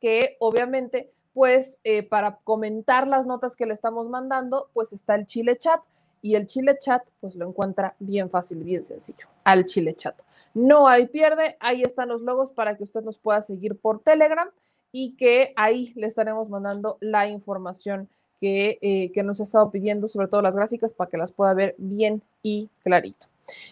[0.00, 5.26] que obviamente, pues eh, para comentar las notas que le estamos mandando, pues está el
[5.26, 5.80] Chile Chat
[6.22, 10.14] y el Chile Chat, pues lo encuentra bien fácil, bien sencillo, al Chile Chat.
[10.52, 14.50] No hay pierde, ahí están los logos para que usted nos pueda seguir por Telegram
[14.92, 18.08] y que ahí le estaremos mandando la información
[18.40, 21.54] que, eh, que, nos ha estado pidiendo, sobre todo las gráficas, para que las pueda
[21.54, 23.26] ver bien y clarito.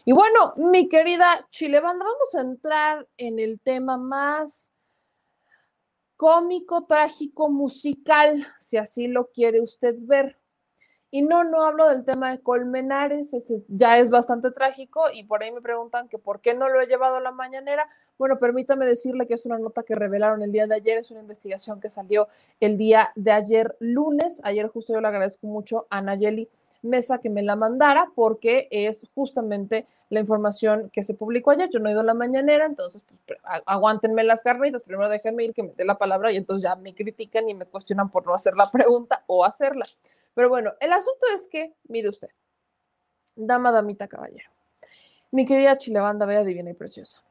[0.04, 4.72] Y bueno, mi querida Chilebanda, vamos a entrar en el tema más
[6.16, 10.37] cómico, trágico, musical, si así lo quiere usted ver.
[11.10, 15.42] Y no, no hablo del tema de Colmenares, ese ya es bastante trágico y por
[15.42, 17.88] ahí me preguntan que por qué no lo he llevado a la mañanera.
[18.18, 21.20] Bueno, permítame decirle que es una nota que revelaron el día de ayer, es una
[21.20, 22.28] investigación que salió
[22.60, 24.42] el día de ayer lunes.
[24.44, 26.46] Ayer justo yo le agradezco mucho a Nayeli
[26.82, 31.70] Mesa que me la mandara porque es justamente la información que se publicó ayer.
[31.70, 35.54] Yo no he ido a la mañanera, entonces pues, aguántenme las carnitas, primero déjenme ir
[35.54, 38.34] que me dé la palabra y entonces ya me critican y me cuestionan por no
[38.34, 39.86] hacer la pregunta o hacerla.
[40.38, 42.28] Pero bueno, el asunto es que, mire usted,
[43.34, 44.48] dama, damita, caballero,
[45.32, 47.24] mi querida Chilebanda, bella, divina y preciosa.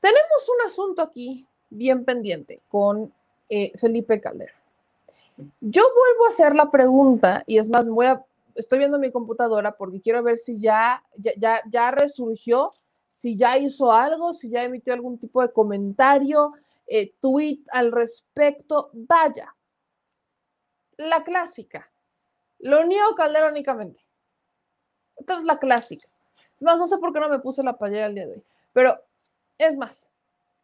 [0.00, 3.12] Tenemos un asunto aquí bien pendiente con
[3.50, 4.54] eh, Felipe Caldera.
[5.60, 8.24] Yo vuelvo a hacer la pregunta y es más, voy a,
[8.54, 12.70] estoy viendo mi computadora porque quiero ver si ya, ya, ya, resurgió,
[13.06, 16.54] si ya hizo algo, si ya emitió algún tipo de comentario,
[16.86, 18.88] eh, tweet al respecto.
[18.94, 19.54] Vaya,
[20.96, 21.90] la clásica.
[22.64, 24.02] Lo niego calderónicamente.
[25.16, 26.08] Esta es la clásica.
[26.54, 28.44] Es más, no sé por qué no me puse la payera el día de hoy,
[28.72, 28.98] pero
[29.58, 30.10] es más,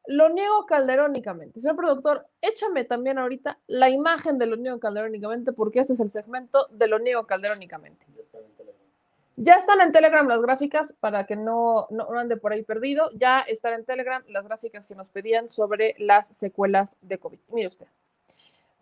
[0.06, 1.60] lo niego calderónicamente.
[1.60, 6.08] Señor productor, échame también ahorita la imagen de lo niego calderónicamente, porque este es el
[6.08, 8.06] segmento de lo niego calderónicamente.
[9.36, 13.10] Ya están en Telegram las gráficas para que no, no, ande por ahí perdido.
[13.12, 17.40] Ya están en Telegram las gráficas que nos pedían sobre las secuelas de COVID.
[17.48, 17.86] Mire usted.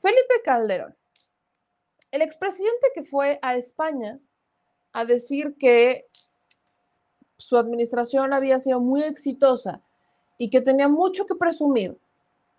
[0.01, 0.95] Felipe Calderón,
[2.11, 4.19] el expresidente que fue a España
[4.93, 6.07] a decir que
[7.37, 9.81] su administración había sido muy exitosa
[10.39, 11.97] y que tenía mucho que presumir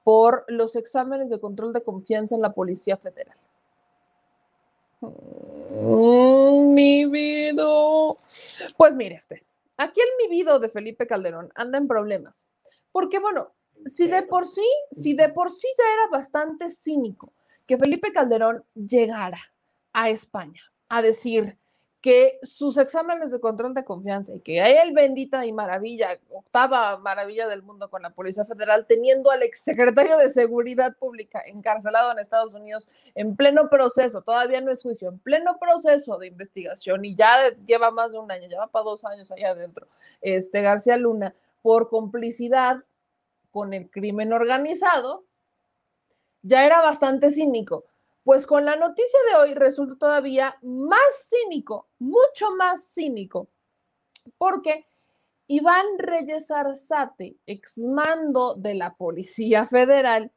[0.03, 3.37] por los exámenes de control de confianza en la Policía Federal.
[5.01, 7.65] Mm, mi vida.
[8.77, 9.41] Pues mire usted,
[9.77, 12.45] aquí el mi vida de Felipe Calderón anda en problemas.
[12.91, 13.51] Porque bueno,
[13.85, 17.31] si de por sí, si de por sí ya era bastante cínico
[17.69, 19.37] que Felipe Calderón llegara
[19.93, 20.59] a España
[20.89, 21.55] a decir,
[22.01, 27.47] que sus exámenes de control de confianza y que él bendita y maravilla, octava maravilla
[27.47, 32.55] del mundo con la Policía Federal, teniendo al exsecretario de Seguridad Pública encarcelado en Estados
[32.55, 37.49] Unidos en pleno proceso, todavía no es juicio, en pleno proceso de investigación y ya
[37.67, 39.87] lleva más de un año, ya va para dos años allá adentro,
[40.21, 42.77] este García Luna, por complicidad
[43.51, 45.25] con el crimen organizado,
[46.41, 47.85] ya era bastante cínico.
[48.23, 53.49] Pues con la noticia de hoy resulta todavía más cínico, mucho más cínico,
[54.37, 54.85] porque
[55.47, 60.31] Iván Reyes Arzate, exmando de la Policía Federal,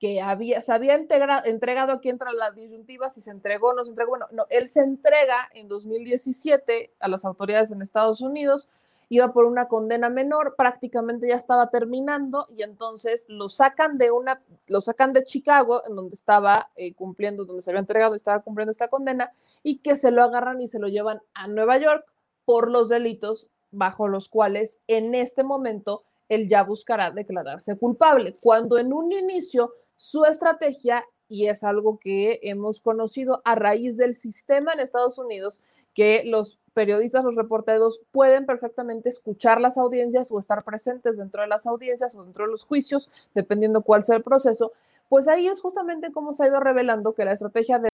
[0.00, 3.90] que había, se había entregado aquí entre las disyuntivas, si se entregó o no se
[3.90, 4.10] entregó.
[4.10, 8.66] Bueno, no, él se entrega en 2017 a las autoridades en Estados Unidos
[9.10, 14.40] iba por una condena menor, prácticamente ya estaba terminando y entonces lo sacan de una,
[14.68, 18.40] lo sacan de Chicago, en donde estaba eh, cumpliendo, donde se había entregado y estaba
[18.40, 19.32] cumpliendo esta condena,
[19.64, 22.06] y que se lo agarran y se lo llevan a Nueva York
[22.44, 28.78] por los delitos bajo los cuales en este momento él ya buscará declararse culpable, cuando
[28.78, 34.72] en un inicio su estrategia y es algo que hemos conocido a raíz del sistema
[34.72, 35.60] en Estados Unidos,
[35.94, 41.48] que los periodistas, los reporteros pueden perfectamente escuchar las audiencias o estar presentes dentro de
[41.48, 44.72] las audiencias o dentro de los juicios, dependiendo cuál sea el proceso,
[45.08, 47.90] pues ahí es justamente como se ha ido revelando que la estrategia de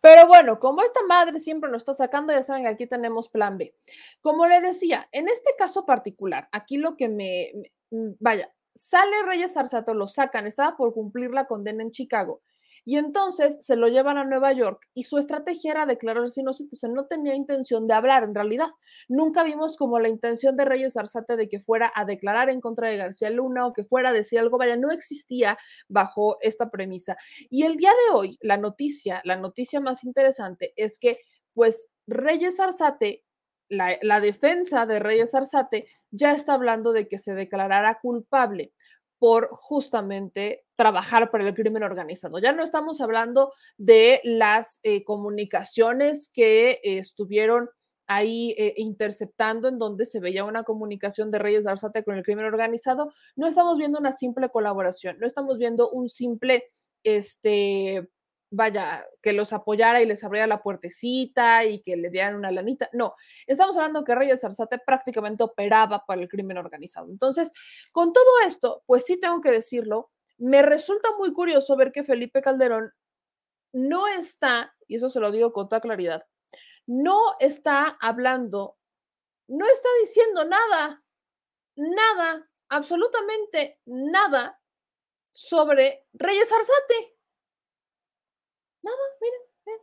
[0.00, 3.74] Pero bueno, como esta madre siempre nos está sacando, ya saben, aquí tenemos plan B.
[4.22, 7.52] Como le decía, en este caso particular, aquí lo que me,
[7.90, 12.42] mm, vaya, sale Reyes Arzato, lo sacan, estaba por cumplir la condena en Chicago.
[12.84, 16.76] Y entonces se lo llevan a Nueva York y su estrategia era declararse inocente.
[16.76, 18.68] O sea, no tenía intención de hablar en realidad.
[19.08, 22.88] Nunca vimos como la intención de Reyes Arzate de que fuera a declarar en contra
[22.88, 24.58] de García Luna o que fuera a decir algo.
[24.58, 27.16] Vaya, no existía bajo esta premisa.
[27.50, 31.18] Y el día de hoy, la noticia, la noticia más interesante es que,
[31.52, 33.24] pues, Reyes Arzate,
[33.70, 38.72] la, defensa de Reyes Arzate ya está hablando de que se declarara culpable
[39.18, 42.38] por justamente trabajar para el crimen organizado.
[42.38, 47.68] Ya no estamos hablando de las eh, comunicaciones que estuvieron
[48.06, 52.46] ahí eh, interceptando en donde se veía una comunicación de Reyes Arzate con el crimen
[52.46, 53.12] organizado.
[53.36, 56.64] No estamos viendo una simple colaboración, no estamos viendo un simple,
[57.04, 58.08] este,
[58.50, 62.88] vaya, que los apoyara y les abriera la puertecita y que le dieran una lanita.
[62.92, 63.14] No,
[63.46, 67.08] estamos hablando que Reyes Arzate prácticamente operaba para el crimen organizado.
[67.08, 67.52] Entonces,
[67.92, 72.42] con todo esto, pues sí tengo que decirlo, me resulta muy curioso ver que Felipe
[72.42, 72.92] Calderón
[73.72, 76.26] no está, y eso se lo digo con toda claridad,
[76.86, 78.76] no está hablando,
[79.46, 81.04] no está diciendo nada,
[81.76, 84.60] nada, absolutamente nada
[85.30, 87.19] sobre Reyes Arzate.
[88.82, 89.80] Nada, miren,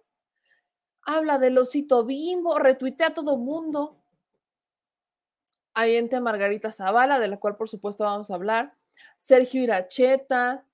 [1.02, 3.98] Habla del osito bimbo, retuitea a todo mundo.
[5.74, 8.76] Hay ente Margarita Zavala, de la cual por supuesto vamos a hablar.
[9.16, 10.66] Sergio Iracheta,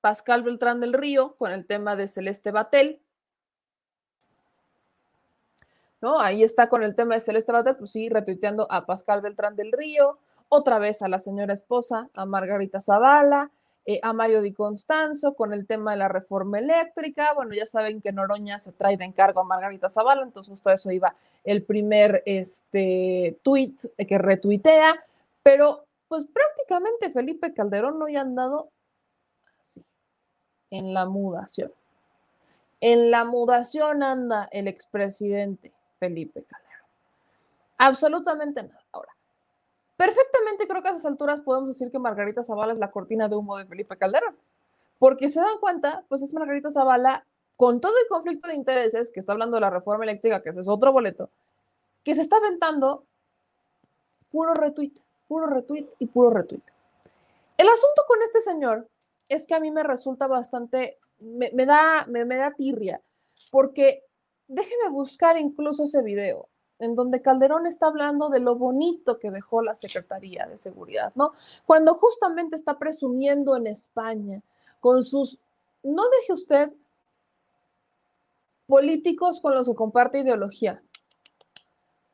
[0.00, 3.02] Pascal Beltrán del Río, con el tema de Celeste Batel.
[6.00, 6.20] ¿No?
[6.20, 9.72] Ahí está con el tema de Celeste Batel, pues sí, retuiteando a Pascal Beltrán del
[9.72, 10.18] Río,
[10.48, 13.50] otra vez a la señora esposa, a Margarita Zavala,
[13.90, 17.32] eh, a Mario Di Constanzo con el tema de la reforma eléctrica.
[17.34, 20.92] Bueno, ya saben que Noroña se trae de encargo a Margarita Zavala, entonces justo eso
[20.92, 24.94] iba el primer este, tweet que retuitea,
[25.42, 28.70] pero pues prácticamente Felipe Calderón no ha andado
[29.58, 29.84] así,
[30.70, 31.72] en la mudación.
[32.80, 36.86] En la mudación anda el expresidente Felipe Calderón.
[37.76, 38.84] Absolutamente nada.
[38.92, 39.16] Ahora,
[40.00, 43.36] Perfectamente creo que a esas alturas podemos decir que Margarita Zavala es la cortina de
[43.36, 44.34] humo de Felipe Calderón,
[44.98, 49.20] porque se dan cuenta, pues es Margarita Zavala con todo el conflicto de intereses, que
[49.20, 51.28] está hablando de la reforma eléctrica, que ese es otro boleto,
[52.02, 53.04] que se está aventando
[54.32, 54.94] puro retweet,
[55.28, 56.62] puro retweet y puro retweet.
[57.58, 58.88] El asunto con este señor
[59.28, 63.02] es que a mí me resulta bastante, me, da, me, me da tirria,
[63.50, 64.02] porque
[64.48, 66.48] déjeme buscar incluso ese video
[66.80, 71.32] en donde Calderón está hablando de lo bonito que dejó la Secretaría de Seguridad, ¿no?
[71.66, 74.42] Cuando justamente está presumiendo en España
[74.80, 75.38] con sus,
[75.82, 76.72] no deje usted
[78.66, 80.82] políticos con los que comparte ideología,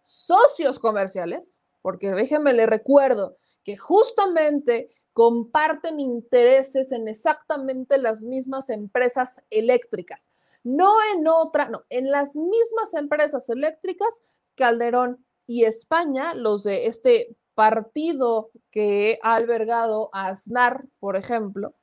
[0.02, 9.40] socios comerciales, porque déjeme le recuerdo que justamente comparten intereses en exactamente las mismas empresas
[9.50, 10.30] eléctricas,
[10.64, 14.22] no en otra, no, en las mismas empresas eléctricas
[14.56, 21.74] Calderón y España, los de este partido que ha albergado a Aznar, por ejemplo,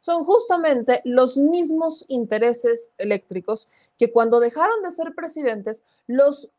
[0.00, 6.50] son justamente los mismos intereses eléctricos que cuando dejaron de ser presidentes, los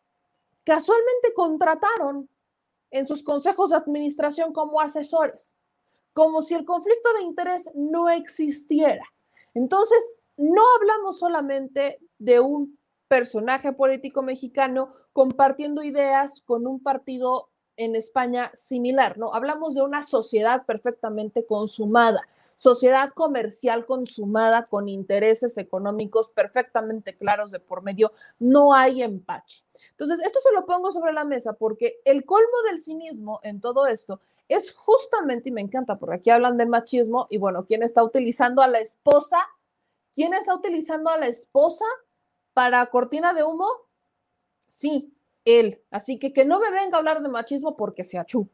[0.64, 2.28] casualmente contrataron
[2.92, 5.56] en sus consejos de administración como asesores,
[6.14, 9.06] como si el conflicto de interés no existiera.
[9.54, 12.78] Entonces, no hablamos solamente de un
[13.08, 19.34] personaje político mexicano compartiendo ideas con un partido en España similar, ¿no?
[19.34, 22.22] Hablamos de una sociedad perfectamente consumada,
[22.56, 29.64] sociedad comercial consumada con intereses económicos perfectamente claros de por medio, no hay empache.
[29.90, 33.88] Entonces, esto se lo pongo sobre la mesa porque el colmo del cinismo en todo
[33.88, 38.04] esto es justamente, y me encanta, porque aquí hablan de machismo, y bueno, ¿quién está
[38.04, 39.40] utilizando a la esposa?
[40.14, 41.86] ¿Quién está utilizando a la esposa
[42.54, 43.87] para cortina de humo?
[44.68, 45.12] Sí,
[45.46, 45.80] él.
[45.92, 48.48] Así que que no me venga a hablar de machismo porque se achú.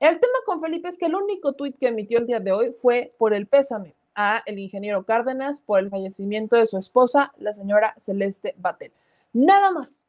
[0.00, 2.72] El tema con Felipe es que el único tuit que emitió el día de hoy
[2.80, 7.52] fue por el pésame a el ingeniero Cárdenas por el fallecimiento de su esposa, la
[7.52, 8.92] señora Celeste Batel.
[9.32, 10.04] Nada más.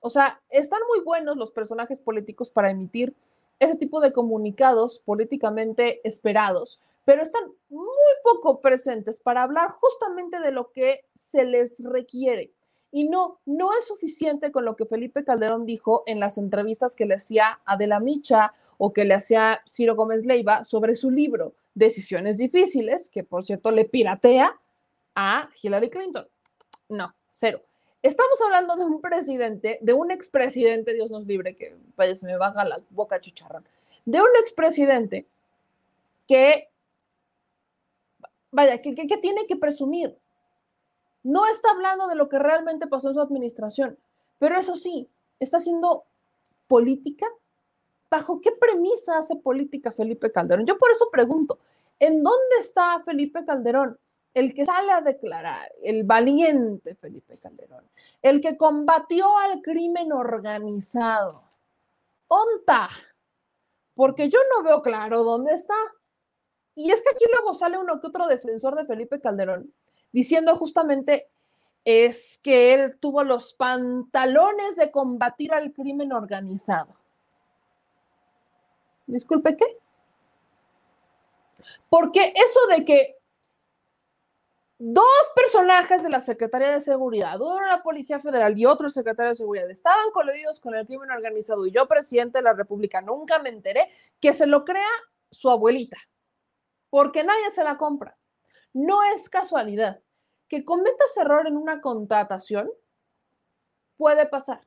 [0.00, 3.14] O sea, están muy buenos los personajes políticos para emitir
[3.58, 7.86] ese tipo de comunicados políticamente esperados, pero están muy
[8.24, 12.52] poco presentes para hablar justamente de lo que se les requiere.
[12.92, 17.06] Y no, no es suficiente con lo que Felipe Calderón dijo en las entrevistas que
[17.06, 22.38] le hacía Adela Micha o que le hacía Ciro Gómez Leiva sobre su libro Decisiones
[22.38, 24.58] Difíciles, que por cierto le piratea
[25.14, 26.26] a Hillary Clinton.
[26.88, 27.62] No, cero.
[28.02, 32.38] Estamos hablando de un presidente, de un expresidente, Dios nos libre, que vaya, se me
[32.38, 33.64] baja la boca chicharrón,
[34.06, 35.26] de un expresidente
[36.26, 36.70] que,
[38.50, 40.16] vaya, que, que tiene que presumir,
[41.22, 43.98] no está hablando de lo que realmente pasó en su administración,
[44.38, 46.04] pero eso sí, está haciendo
[46.66, 47.26] política.
[48.10, 50.66] ¿Bajo qué premisa hace política Felipe Calderón?
[50.66, 51.58] Yo por eso pregunto,
[51.98, 53.98] ¿en dónde está Felipe Calderón?
[54.32, 57.84] El que sale a declarar, el valiente Felipe Calderón,
[58.22, 61.42] el que combatió al crimen organizado.
[62.28, 62.88] ¿Onta?
[63.94, 65.74] Porque yo no veo claro dónde está.
[66.76, 69.72] Y es que aquí luego sale uno que otro defensor de Felipe Calderón
[70.12, 71.28] diciendo justamente
[71.84, 76.94] es que él tuvo los pantalones de combatir al crimen organizado.
[79.06, 79.78] Disculpe, ¿qué?
[81.88, 83.16] Porque eso de que
[84.78, 85.04] dos
[85.34, 89.36] personajes de la Secretaría de Seguridad, uno de la Policía Federal y otro secretario de
[89.36, 93.50] Seguridad, estaban coludidos con el crimen organizado y yo, presidente de la República, nunca me
[93.50, 94.88] enteré que se lo crea
[95.30, 95.98] su abuelita,
[96.88, 98.16] porque nadie se la compra.
[98.72, 100.02] No es casualidad.
[100.48, 102.70] Que cometas error en una contratación
[103.96, 104.66] puede pasar,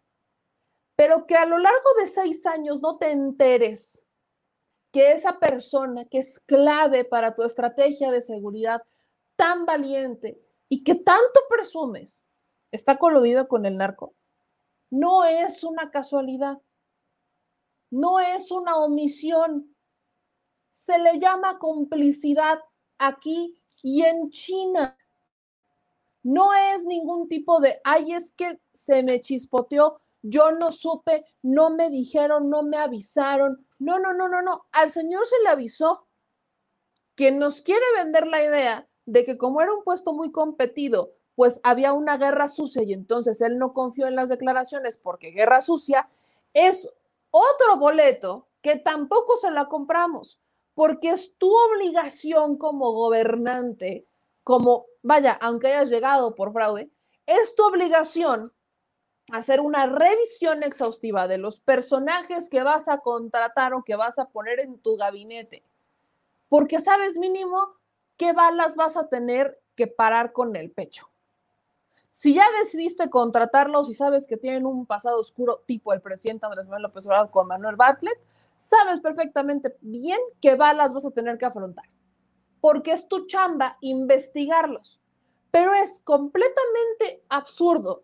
[0.96, 4.06] pero que a lo largo de seis años no te enteres
[4.94, 8.84] que esa persona que es clave para tu estrategia de seguridad
[9.36, 10.40] tan valiente
[10.70, 12.28] y que tanto presumes
[12.72, 14.16] está coludido con el narco,
[14.90, 16.62] no es una casualidad.
[17.90, 19.76] no es una omisión,
[20.72, 22.60] se le llama complicidad
[22.98, 24.98] aquí y en China.
[26.24, 31.70] No es ningún tipo de, ay, es que se me chispoteó, yo no supe, no
[31.70, 33.68] me dijeron, no me avisaron.
[33.78, 34.66] No, no, no, no, no.
[34.72, 36.08] Al señor se le avisó
[37.16, 41.60] que nos quiere vender la idea de que como era un puesto muy competido, pues
[41.64, 46.10] había una guerra sucia y entonces él no confió en las declaraciones porque guerra sucia
[46.54, 46.90] es
[47.32, 50.40] otro boleto que tampoco se la compramos
[50.74, 54.06] porque es tu obligación como gobernante,
[54.44, 56.90] como, vaya, aunque hayas llegado por fraude,
[57.26, 58.52] es tu obligación
[59.32, 64.30] hacer una revisión exhaustiva de los personajes que vas a contratar o que vas a
[64.30, 65.64] poner en tu gabinete,
[66.50, 67.76] porque sabes mínimo
[68.18, 71.13] qué balas vas a tener que parar con el pecho.
[72.16, 76.66] Si ya decidiste contratarlos y sabes que tienen un pasado oscuro tipo el presidente Andrés
[76.66, 78.20] Manuel López Obrador con Manuel Bartlett,
[78.56, 81.86] sabes perfectamente bien qué balas vas a tener que afrontar,
[82.62, 85.02] porque es tu chamba investigarlos.
[85.50, 88.04] Pero es completamente absurdo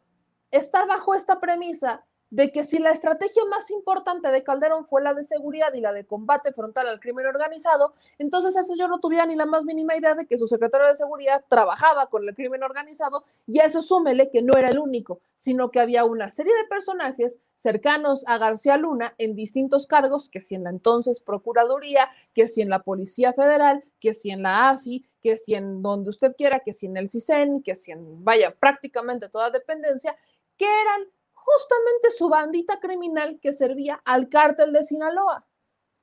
[0.49, 5.13] estar bajo esta premisa de que si la estrategia más importante de Calderón fue la
[5.13, 9.25] de seguridad y la de combate frontal al crimen organizado, entonces eso yo no tuviera
[9.25, 12.63] ni la más mínima idea de que su secretario de seguridad trabajaba con el crimen
[12.63, 16.53] organizado y a eso súmele que no era el único, sino que había una serie
[16.55, 22.09] de personajes cercanos a García Luna en distintos cargos, que si en la entonces Procuraduría,
[22.33, 26.09] que si en la Policía Federal, que si en la AFI, que si en donde
[26.09, 30.15] usted quiera, que si en el CISEN, que si en, vaya, prácticamente toda dependencia,
[30.57, 31.07] que eran
[31.39, 35.45] justamente su bandita criminal que servía al cártel de Sinaloa.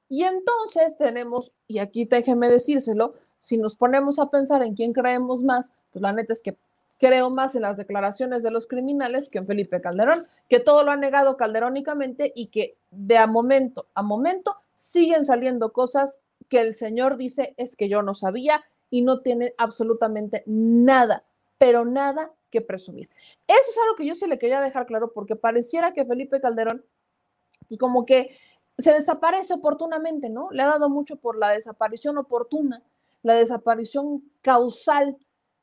[0.09, 5.43] Y entonces tenemos, y aquí déjeme decírselo, si nos ponemos a pensar en quién creemos
[5.43, 6.57] más, pues la neta es que
[6.99, 10.93] creo más en las declaraciones de los criminales que en Felipe Calderón, que todo lo
[10.93, 16.75] ha negado calderónicamente y que de a momento a momento siguen saliendo cosas que el
[16.75, 21.25] señor dice es que yo no sabía y no tiene absolutamente nada,
[21.59, 23.09] pero nada que presumir.
[23.47, 26.85] Eso es algo que yo sí le quería dejar claro porque pareciera que Felipe Calderón
[27.79, 28.29] como que
[28.79, 30.51] se desaparece oportunamente, ¿no?
[30.51, 32.83] Le ha dado mucho por la desaparición oportuna,
[33.23, 35.17] la desaparición causal.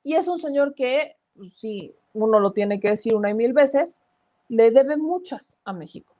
[0.03, 3.53] Y es un señor que, pues, si uno lo tiene que decir una y mil
[3.53, 3.99] veces,
[4.49, 6.13] le debe muchas a México.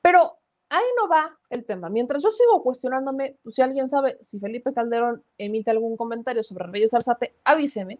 [0.00, 0.38] Pero
[0.70, 1.88] ahí no va el tema.
[1.88, 6.66] Mientras yo sigo cuestionándome, pues, si alguien sabe si Felipe Calderón emite algún comentario sobre
[6.68, 7.98] Reyes Arzate, avíseme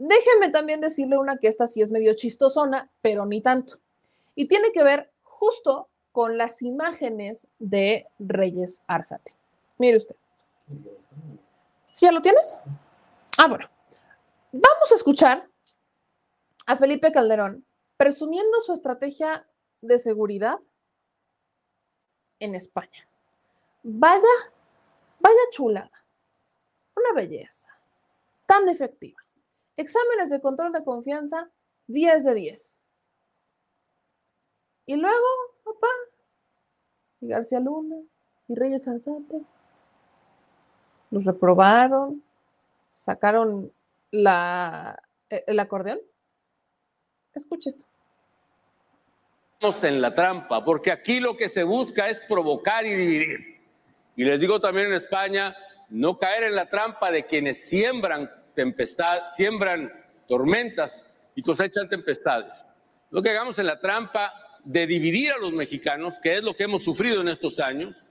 [0.00, 3.76] Déjenme también decirle una que esta sí es medio chistosona, pero ni tanto.
[4.34, 9.34] Y tiene que ver justo con las imágenes de Reyes Arzate.
[9.76, 10.16] Mire usted.
[11.90, 12.58] ¿Sí ya lo tienes?
[13.36, 13.68] Ah, bueno.
[14.52, 15.46] Vamos a escuchar
[16.64, 17.66] a Felipe Calderón
[17.98, 19.46] presumiendo su estrategia
[19.82, 20.58] de seguridad
[22.38, 23.06] en España.
[23.82, 24.22] Vaya,
[25.18, 26.04] vaya chulada.
[26.96, 27.68] Una belleza.
[28.46, 29.20] Tan efectiva.
[29.80, 31.50] Exámenes de control de confianza,
[31.86, 32.82] 10 de 10.
[34.84, 35.26] Y luego,
[35.64, 35.86] papá,
[37.22, 37.96] y García Luna,
[38.46, 39.40] y Reyes Alzate,
[41.10, 42.22] los reprobaron,
[42.92, 43.72] sacaron
[44.10, 46.00] la, e, el acordeón.
[47.32, 47.86] Escucha esto.
[49.54, 53.60] Estamos en la trampa, porque aquí lo que se busca es provocar y dividir.
[54.14, 55.56] Y les digo también en España,
[55.88, 59.92] no caer en la trampa de quienes siembran tempestad, siembran
[60.28, 62.74] tormentas y cosechan tempestades.
[63.10, 64.32] Lo que hagamos en la trampa
[64.64, 68.04] de dividir a los mexicanos, que es lo que hemos sufrido en estos años,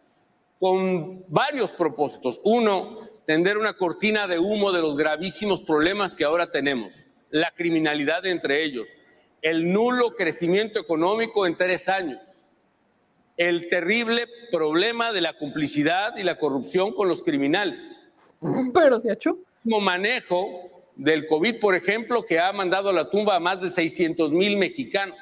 [0.60, 2.42] con varios propósitos.
[2.44, 8.26] Uno, tender una cortina de humo de los gravísimos problemas que ahora tenemos, la criminalidad
[8.26, 8.90] entre ellos,
[9.42, 12.20] el nulo crecimiento económico en tres años,
[13.38, 18.12] el terrible problema de la complicidad y la corrupción con los criminales.
[18.74, 19.14] Pero se ha
[19.80, 24.32] manejo del COVID, por ejemplo, que ha mandado a la tumba a más de 600
[24.32, 25.18] mil mexicanos.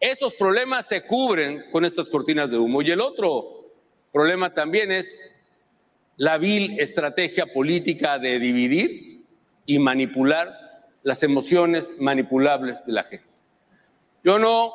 [0.00, 2.82] Esos problemas se cubren con estas cortinas de humo.
[2.82, 3.72] Y el otro
[4.12, 5.20] problema también es
[6.16, 9.24] la vil estrategia política de dividir
[9.66, 10.52] y manipular
[11.02, 13.26] las emociones manipulables de la gente.
[14.24, 14.72] Yo no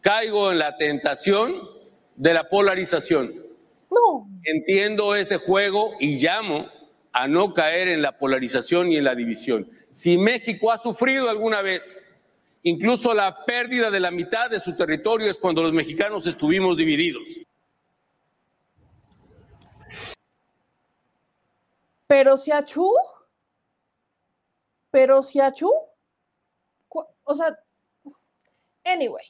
[0.00, 1.54] caigo en la tentación
[2.16, 3.34] de la polarización.
[3.90, 4.28] No.
[4.44, 6.68] Entiendo ese juego y llamo
[7.14, 9.70] a no caer en la polarización y en la división.
[9.92, 12.04] Si México ha sufrido alguna vez
[12.64, 17.28] incluso la pérdida de la mitad de su territorio es cuando los mexicanos estuvimos divididos.
[22.06, 22.90] Pero si achú,
[24.90, 25.70] pero si achú,
[26.88, 27.58] o sea,
[28.84, 29.24] anyway,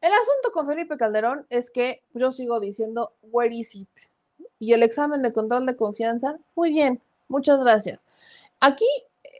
[0.00, 3.88] el asunto con Felipe Calderón es que yo sigo diciendo, where is it?
[4.58, 8.06] Y el examen de control de confianza, muy bien, muchas gracias.
[8.60, 8.86] Aquí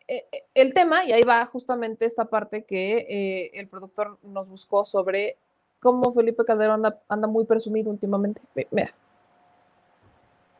[0.08, 4.48] eh, eh, el tema, y ahí va justamente esta parte que eh, el productor nos
[4.48, 5.36] buscó sobre
[5.80, 8.40] cómo Felipe Calderón anda, muy presumido últimamente.
[8.70, 8.94] Vea.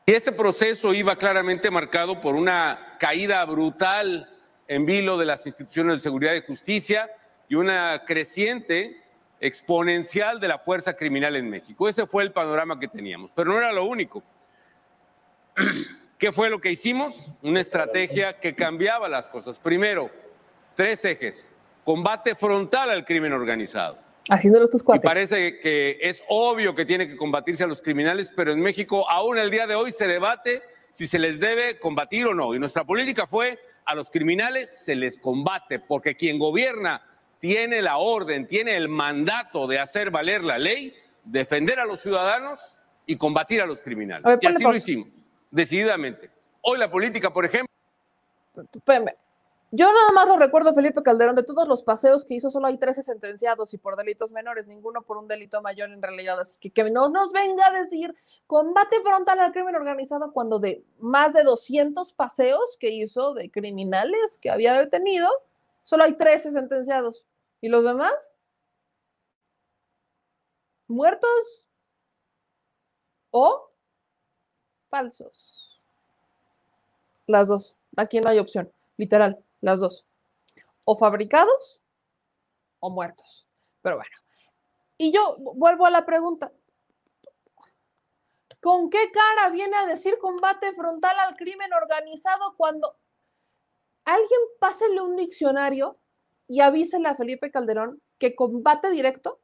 [0.05, 4.29] Y ese proceso iba claramente marcado por una caída brutal
[4.69, 7.11] en vilo de las instituciones de seguridad y justicia
[7.49, 9.03] y una creciente
[9.39, 11.89] exponencial de la fuerza criminal en México.
[11.89, 14.23] Ese fue el panorama que teníamos, pero no era lo único.
[16.19, 17.33] ¿Qué fue lo que hicimos?
[17.43, 19.59] Una estrategia que cambiaba las cosas.
[19.59, 20.11] Primero,
[20.75, 21.47] tres ejes.
[21.85, 23.99] Combate frontal al crimen organizado.
[24.29, 25.07] Haciendo los cuatro.
[25.07, 29.09] Y parece que es obvio que tiene que combatirse a los criminales, pero en México
[29.09, 32.55] aún el día de hoy se debate si se les debe combatir o no.
[32.55, 37.03] Y nuestra política fue a los criminales se les combate, porque quien gobierna
[37.39, 42.79] tiene la orden, tiene el mandato de hacer valer la ley, defender a los ciudadanos
[43.05, 44.25] y combatir a los criminales.
[44.41, 46.31] y así lo hicimos, decididamente.
[46.63, 47.73] Hoy la política, por ejemplo...
[49.73, 52.79] Yo nada más lo recuerdo, Felipe Calderón, de todos los paseos que hizo, solo hay
[52.79, 56.39] 13 sentenciados y por delitos menores, ninguno por un delito mayor en realidad.
[56.39, 58.15] Así que que no nos venga a decir
[58.47, 64.39] combate frontal al crimen organizado cuando de más de 200 paseos que hizo de criminales
[64.41, 65.29] que había detenido,
[65.83, 67.27] solo hay 13 sentenciados.
[67.61, 68.15] ¿Y los demás?
[70.87, 71.67] ¿Muertos?
[73.31, 73.69] ¿O
[74.97, 75.85] falsos?
[77.27, 77.77] Las dos.
[77.97, 80.07] Aquí no hay opción, literal, las dos.
[80.85, 81.81] O fabricados
[82.81, 83.47] o muertos.
[83.83, 84.17] Pero bueno.
[84.99, 86.53] Y yo vuelvo a la pregunta.
[88.61, 92.97] ¿Con qué cara viene a decir combate frontal al crimen organizado cuando
[94.05, 95.99] alguien pásele un diccionario
[96.49, 99.41] y avísele a Felipe Calderón que combate directo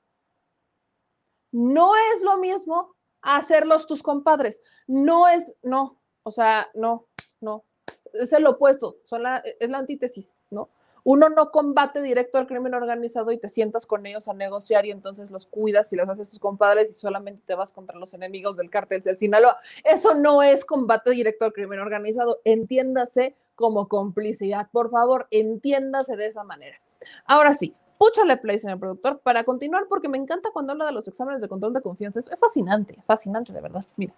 [1.51, 4.61] no es lo mismo hacerlos tus compadres.
[4.87, 7.07] No es, no, o sea, no,
[7.41, 7.65] no.
[8.13, 9.23] Es el opuesto, son
[9.59, 10.69] es la antítesis, ¿no?
[11.05, 14.93] Uno no combate directo al crimen organizado y te sientas con ellos a negociar y
[14.93, 18.57] entonces los cuidas y los haces tus compadres y solamente te vas contra los enemigos
[18.57, 19.59] del cártel de Sinaloa.
[19.83, 22.41] Eso no es combate directo al crimen organizado.
[22.45, 24.69] Entiéndase como complicidad.
[24.71, 26.81] Por favor, entiéndase de esa manera.
[27.27, 31.07] Ahora sí, púchale play, señor productor, para continuar, porque me encanta cuando habla de los
[31.07, 32.19] exámenes de control de confianza.
[32.19, 33.87] Es, fascinante, fascinante, de verdad.
[33.95, 34.13] Mira,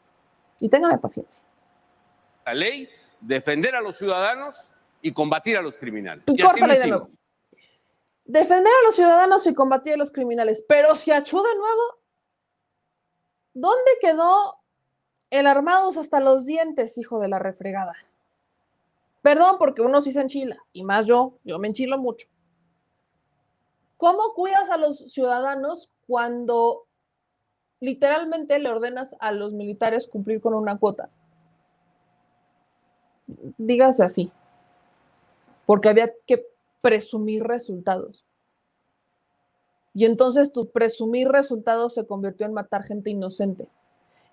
[0.58, 1.44] y téngame paciencia.
[2.46, 2.88] La ley,
[3.20, 4.54] defender a los ciudadanos
[5.02, 6.24] y combatir a los criminales.
[6.28, 7.06] Y, así de nuevo.
[8.24, 10.64] Defender a los ciudadanos y combatir a los criminales.
[10.66, 11.82] Pero si achú de nuevo,
[13.52, 14.62] ¿dónde quedó
[15.28, 17.92] el armados hasta los dientes, hijo de la refregada?
[19.20, 22.28] Perdón, porque uno sí se enchila, y más yo, yo me enchilo mucho.
[23.96, 26.86] ¿Cómo cuidas a los ciudadanos cuando
[27.80, 31.10] literalmente le ordenas a los militares cumplir con una cuota?
[33.56, 34.32] Dígase así,
[35.64, 36.44] porque había que
[36.80, 38.24] presumir resultados.
[39.94, 43.68] Y entonces tu presumir resultados se convirtió en matar gente inocente.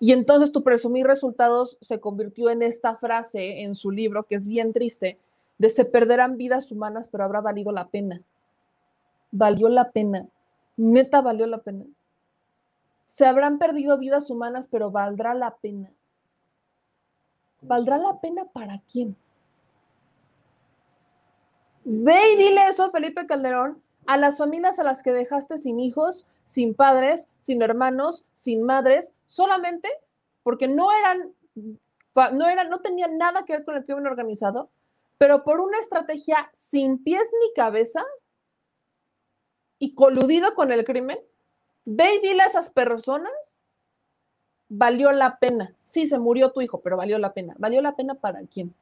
[0.00, 4.48] Y entonces tu presumir resultados se convirtió en esta frase en su libro, que es
[4.48, 5.18] bien triste,
[5.58, 8.20] de se perderán vidas humanas, pero habrá valido la pena
[9.32, 10.28] valió la pena,
[10.76, 11.84] neta valió la pena.
[13.06, 15.90] Se habrán perdido vidas humanas, pero valdrá la pena.
[17.60, 19.16] ¿Valdrá la pena para quién?
[21.84, 26.26] Ve y dile eso, Felipe Calderón, a las familias a las que dejaste sin hijos,
[26.44, 29.88] sin padres, sin hermanos, sin madres, solamente
[30.42, 31.32] porque no eran,
[32.14, 34.70] no eran, no tenían nada que ver con el crimen organizado,
[35.18, 38.04] pero por una estrategia sin pies ni cabeza,
[39.82, 41.18] y coludido con el crimen,
[41.84, 43.32] ve y dile a esas personas,
[44.68, 45.74] valió la pena.
[45.82, 47.56] Sí, se murió tu hijo, pero valió la pena.
[47.58, 48.72] ¿Valió la pena para quién?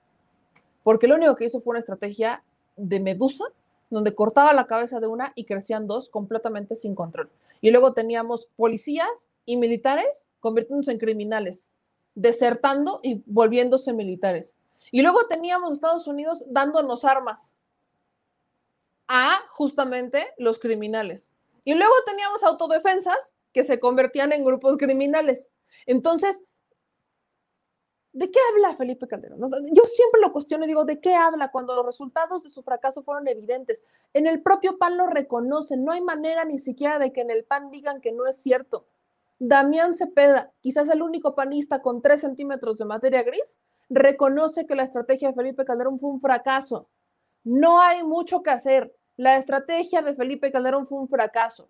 [0.82, 2.43] Porque lo único que hizo fue una estrategia
[2.77, 3.47] de medusa,
[3.89, 7.31] donde cortaba la cabeza de una y crecían dos completamente sin control.
[7.62, 11.70] Y luego teníamos policías y militares convirtiéndose en criminales,
[12.14, 14.55] desertando y volviéndose militares.
[14.93, 17.55] Y luego teníamos Estados Unidos dándonos armas
[19.12, 21.28] a justamente los criminales.
[21.65, 25.53] Y luego teníamos autodefensas que se convertían en grupos criminales.
[25.85, 26.45] Entonces,
[28.12, 29.41] ¿de qué habla Felipe Calderón?
[29.73, 33.03] Yo siempre lo cuestiono y digo, ¿de qué habla cuando los resultados de su fracaso
[33.03, 33.85] fueron evidentes?
[34.15, 37.45] En el propio PAN lo reconocen, no hay manera ni siquiera de que en el
[37.45, 38.87] PAN digan que no es cierto.
[39.41, 43.59] Damián Cepeda, quizás el único panista con tres centímetros de materia gris,
[43.89, 46.89] reconoce que la estrategia de Felipe Calderón fue un fracaso.
[47.43, 48.95] No hay mucho que hacer.
[49.20, 51.68] La estrategia de Felipe Calderón fue un fracaso.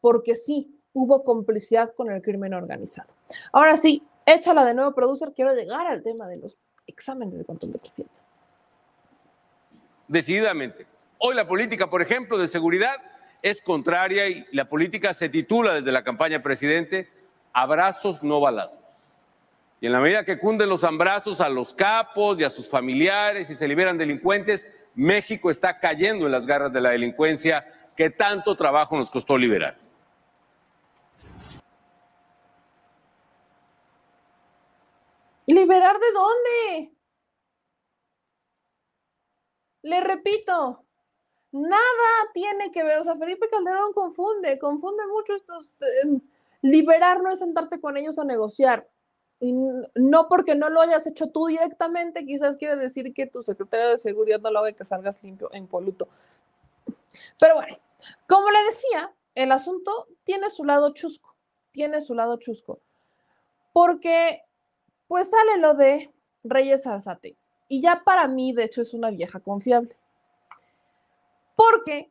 [0.00, 3.12] porque sí, hubo complicidad con el crimen organizado.
[3.52, 6.56] Ahora sí, échala de nuevo, producer, quiero llegar al tema de los
[6.86, 8.22] exámenes de control de confianza.
[10.08, 10.86] Decididamente.
[11.18, 12.94] Hoy la política, por ejemplo, de seguridad
[13.42, 17.10] es contraria y la política se titula desde la campaña presidente
[17.52, 18.78] abrazos, no balazos.
[19.80, 23.50] Y en la medida que cunden los abrazos a los capos y a sus familiares
[23.50, 24.66] y se liberan delincuentes,
[24.96, 27.64] México está cayendo en las garras de la delincuencia
[27.94, 29.78] que tanto trabajo nos costó liberar.
[35.46, 36.96] ¿Liberar de dónde?
[39.82, 40.84] Le repito,
[41.52, 45.72] nada tiene que ver, o sea, Felipe Calderón confunde, confunde mucho estos...
[45.80, 46.20] Eh,
[46.62, 48.88] liberar no es sentarte con ellos a negociar.
[49.40, 53.98] No porque no lo hayas hecho tú directamente, quizás quiere decir que tu secretario de
[53.98, 56.08] seguridad no lo haga que salgas limpio e impoluto.
[57.38, 57.76] Pero bueno,
[58.26, 61.34] como le decía, el asunto tiene su lado chusco,
[61.72, 62.80] tiene su lado chusco,
[63.72, 64.44] porque
[65.08, 66.10] pues sale lo de
[66.42, 67.36] Reyes Arzate,
[67.68, 69.96] y ya para mí, de hecho, es una vieja confiable,
[71.54, 72.10] porque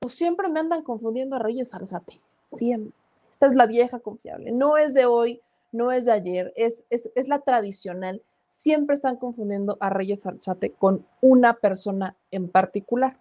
[0.00, 2.20] pues siempre me andan confundiendo a Reyes Arzate,
[2.50, 2.92] siempre.
[3.30, 5.40] Esta es la vieja confiable, no es de hoy,
[5.74, 8.22] no es de ayer, es, es, es la tradicional.
[8.46, 13.18] Siempre están confundiendo a Reyes Arzate con una persona en particular.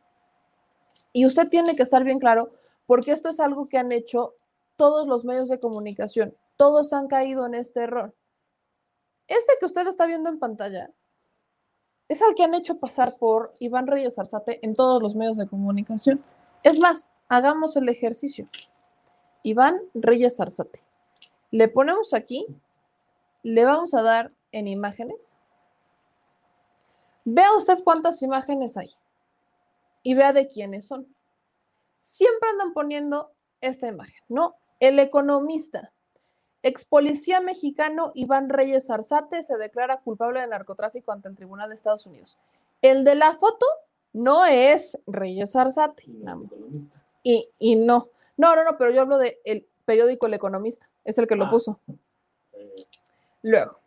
[1.11, 2.53] Y usted tiene que estar bien claro,
[2.85, 4.35] porque esto es algo que han hecho
[4.75, 6.35] todos los medios de comunicación.
[6.55, 8.13] Todos han caído en este error.
[9.27, 10.91] Este que usted está viendo en pantalla
[12.07, 15.47] es al que han hecho pasar por Iván Reyes Arzate en todos los medios de
[15.47, 16.23] comunicación.
[16.61, 18.45] Es más, hagamos el ejercicio.
[19.41, 20.93] Iván Reyes Arzate.
[21.53, 22.47] Le ponemos aquí,
[23.43, 25.38] le vamos a dar en imágenes.
[27.25, 28.89] Vea usted cuántas imágenes hay
[30.01, 31.05] y vea de quiénes son.
[31.99, 34.55] Siempre andan poniendo esta imagen, ¿no?
[34.80, 35.93] El economista,
[36.63, 41.75] ex policía mexicano Iván Reyes Arzate se declara culpable de narcotráfico ante el Tribunal de
[41.75, 42.39] Estados Unidos.
[42.81, 43.67] El de la foto
[44.11, 46.05] no es Reyes Arzate.
[47.21, 51.18] Y, y, no, no, no, no, pero yo hablo del el periódico El Economista, es
[51.18, 51.49] el que lo ah.
[51.49, 51.80] puso.
[53.41, 53.80] Luego,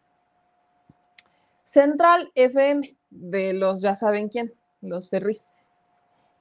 [1.64, 5.48] Central FM, de los ya saben quién, los Ferris.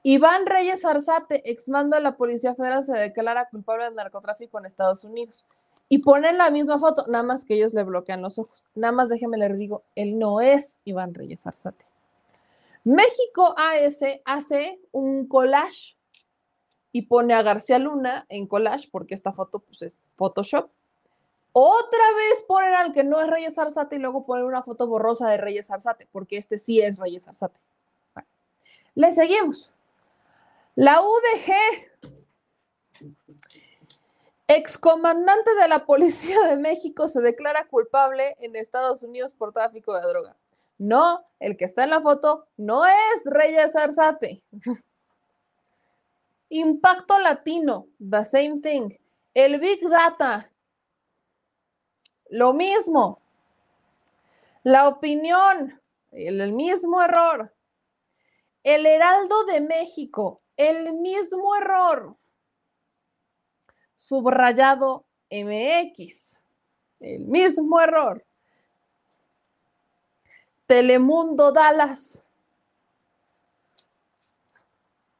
[0.04, 5.02] Iván Reyes Arzate, exmando de la Policía Federal, se declara culpable de narcotráfico en Estados
[5.02, 5.46] Unidos.
[5.88, 8.64] Y ponen la misma foto, nada más que ellos le bloquean los ojos.
[8.76, 11.84] Nada más déjeme le digo, él no es Iván Reyes Arzate.
[12.84, 15.95] México AS hace un collage
[16.96, 20.70] y pone a García Luna en collage, porque esta foto pues, es Photoshop.
[21.52, 25.28] Otra vez ponen al que no es Reyes Arzate y luego ponen una foto borrosa
[25.28, 27.60] de Reyes Arzate, porque este sí es Reyes Arzate.
[28.94, 29.70] Le seguimos.
[30.74, 31.52] La UDG,
[34.48, 40.08] excomandante de la Policía de México, se declara culpable en Estados Unidos por tráfico de
[40.08, 40.34] droga.
[40.78, 44.42] No, el que está en la foto no es Reyes Arzate.
[46.48, 48.90] Impacto latino, the same thing.
[49.34, 50.50] El Big Data,
[52.30, 53.20] lo mismo.
[54.62, 55.80] La opinión,
[56.12, 57.52] el mismo error.
[58.62, 62.16] El Heraldo de México, el mismo error.
[63.94, 66.40] Subrayado MX.
[67.00, 68.24] El mismo error.
[70.66, 72.25] Telemundo Dallas.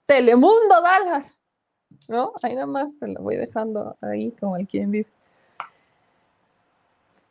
[0.07, 1.43] Telemundo Dallas.
[2.09, 2.33] ¿No?
[2.43, 5.09] Ahí nada más se lo voy dejando ahí como el quien vive.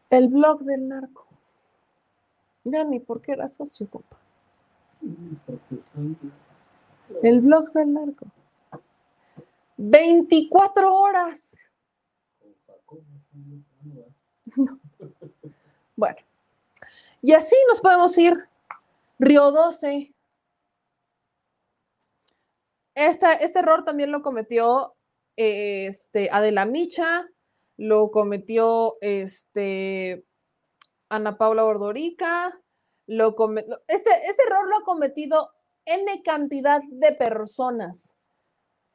[0.10, 1.26] El blog del narco.
[2.64, 4.18] Dani, ¿por qué era socio, compa?
[7.22, 8.26] El blog del narco.
[9.78, 11.58] 24 horas.
[15.98, 16.18] Bueno,
[17.22, 18.36] y así nos podemos ir.
[19.18, 20.14] Río 12.
[22.96, 24.94] Este error también lo cometió
[25.36, 27.28] este, Adela Micha,
[27.78, 30.26] lo cometió este,
[31.10, 32.60] Ana Paula Ordorica,
[33.08, 33.36] lo
[33.88, 35.52] este, este error lo ha cometido
[35.86, 38.16] N cantidad de personas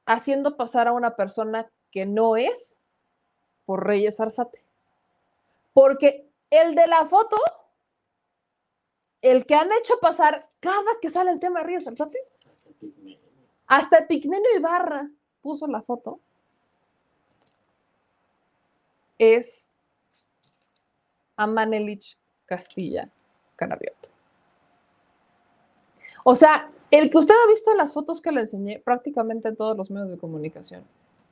[0.06, 2.78] haciendo pasar a una persona que no es
[3.64, 4.64] por Reyes Arzate.
[5.72, 7.36] Porque el de la foto,
[9.22, 12.18] el que han hecho pasar cada que sale el tema de Reyes Arzate,
[13.70, 15.08] hasta Epigmenio Ibarra
[15.40, 16.18] puso la foto,
[19.16, 19.70] es
[21.36, 23.08] Amanelich Castilla
[23.54, 24.08] Canavioto.
[26.24, 29.56] O sea, el que usted ha visto en las fotos que le enseñé prácticamente en
[29.56, 30.82] todos los medios de comunicación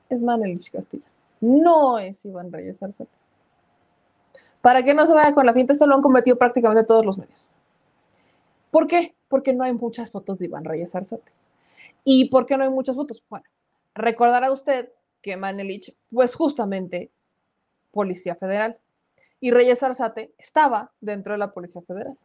[0.09, 1.07] es Manelich Castilla,
[1.41, 3.11] no es Iván Reyes Arzate.
[4.63, 7.19] Para que no se vaya con la finta, esto lo han cometido prácticamente todos los
[7.19, 7.43] medios.
[8.71, 9.17] ¿Por qué?
[9.27, 11.33] Porque no hay muchas fotos de Iván Reyes Arzate.
[12.05, 13.23] ¿Y por qué no hay muchas fotos?
[13.29, 13.47] Bueno,
[13.95, 14.91] recordará usted
[15.23, 17.11] que Manelich, pues justamente
[17.91, 18.79] Policía Federal.
[19.41, 22.17] Y Reyes Arzate estaba dentro de la Policía Federal.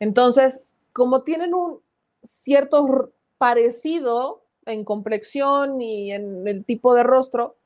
[0.00, 0.60] Entonces,
[0.92, 1.80] como tienen un
[2.22, 7.56] cierto parecido en complexión y en el tipo de rostro,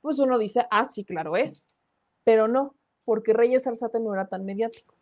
[0.00, 1.68] pues uno dice, ah, sí, claro es.
[2.24, 2.74] Pero no,
[3.04, 4.94] porque Reyes Arzate no era tan mediático.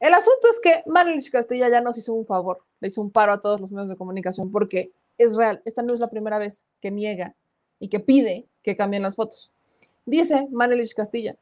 [0.00, 3.32] El asunto es que Manelich Castilla ya nos hizo un favor, le hizo un paro
[3.32, 4.92] a todos los medios de comunicación, porque
[5.22, 7.34] es real, esta no es la primera vez que niega
[7.78, 9.50] y que pide que cambien las fotos.
[10.04, 11.36] Dice Manelich Castilla,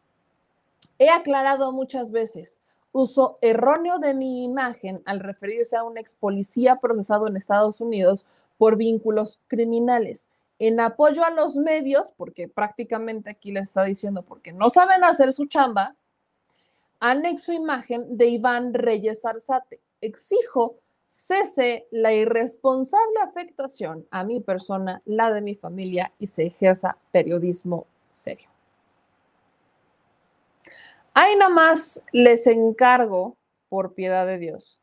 [0.98, 2.60] he aclarado muchas veces,
[2.92, 8.26] uso erróneo de mi imagen al referirse a un ex policía procesado en Estados Unidos
[8.58, 10.30] por vínculos criminales.
[10.58, 15.32] En apoyo a los medios, porque prácticamente aquí les está diciendo, porque no saben hacer
[15.32, 15.94] su chamba,
[16.98, 19.80] anexo imagen de Iván Reyes Arzate.
[20.02, 20.76] Exijo
[21.10, 27.88] cese la irresponsable afectación a mi persona, la de mi familia y se ejerza periodismo
[28.12, 28.48] serio.
[31.12, 33.36] Ahí nada más les encargo,
[33.68, 34.80] por piedad de Dios,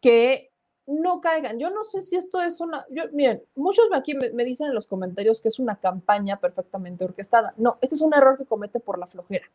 [0.00, 0.52] que
[0.86, 1.58] no caigan.
[1.58, 2.86] Yo no sé si esto es una.
[2.88, 7.04] Yo, miren, muchos aquí me, me, dicen en los comentarios que es una campaña perfectamente
[7.04, 7.54] orquestada.
[7.56, 9.46] No, este es un error que comete por la flojera.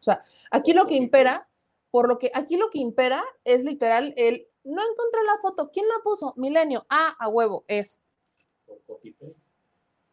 [0.00, 1.42] O sea, aquí lo que impera,
[1.90, 5.70] por lo que aquí lo que impera es literal el no encontré la foto.
[5.72, 6.34] ¿Quién la puso?
[6.36, 6.86] Milenio.
[6.88, 8.00] Ah, a huevo, es.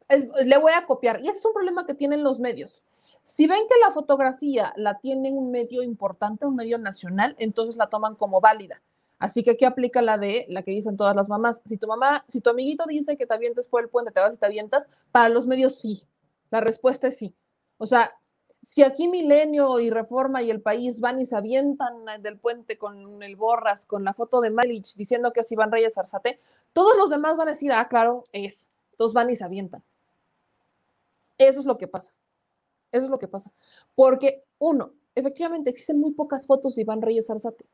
[0.08, 1.22] es le voy a copiar.
[1.24, 2.84] Y ese es un problema que tienen los medios.
[3.24, 7.90] Si ven que la fotografía la tiene un medio importante, un medio nacional, entonces la
[7.90, 8.82] toman como válida.
[9.20, 11.62] Así que aquí aplica la de la que dicen todas las mamás.
[11.66, 14.34] Si tu mamá, si tu amiguito dice que te avientes por el puente, te vas
[14.34, 16.04] y te avientas, para los medios sí.
[16.50, 17.36] La respuesta es sí.
[17.78, 18.19] O sea,
[18.62, 23.24] si aquí Milenio y Reforma y el país van y se avientan del puente con
[23.24, 26.40] el Borras, con la foto de Malich diciendo que es Iván Reyes Arzate,
[26.74, 28.70] todos los demás van a decir, ah, claro, es.
[28.98, 29.82] Todos van y se avientan.
[31.38, 32.14] Eso es lo que pasa.
[32.92, 33.52] Eso es lo que pasa.
[33.96, 37.66] Porque, uno, efectivamente existen muy pocas fotos de Iván Reyes Arzate.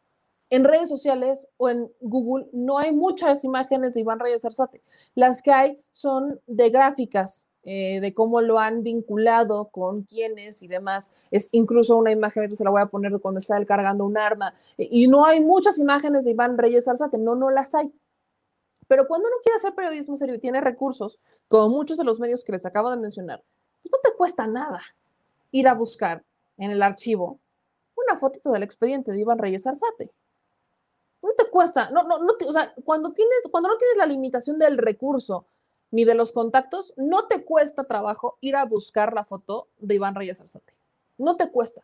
[0.52, 4.84] En redes sociales o en Google no hay muchas imágenes de Iván Reyes Arzate.
[5.16, 10.68] Las que hay son de gráficas, eh, de cómo lo han vinculado con quiénes y
[10.68, 11.12] demás.
[11.32, 14.18] Es incluso una imagen, que se la voy a poner cuando está él cargando un
[14.18, 14.54] arma.
[14.78, 17.92] Y no hay muchas imágenes de Iván Reyes Arzate, no, no las hay.
[18.88, 22.44] Pero cuando uno quiere hacer periodismo serio y tiene recursos, como muchos de los medios
[22.44, 23.44] que les acabo de mencionar,
[23.82, 24.82] pues no te cuesta nada
[25.52, 26.24] ir a buscar
[26.58, 27.40] en el archivo
[27.96, 30.12] una fotito del expediente de Iván Reyes Arzate.
[31.24, 34.60] No te cuesta, no, no, no, o sea, cuando tienes, cuando no tienes la limitación
[34.60, 35.48] del recurso
[35.91, 40.16] ni de los contactos, no te cuesta trabajo ir a buscar la foto de Iván
[40.16, 40.74] Reyes Arzate.
[41.18, 41.84] No te cuesta.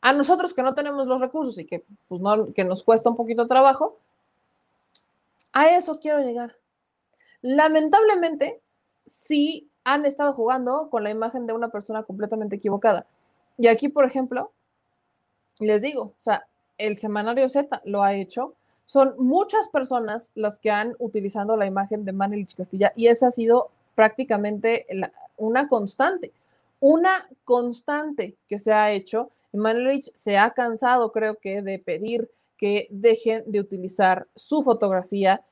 [0.00, 3.16] A nosotros que no tenemos los recursos y que, pues no, que nos cuesta un
[3.16, 3.98] poquito trabajo,
[5.52, 6.56] a eso quiero llegar.
[7.42, 8.60] Lamentablemente,
[9.06, 13.06] sí han estado jugando con la imagen de una persona completamente equivocada.
[13.58, 14.52] Y aquí, por ejemplo,
[15.60, 16.46] les digo, o sea,
[16.78, 18.54] el semanario Z lo ha hecho.
[18.86, 23.30] Son muchas personas las que han utilizado la imagen de Manelich Castilla y esa ha
[23.30, 24.86] sido prácticamente
[25.36, 26.32] una constante,
[26.80, 29.30] una constante que se ha hecho.
[29.52, 35.42] Manelich se ha cansado, creo que, de pedir que dejen de utilizar su fotografía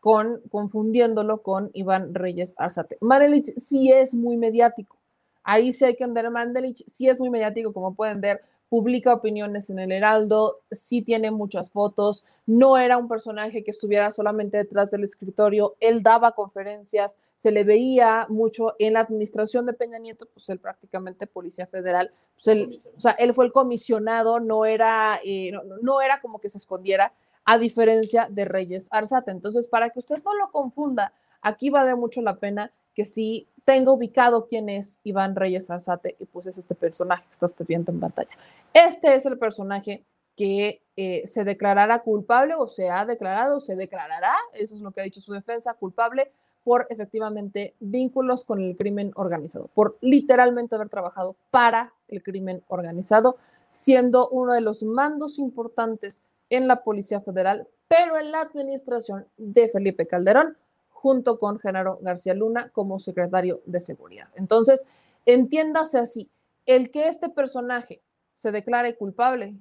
[0.00, 2.98] con, confundiéndolo con Iván Reyes Arzate.
[3.00, 4.96] Manelich sí es muy mediático.
[5.42, 6.30] Ahí sí hay que andar.
[6.30, 11.30] Manelich sí es muy mediático, como pueden ver, publica opiniones en el Heraldo, sí tiene
[11.30, 17.18] muchas fotos, no era un personaje que estuviera solamente detrás del escritorio, él daba conferencias,
[17.34, 22.10] se le veía mucho en la administración de Peña Nieto, pues él prácticamente policía federal,
[22.34, 25.52] pues él, o sea, él fue el comisionado, no era, eh,
[25.82, 27.12] no era como que se escondiera,
[27.46, 29.30] a diferencia de Reyes Arzate.
[29.30, 33.90] Entonces, para que usted no lo confunda, aquí vale mucho la pena que sí tenga
[33.90, 37.90] ubicado quién es Iván Reyes Arzate y pues es este personaje que está usted viendo
[37.90, 38.30] en pantalla.
[38.72, 40.04] Este es el personaje
[40.36, 45.00] que eh, se declarará culpable o se ha declarado, se declarará, eso es lo que
[45.00, 46.30] ha dicho su defensa, culpable
[46.62, 53.36] por efectivamente vínculos con el crimen organizado, por literalmente haber trabajado para el crimen organizado,
[53.68, 59.68] siendo uno de los mandos importantes en la Policía Federal, pero en la administración de
[59.68, 60.56] Felipe Calderón,
[60.96, 64.28] junto con Genaro García Luna como secretario de Seguridad.
[64.34, 64.86] Entonces,
[65.26, 66.30] entiéndase así,
[66.64, 68.02] el que este personaje
[68.32, 69.56] se declare culpable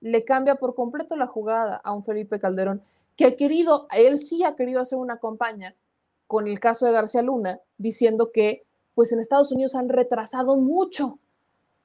[0.00, 2.82] le cambia por completo la jugada a un Felipe Calderón
[3.16, 5.74] que ha querido, él sí ha querido hacer una campaña
[6.28, 11.18] con el caso de García Luna, diciendo que pues en Estados Unidos han retrasado mucho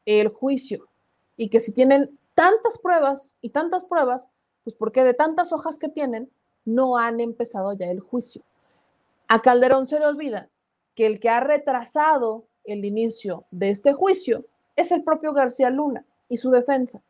[0.05, 0.87] el juicio
[1.35, 4.29] y que si tienen tantas pruebas y tantas pruebas,
[4.63, 6.29] pues porque de tantas hojas que tienen,
[6.65, 8.41] no han empezado ya el juicio.
[9.27, 10.49] A Calderón se le olvida
[10.95, 14.45] que el que ha retrasado el inicio de este juicio
[14.75, 17.01] es el propio García Luna y su defensa,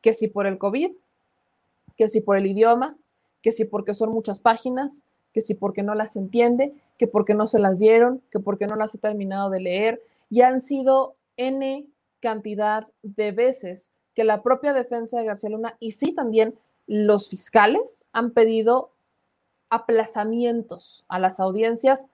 [0.00, 0.92] que si por el COVID,
[1.96, 2.96] que si por el idioma,
[3.42, 7.46] que si porque son muchas páginas, que si porque no las entiende, que porque no
[7.46, 11.86] se las dieron, que porque no las he terminado de leer, y han sido N
[12.20, 16.54] cantidad de veces que la propia defensa de García Luna y sí también
[16.90, 18.90] los fiscales han pedido
[19.68, 22.10] aplazamientos a las audiencias.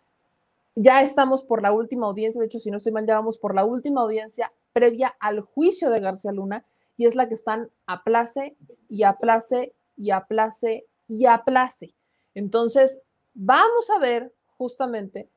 [0.75, 3.55] Ya estamos por la última audiencia, de hecho, si no estoy mal, ya vamos por
[3.55, 6.67] la última audiencia previa al juicio de García Luna
[6.99, 8.55] y es la que están aplace
[8.91, 11.95] y aplace y aplace y aplace.
[12.35, 13.01] Entonces,
[13.33, 15.31] vamos a ver justamente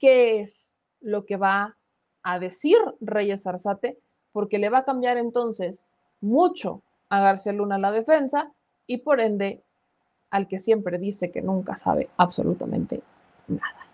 [0.00, 1.76] qué es lo que va
[2.24, 4.00] a decir Reyes Arzate,
[4.32, 5.86] porque le va a cambiar entonces
[6.20, 8.52] mucho a García Luna la defensa
[8.90, 9.62] y por ende
[10.30, 13.00] al que siempre dice que nunca sabe absolutamente
[13.46, 13.86] nada.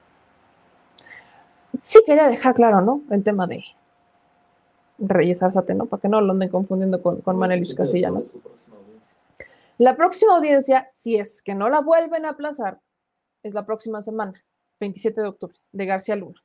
[1.82, 3.02] Sí quería dejar claro, ¿no?
[3.10, 3.62] El tema de
[4.97, 5.85] Reyes Arzate, ¿no?
[5.85, 8.32] Para que no lo anden confundiendo con, con Manelis Castellanos.
[9.77, 12.81] La próxima audiencia, si es que no la vuelven a aplazar,
[13.43, 14.43] es la próxima semana,
[14.81, 16.43] 27 de octubre, de García Luna.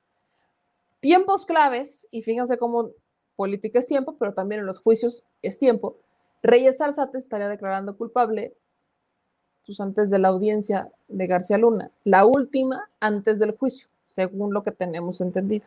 [1.00, 2.90] Tiempos claves, y fíjense cómo
[3.38, 5.96] política es tiempo, pero también en los juicios es tiempo.
[6.44, 8.56] Reyes Arzate estaría declarando culpable
[9.66, 14.64] pues, antes de la audiencia de García Luna, la última antes del juicio, según lo
[14.64, 15.66] que tenemos entendido.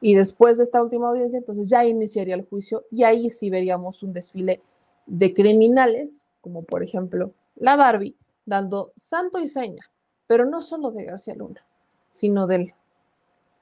[0.00, 4.02] Y después de esta última audiencia, entonces ya iniciaría el juicio y ahí sí veríamos
[4.02, 4.62] un desfile
[5.06, 9.90] de criminales, como por ejemplo la Barbie, dando santo y seña,
[10.26, 11.62] pero no solo de García Luna,
[12.08, 12.72] sino del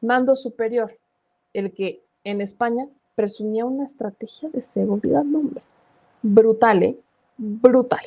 [0.00, 0.96] mando superior,
[1.52, 2.86] el que en España
[3.16, 5.62] presumía una estrategia de seguridad, nombre.
[6.22, 6.98] Brutal, ¿eh?
[7.36, 8.00] Brutal.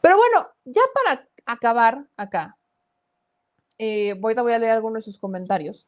[0.00, 2.56] Pero bueno, ya para acabar acá,
[3.78, 5.86] eh, voy, voy a leer algunos de sus comentarios.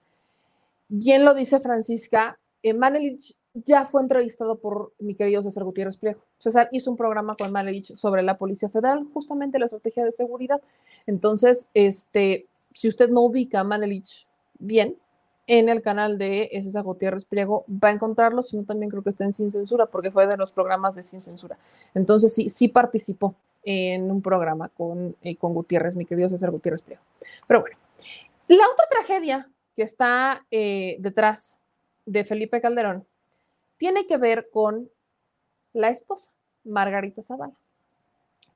[0.88, 6.20] Bien lo dice Francisca, eh, Manelich ya fue entrevistado por mi querido César Gutiérrez Pliego.
[6.38, 10.60] César hizo un programa con Manelich sobre la Policía Federal, justamente la estrategia de seguridad.
[11.06, 14.26] Entonces, este, si usted no ubica a Manelich
[14.58, 14.96] bien,
[15.58, 19.24] en el canal de César Gutiérrez Pliego va a encontrarlo, sino también creo que está
[19.24, 21.58] en Sin Censura, porque fue de los programas de Sin Censura.
[21.94, 26.80] Entonces, sí, sí participó en un programa con, eh, con Gutiérrez, mi querido César Gutiérrez
[26.80, 27.02] Pliego.
[27.46, 27.76] Pero bueno,
[28.48, 29.46] la otra tragedia
[29.76, 31.58] que está eh, detrás
[32.06, 33.06] de Felipe Calderón
[33.76, 34.90] tiene que ver con
[35.74, 36.32] la esposa,
[36.64, 37.52] Margarita Zavala.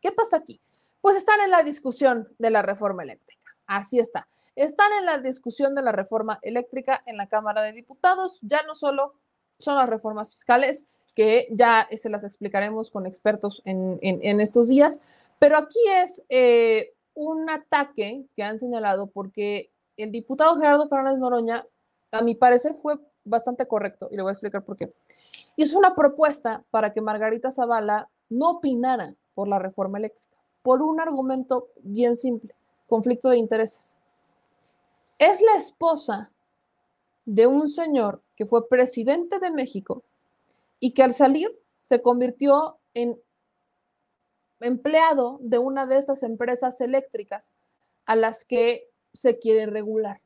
[0.00, 0.62] ¿Qué pasa aquí?
[1.02, 3.35] Pues están en la discusión de la reforma eléctrica.
[3.66, 4.28] Así está.
[4.54, 8.38] Están en la discusión de la reforma eléctrica en la Cámara de Diputados.
[8.42, 9.14] Ya no solo
[9.58, 10.84] son las reformas fiscales,
[11.14, 15.00] que ya se las explicaremos con expertos en, estos días.
[15.38, 21.66] Pero aquí es eh, un ataque que han señalado porque el diputado Gerardo Fernández Noroña,
[22.12, 24.92] a mi parecer, fue bastante correcto y le voy a explicar por qué.
[25.56, 31.00] Hizo una propuesta para que Margarita Zavala no opinara por la reforma eléctrica, por un
[31.00, 32.54] argumento bien simple,
[32.86, 33.96] conflicto de intereses.
[35.18, 36.30] Es la esposa
[37.24, 40.04] de un señor que fue presidente de México
[40.78, 41.50] y que al salir
[41.80, 43.18] se convirtió en
[44.60, 47.56] empleado de una de estas empresas eléctricas
[48.06, 50.20] a las que se quiere regular.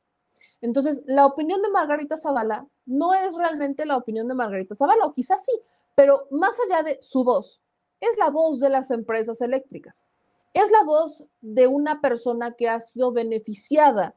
[0.61, 5.15] Entonces, la opinión de Margarita Zavala no es realmente la opinión de Margarita Zavala, o
[5.15, 5.53] quizás sí,
[5.95, 7.61] pero más allá de su voz,
[8.01, 10.09] es la voz de las empresas eléctricas.
[10.53, 14.15] Es la voz de una persona que ha sido beneficiada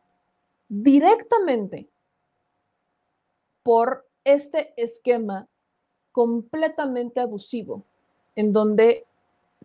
[0.67, 1.89] directamente
[3.61, 5.47] por este esquema
[6.11, 7.85] completamente abusivo,
[8.35, 9.05] en donde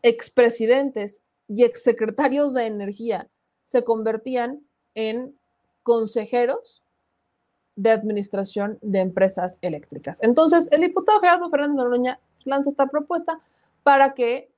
[0.02, 3.28] expresidentes y exsecretarios de energía
[3.62, 4.60] se convertían
[4.94, 5.38] en
[5.82, 6.82] consejeros
[7.76, 10.22] de administración de empresas eléctricas.
[10.22, 13.40] Entonces, el diputado Gerardo Fernández Noroña lanza esta propuesta
[13.82, 14.50] para que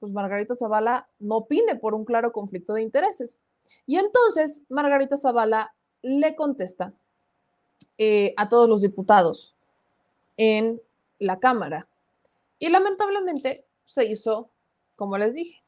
[0.00, 3.40] pues, Margarita Zavala no opine por un claro conflicto de intereses.
[3.86, 6.92] Y entonces Margarita Zavala le contesta
[7.96, 9.56] eh, a todos los diputados
[10.36, 10.80] en
[11.18, 11.88] la Cámara.
[12.58, 14.50] Y lamentablemente se hizo,
[14.96, 15.62] como les dije,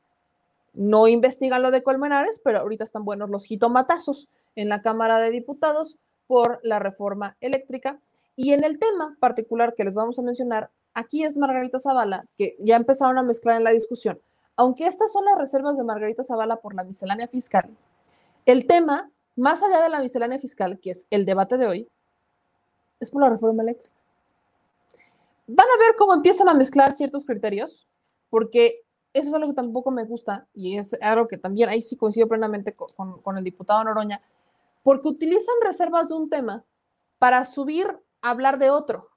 [0.73, 5.31] no investigan lo de Colmenares, pero ahorita están buenos los jitomatazos en la Cámara de
[5.31, 8.01] Diputados por la reforma eléctrica.
[8.37, 12.57] Y en el tema particular que les vamos a mencionar, aquí es Margarita Zavala, que
[12.61, 14.21] ya empezaron a mezclar en la discusión.
[14.57, 17.71] Aunque estas son las reservas de Margarita Zavala por la miscelánea fiscal,
[18.47, 21.89] el tema, más allá de la miscelánea fiscal, que es el debate de hoy,
[22.99, 23.95] es por la reforma eléctrica.
[25.47, 27.89] Van a ver cómo empiezan a mezclar ciertos criterios,
[28.29, 31.97] porque eso es algo que tampoco me gusta y es algo que también ahí sí
[31.97, 34.23] coincido plenamente con, con el diputado Noroña,
[34.83, 36.65] porque utilizan reservas de un tema
[37.19, 37.87] para subir
[38.23, 39.10] a hablar de otro.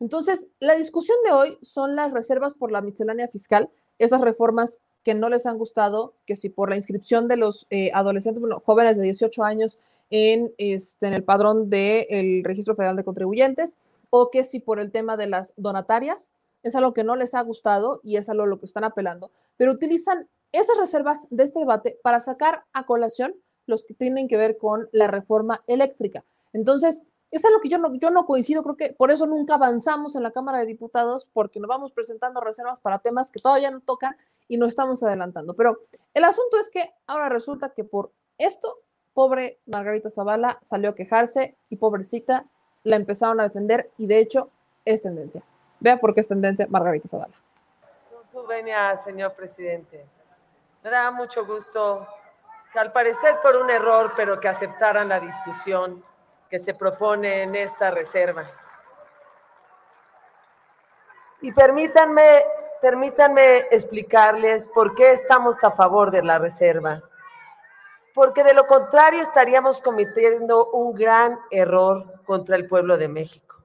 [0.00, 5.14] Entonces, la discusión de hoy son las reservas por la miscelánea fiscal, esas reformas que
[5.14, 8.96] no les han gustado, que si por la inscripción de los eh, adolescentes, bueno, jóvenes
[8.96, 9.78] de 18 años
[10.10, 13.76] en, este, en el padrón del Registro Federal de Contribuyentes,
[14.10, 16.30] o que si por el tema de las donatarias,
[16.62, 19.30] es algo que no les ha gustado y es algo a lo que están apelando,
[19.56, 23.34] pero utilizan esas reservas de este debate para sacar a colación
[23.66, 26.24] los que tienen que ver con la reforma eléctrica.
[26.52, 27.02] Entonces,
[27.32, 30.58] es algo que yo no, coincido, creo que por eso nunca avanzamos en la Cámara
[30.58, 34.16] de Diputados, porque nos vamos presentando reservas para temas que todavía no tocan
[34.48, 35.54] y no estamos adelantando.
[35.54, 35.80] Pero
[36.12, 38.76] el asunto es que ahora resulta que por esto,
[39.14, 42.44] pobre Margarita Zavala salió a quejarse y pobrecita
[42.84, 44.50] la empezaron a defender y de hecho
[44.84, 45.42] es tendencia.
[45.80, 47.34] Vea por qué es tendencia Margarita Zavala.
[48.46, 50.04] Venia, señor presidente.
[50.82, 52.06] Me da mucho gusto
[52.72, 56.04] que al parecer por un error, pero que aceptaran la discusión
[56.52, 58.44] que se propone en esta reserva.
[61.40, 62.44] Y permítanme,
[62.82, 67.00] permítanme explicarles por qué estamos a favor de la reserva.
[68.12, 73.56] Porque de lo contrario estaríamos cometiendo un gran error contra el pueblo de México.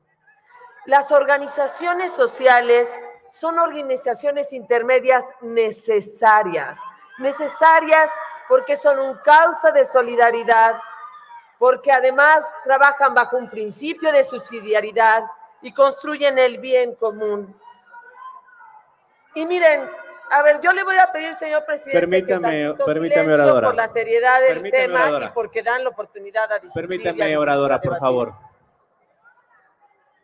[0.85, 2.97] Las organizaciones sociales
[3.31, 6.80] son organizaciones intermedias necesarias,
[7.19, 8.09] necesarias
[8.47, 10.80] porque son un causa de solidaridad
[11.59, 15.23] porque además trabajan bajo un principio de subsidiariedad
[15.61, 17.55] y construyen el bien común.
[19.34, 19.89] Y miren,
[20.29, 23.67] a ver, yo le voy a pedir, señor presidente, permítame, permítame, oradora.
[23.67, 26.88] por la seriedad del tema y porque dan la oportunidad a discutir.
[26.88, 28.34] Permítame, oradora, por favor.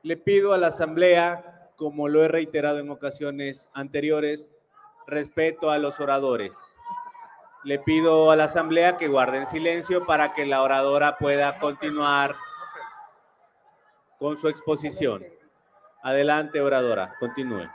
[0.01, 4.49] Le pido a la Asamblea, como lo he reiterado en ocasiones anteriores,
[5.07, 6.72] respeto a los oradores.
[7.63, 12.35] Le pido a la asamblea que guarden silencio para que la oradora pueda continuar
[14.19, 15.25] con su exposición.
[16.03, 17.69] Adelante, oradora, continúe.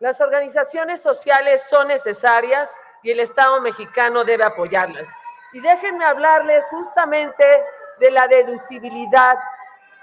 [0.00, 5.08] Las organizaciones sociales son necesarias y el Estado mexicano debe apoyarlas.
[5.52, 7.44] Y déjenme hablarles justamente
[8.00, 9.36] de la deducibilidad.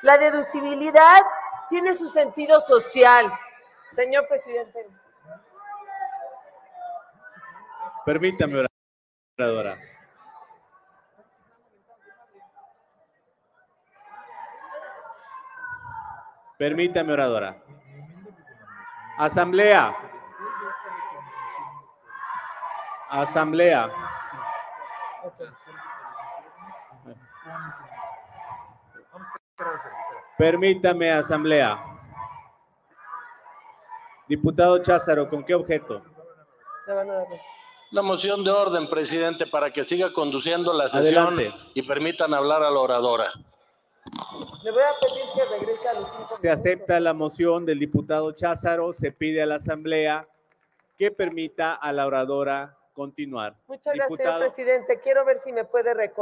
[0.02, 1.22] La deducibilidad
[1.70, 3.32] tiene su sentido social.
[3.92, 4.88] Señor presidente.
[8.06, 8.66] Permítame,
[16.58, 17.58] Permítame, oradora.
[19.18, 19.96] Asamblea.
[23.10, 23.92] Asamblea.
[30.38, 31.84] Permítame, asamblea.
[34.28, 36.04] Diputado Cházaro, ¿con qué objeto?
[37.92, 41.38] La moción de orden, presidente, para que siga conduciendo la sesión
[41.74, 43.34] y permitan hablar a la oradora.
[44.64, 48.94] Le voy a pedir que regrese a los Se acepta la moción del diputado Cházaro,
[48.94, 50.26] se pide a la Asamblea
[50.98, 53.56] que permita a la oradora continuar.
[53.68, 55.00] Muchas gracias, señor presidente.
[55.02, 56.14] Quiero ver si me puede eh,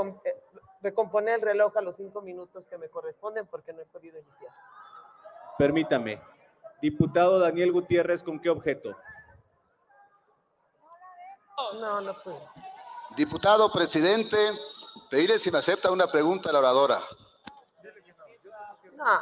[0.82, 4.52] recomponer el reloj a los cinco minutos que me corresponden porque no he podido iniciar.
[5.58, 6.20] Permítame.
[6.82, 8.96] Diputado Daniel Gutiérrez, ¿con qué objeto?
[11.74, 12.42] No, no puedo.
[13.16, 14.38] Diputado presidente,
[15.10, 17.02] pedirle si me acepta una pregunta a la oradora.
[18.96, 19.20] No.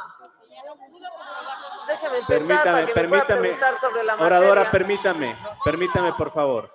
[1.86, 3.56] Déjeme empezar permítame, permítame.
[3.80, 6.70] sobre la oradora, permítame, permítame por favor.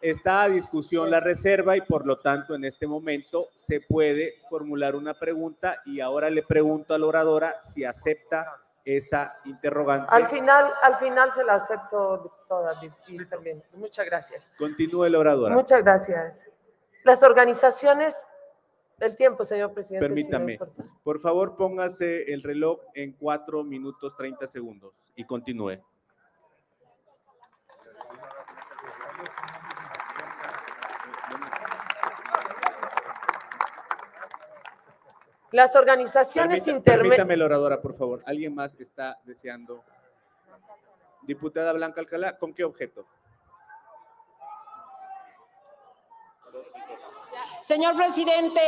[0.00, 4.96] Está a discusión la reserva y por lo tanto en este momento se puede formular
[4.96, 10.06] una pregunta y ahora le pregunto a la oradora si acepta esa interrogante.
[10.10, 12.78] Al final, al final se la acepto toda,
[13.30, 13.62] también.
[13.72, 14.50] Muchas gracias.
[14.58, 15.52] Continúe el orador.
[15.52, 16.50] Muchas gracias.
[17.02, 18.28] Las organizaciones,
[19.00, 20.06] el tiempo, señor presidente.
[20.06, 20.58] Permítame.
[21.02, 25.82] por favor, póngase el reloj en cuatro minutos 30 segundos y continúe.
[35.54, 37.10] Las organizaciones intermedias.
[37.10, 38.24] Permítame, la oradora, por favor.
[38.26, 39.84] ¿Alguien más está deseando?
[41.22, 43.06] Diputada Blanca Alcalá, ¿con qué objeto?
[47.62, 48.60] Señor presidente,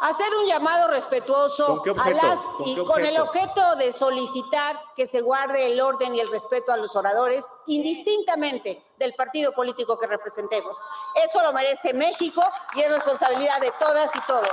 [0.00, 5.72] hacer un llamado respetuoso a las y con el objeto de solicitar que se guarde
[5.72, 10.76] el orden y el respeto a los oradores, indistintamente del partido político que representemos.
[11.24, 12.42] Eso lo merece México
[12.74, 14.48] y es responsabilidad de todas y todos.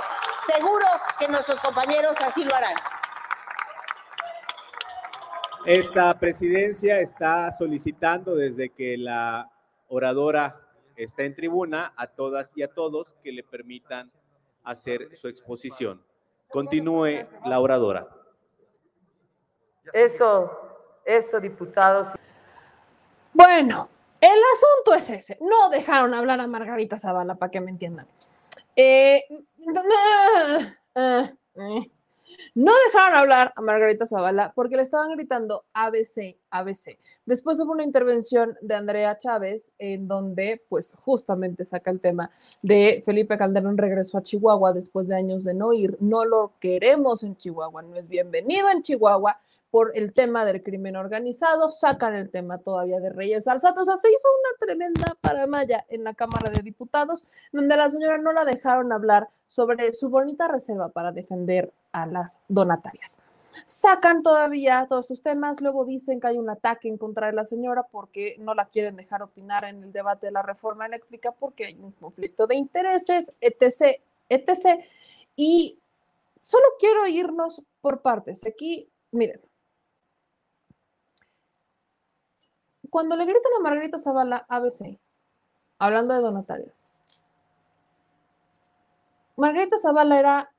[0.47, 0.85] Seguro
[1.19, 2.75] que nuestros compañeros así lo harán.
[5.65, 9.49] Esta presidencia está solicitando desde que la
[9.87, 10.61] oradora
[10.95, 14.11] está en tribuna a todas y a todos que le permitan
[14.65, 16.03] hacer su exposición.
[16.49, 18.07] Continúe la oradora.
[19.93, 20.51] Eso,
[21.05, 22.07] eso, diputados.
[23.33, 23.89] Bueno,
[24.21, 25.37] el asunto es ese.
[25.41, 28.07] No dejaron hablar a Margarita Zavala, para que me entiendan.
[28.75, 29.23] Eh,
[30.95, 31.91] eh, eh.
[32.53, 36.97] No dejaron hablar a Margarita Zavala porque le estaban gritando ABC, ABC.
[37.25, 42.31] Después hubo una intervención de Andrea Chávez en donde pues justamente saca el tema
[42.61, 45.97] de Felipe Calderón regresó a Chihuahua después de años de no ir.
[45.99, 49.39] No lo queremos en Chihuahua, no es bienvenido en Chihuahua
[49.75, 53.81] por el tema del crimen organizado, sacan el tema todavía de Reyes Alzato.
[53.81, 58.17] O sea, se hizo una tremenda paramaya en la Cámara de Diputados, donde la señora
[58.17, 63.19] no la dejaron hablar sobre su bonita reserva para defender a las donatarias.
[63.63, 67.45] Sacan todavía todos estos temas, luego dicen que hay un ataque en contra de la
[67.45, 71.65] señora porque no la quieren dejar opinar en el debate de la reforma eléctrica porque
[71.67, 74.83] hay un conflicto de intereses, etc., etc.
[75.37, 75.79] Y
[76.41, 78.45] solo quiero irnos por partes.
[78.45, 79.39] Aquí, miren,
[82.95, 84.97] Cuando le gritan a Margarita Zavala ABC,
[85.79, 86.87] hablando de donatarias,
[89.35, 90.54] Margarita Zavala era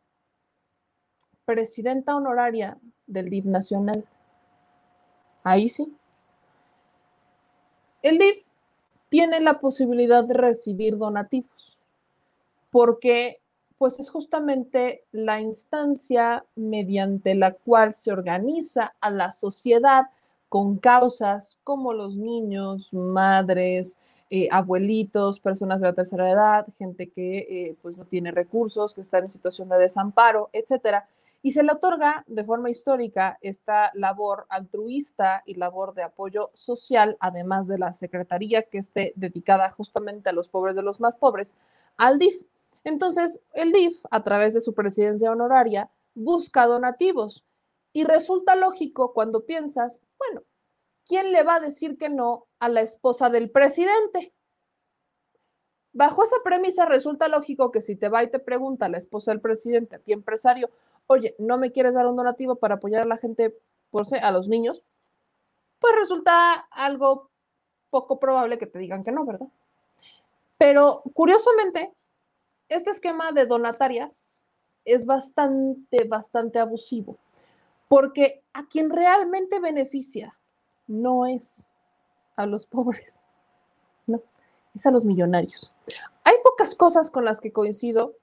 [1.47, 4.05] presidenta honoraria del DIF nacional.
[5.43, 5.91] Ahí sí.
[8.03, 8.45] El DIF
[9.09, 11.85] tiene la posibilidad de recibir donativos
[12.71, 13.41] porque
[13.79, 20.07] pues es justamente la instancia mediante la cual se organiza a la sociedad
[20.49, 24.01] con causas como los niños, madres,
[24.31, 29.01] eh, abuelitos, personas de la tercera edad, gente que eh, pues no tiene recursos, que
[29.01, 31.09] está en situación de desamparo, etcétera.
[31.47, 37.17] Y se le otorga de forma histórica esta labor altruista y labor de apoyo social,
[37.21, 41.55] además de la secretaría que esté dedicada justamente a los pobres de los más pobres,
[41.97, 42.43] al DIF.
[42.83, 47.47] Entonces, el DIF, a través de su presidencia honoraria, busca donativos.
[47.93, 50.43] Y resulta lógico cuando piensas, bueno,
[51.07, 54.35] ¿quién le va a decir que no a la esposa del presidente?
[55.93, 59.41] Bajo esa premisa resulta lógico que si te va y te pregunta la esposa del
[59.41, 60.71] presidente, a ti empresario,
[61.07, 63.57] oye, ¿no me quieres dar un donativo para apoyar a la gente,
[63.91, 64.87] por a los niños?
[65.79, 67.31] Pues resulta algo
[67.91, 69.49] poco probable que te digan que no, ¿verdad?
[70.59, 71.93] Pero curiosamente,
[72.69, 74.49] este esquema de donatarias
[74.85, 77.19] es bastante, bastante abusivo
[77.89, 80.37] porque a quien realmente beneficia
[80.87, 81.71] no es
[82.37, 83.21] a los pobres,
[84.07, 84.23] no,
[84.75, 85.73] es a los millonarios.
[86.25, 88.15] Hay pocas cosas con las que coincido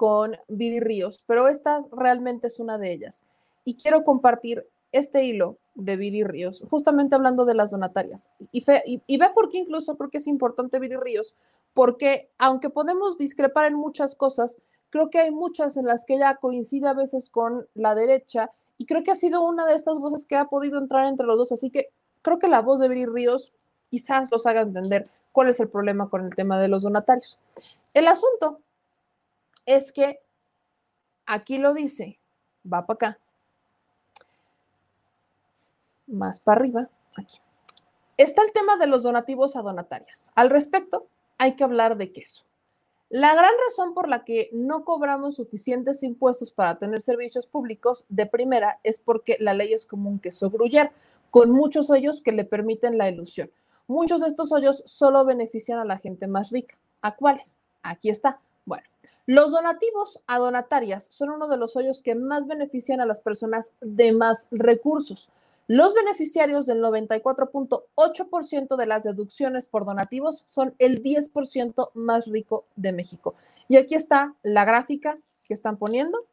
[0.00, 3.22] con Viri Ríos, pero esta realmente es una de ellas.
[3.66, 8.32] Y quiero compartir este hilo de Viri Ríos, justamente hablando de las donatarias.
[8.50, 8.64] Y,
[9.06, 11.34] y, ve por qué incluso creo que es importante Viri Ríos,
[11.74, 16.34] porque aunque podemos discrepar en muchas cosas, creo que hay muchas en las que ella
[16.36, 20.24] coincide a veces con la derecha y creo que ha sido una de estas voces
[20.24, 21.52] que ha podido entrar entre los dos.
[21.52, 21.90] Así que
[22.22, 23.52] creo que la voz de Viri Ríos
[23.90, 27.38] quizás los haga entender cuál es el problema con el tema de los donatarios.
[27.92, 28.60] El asunto
[29.76, 30.20] es que
[31.26, 32.18] aquí lo dice,
[32.70, 33.20] va para acá,
[36.06, 37.38] más para arriba, aquí.
[38.16, 40.32] Está el tema de los donativos a donatarias.
[40.34, 41.06] Al respecto,
[41.38, 42.44] hay que hablar de queso.
[43.08, 48.26] La gran razón por la que no cobramos suficientes impuestos para tener servicios públicos de
[48.26, 50.92] primera es porque la ley es como un queso gruyer,
[51.30, 53.50] con muchos hoyos que le permiten la ilusión.
[53.86, 56.76] Muchos de estos hoyos solo benefician a la gente más rica.
[57.02, 57.56] ¿A cuáles?
[57.82, 58.40] Aquí está.
[59.30, 63.70] Los donativos a donatarias son uno de los hoyos que más benefician a las personas
[63.80, 65.28] de más recursos.
[65.68, 72.90] Los beneficiarios del 94.8% de las deducciones por donativos son el 10% más rico de
[72.90, 73.36] México.
[73.68, 76.26] Y aquí está la gráfica que están poniendo.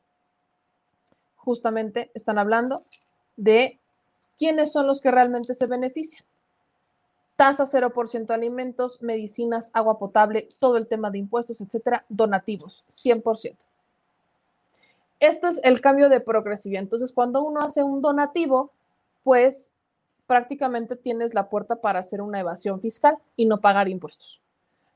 [1.35, 2.81] Justamente están hablando
[3.35, 3.77] de
[4.39, 6.25] quiénes son los que realmente se benefician.
[7.37, 13.55] Tasa 0% alimentos, medicinas, agua potable, todo el tema de impuestos, etcétera, donativos, 100%.
[15.19, 16.83] Esto es el cambio de progresividad.
[16.83, 18.71] Entonces, cuando uno hace un donativo,
[19.23, 19.71] pues
[20.27, 24.41] prácticamente tienes la puerta para hacer una evasión fiscal y no pagar impuestos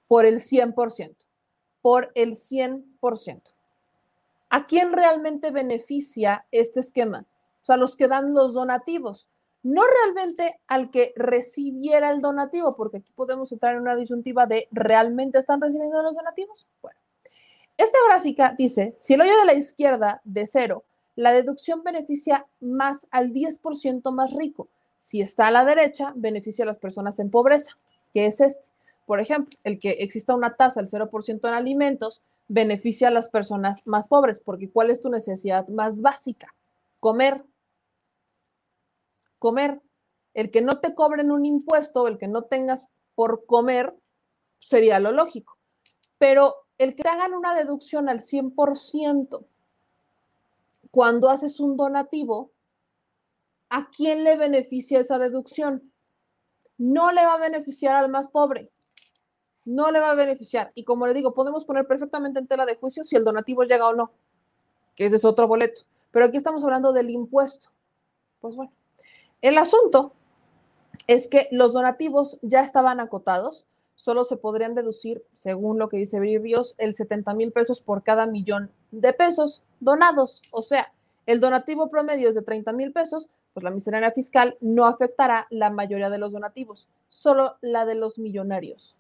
[0.07, 1.15] por el 100%,
[1.81, 3.41] por el 100%.
[4.49, 7.26] ¿A quién realmente beneficia este esquema?
[7.61, 9.27] O sea, los que dan los donativos,
[9.63, 14.67] no realmente al que recibiera el donativo, porque aquí podemos entrar en una disyuntiva de
[14.71, 16.67] ¿realmente están recibiendo los donativos?
[16.81, 16.99] Bueno,
[17.77, 20.83] esta gráfica dice, si el hoyo de la izquierda de cero
[21.15, 24.69] la deducción beneficia más al 10% más rico.
[24.97, 27.77] Si está a la derecha, beneficia a las personas en pobreza,
[28.13, 28.67] que es este.
[29.05, 33.81] Por ejemplo, el que exista una tasa del 0% en alimentos beneficia a las personas
[33.85, 36.53] más pobres, porque ¿cuál es tu necesidad más básica?
[36.99, 37.43] Comer.
[39.41, 39.81] Comer.
[40.35, 43.95] El que no te cobren un impuesto, el que no tengas por comer,
[44.59, 45.57] sería lo lógico.
[46.19, 49.43] Pero el que te hagan una deducción al 100%,
[50.91, 52.51] cuando haces un donativo,
[53.69, 55.91] ¿a quién le beneficia esa deducción?
[56.77, 58.69] No le va a beneficiar al más pobre.
[59.65, 60.72] No le va a beneficiar.
[60.76, 63.88] Y como le digo, podemos poner perfectamente en tela de juicio si el donativo llega
[63.88, 64.11] o no,
[64.95, 65.81] que ese es otro boleto.
[66.11, 67.69] Pero aquí estamos hablando del impuesto.
[68.39, 68.72] Pues bueno,
[69.41, 70.13] el asunto
[71.07, 73.65] es que los donativos ya estaban acotados,
[73.95, 78.26] solo se podrían deducir, según lo que dice Ríos, el 70 mil pesos por cada
[78.26, 80.41] millón de pesos donados.
[80.51, 80.91] O sea,
[81.26, 85.69] el donativo promedio es de 30 mil pesos, pues la miscelánea fiscal no afectará la
[85.69, 88.95] mayoría de los donativos, solo la de los millonarios.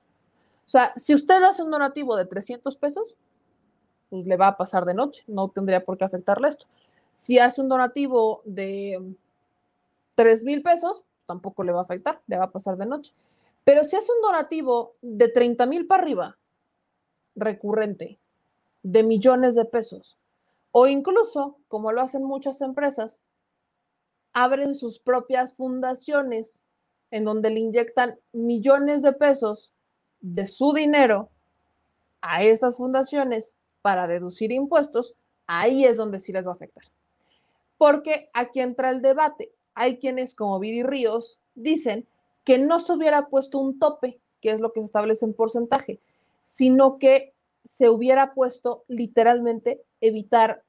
[0.65, 3.15] O sea, si usted hace un donativo de 300 pesos,
[4.09, 6.65] pues le va a pasar de noche, no tendría por qué afectarle esto.
[7.11, 9.15] Si hace un donativo de
[10.21, 13.11] 3 mil pesos, tampoco le va a afectar, le va a pasar de noche.
[13.63, 16.37] Pero si hace un donativo de 30 mil para arriba,
[17.35, 18.19] recurrente,
[18.83, 20.19] de millones de pesos,
[20.71, 23.23] o incluso, como lo hacen muchas empresas,
[24.31, 26.67] abren sus propias fundaciones
[27.09, 29.73] en donde le inyectan millones de pesos
[30.19, 31.29] de su dinero
[32.21, 35.15] a estas fundaciones para deducir impuestos,
[35.47, 36.83] ahí es donde sí les va a afectar.
[37.79, 39.51] Porque aquí entra el debate.
[39.73, 42.05] Hay quienes, como Viri Ríos, dicen
[42.43, 45.99] que no se hubiera puesto un tope, que es lo que se establece en porcentaje,
[46.41, 47.33] sino que
[47.63, 50.63] se hubiera puesto literalmente evitar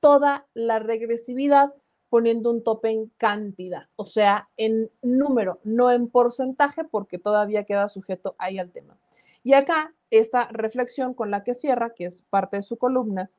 [0.00, 1.74] toda la regresividad
[2.08, 7.88] poniendo un tope en cantidad, o sea, en número, no en porcentaje, porque todavía queda
[7.88, 8.96] sujeto ahí al tema.
[9.44, 13.30] Y acá, esta reflexión con la que cierra, que es parte de su columna,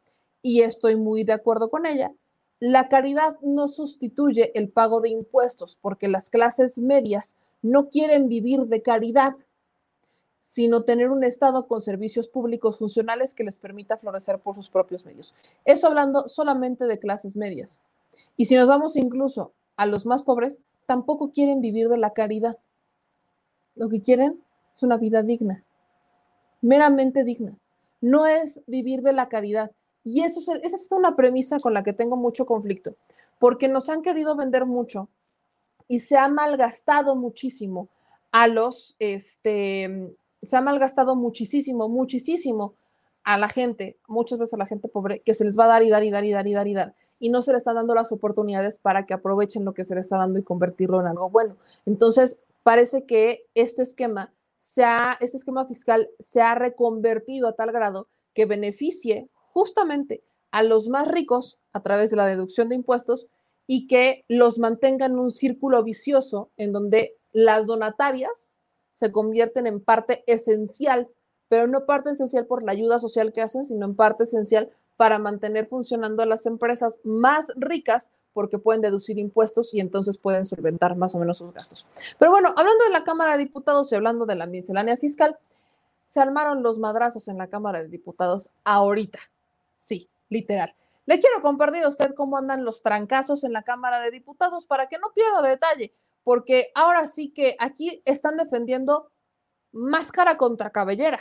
[0.41, 2.13] y estoy muy de acuerdo con ella,
[2.61, 8.67] la caridad no sustituye el pago de impuestos, porque las clases medias no quieren vivir
[8.67, 9.35] de caridad,
[10.41, 15.03] sino tener un Estado con servicios públicos funcionales que les permita florecer por sus propios
[15.05, 15.33] medios.
[15.65, 17.81] Eso hablando solamente de clases medias.
[18.37, 22.59] Y si nos vamos incluso a los más pobres, tampoco quieren vivir de la caridad.
[23.73, 24.39] Lo que quieren
[24.75, 25.63] es una vida digna,
[26.61, 27.57] meramente digna.
[28.01, 29.71] No es vivir de la caridad.
[30.03, 32.95] Y eso es, esa es una premisa con la que tengo mucho conflicto,
[33.39, 35.09] porque nos han querido vender mucho
[35.87, 37.89] y se ha malgastado muchísimo
[38.31, 42.75] a los, este, se ha malgastado muchísimo, muchísimo
[43.23, 45.83] a la gente, muchas veces a la gente pobre, que se les va a dar
[45.83, 47.75] y dar y dar y dar y dar y dar, y no se les están
[47.75, 51.07] dando las oportunidades para que aprovechen lo que se les está dando y convertirlo en
[51.07, 51.57] algo bueno.
[51.85, 58.45] Entonces, parece que este esquema, este esquema fiscal se ha reconvertido a tal grado que
[58.45, 63.27] beneficie justamente a los más ricos a través de la deducción de impuestos
[63.67, 68.53] y que los mantenga en un círculo vicioso en donde las donatarias
[68.91, 71.07] se convierten en parte esencial,
[71.47, 75.19] pero no parte esencial por la ayuda social que hacen, sino en parte esencial para
[75.19, 80.95] mantener funcionando a las empresas más ricas porque pueden deducir impuestos y entonces pueden solventar
[80.95, 81.85] más o menos sus gastos.
[82.19, 85.37] Pero bueno, hablando de la Cámara de Diputados y hablando de la miscelánea fiscal,
[86.03, 89.19] se armaron los madrazos en la Cámara de Diputados ahorita.
[89.81, 90.75] Sí, literal.
[91.05, 94.87] Le quiero compartir a usted cómo andan los trancazos en la Cámara de Diputados para
[94.87, 99.11] que no pierda detalle porque ahora sí que aquí están defendiendo
[99.71, 101.19] máscara contra cabellera.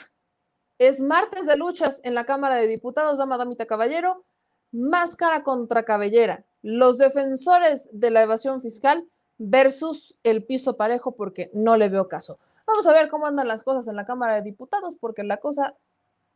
[0.78, 4.24] Es martes de luchas en la Cámara de Diputados, dama Damita Caballero,
[4.73, 6.45] máscara contra cabellera.
[6.62, 9.07] Los defensores de la evasión fiscal
[9.39, 12.39] versus el piso parejo, porque no le veo caso.
[12.66, 15.74] Vamos a ver cómo andan las cosas en la Cámara de Diputados, porque la cosa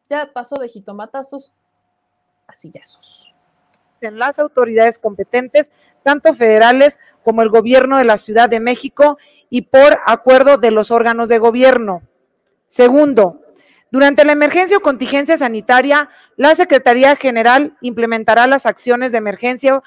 [0.08, 1.52] ya pasó de jitomatazos
[4.00, 5.72] En las autoridades competentes,
[6.02, 9.18] tanto federales como el gobierno de la Ciudad de México
[9.50, 12.02] y por acuerdo de los órganos de gobierno.
[12.66, 13.40] Segundo,
[13.90, 19.82] durante la emergencia o contingencia sanitaria, la Secretaría General implementará las acciones de emergencia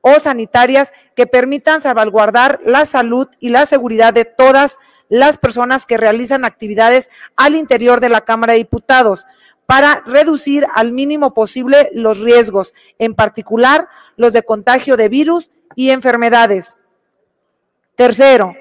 [0.00, 4.78] o sanitarias que permitan salvaguardar la salud y la seguridad de todas
[5.08, 9.26] las personas que realizan actividades al interior de la Cámara de Diputados
[9.68, 13.86] para reducir al mínimo posible los riesgos, en particular
[14.16, 16.78] los de contagio de virus y enfermedades.
[17.94, 18.54] Tercero,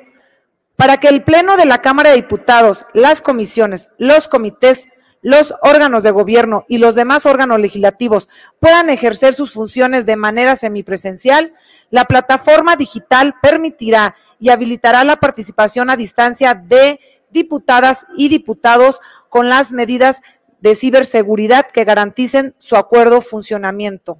[0.76, 4.90] para que el Pleno de la Cámara de Diputados, las comisiones, los comités,
[5.22, 8.28] los órganos de gobierno y los demás órganos legislativos
[8.60, 11.54] puedan ejercer sus funciones de manera semipresencial,
[11.90, 19.50] la plataforma digital permitirá y habilitará la participación a distancia de diputadas y diputados con
[19.50, 20.22] las medidas
[20.60, 24.20] de ciberseguridad que garanticen su acuerdo funcionamiento.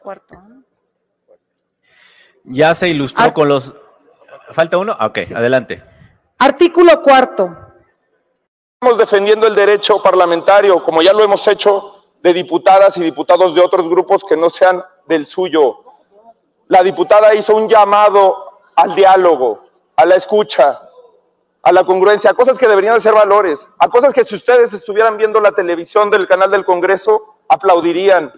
[0.00, 0.38] Cuarto.
[2.44, 3.74] Ya se ilustró con los...
[4.52, 4.96] ¿Falta uno?
[5.00, 5.82] Ok, adelante.
[6.38, 7.54] Artículo cuarto.
[8.80, 13.60] Estamos defendiendo el derecho parlamentario, como ya lo hemos hecho, de diputadas y diputados de
[13.60, 15.84] otros grupos que no sean del suyo.
[16.68, 19.64] La diputada hizo un llamado al diálogo,
[19.96, 20.80] a la escucha,
[21.62, 24.72] a la congruencia, a cosas que deberían de ser valores, a cosas que si ustedes
[24.72, 28.32] estuvieran viendo la televisión del canal del Congreso, aplaudirían.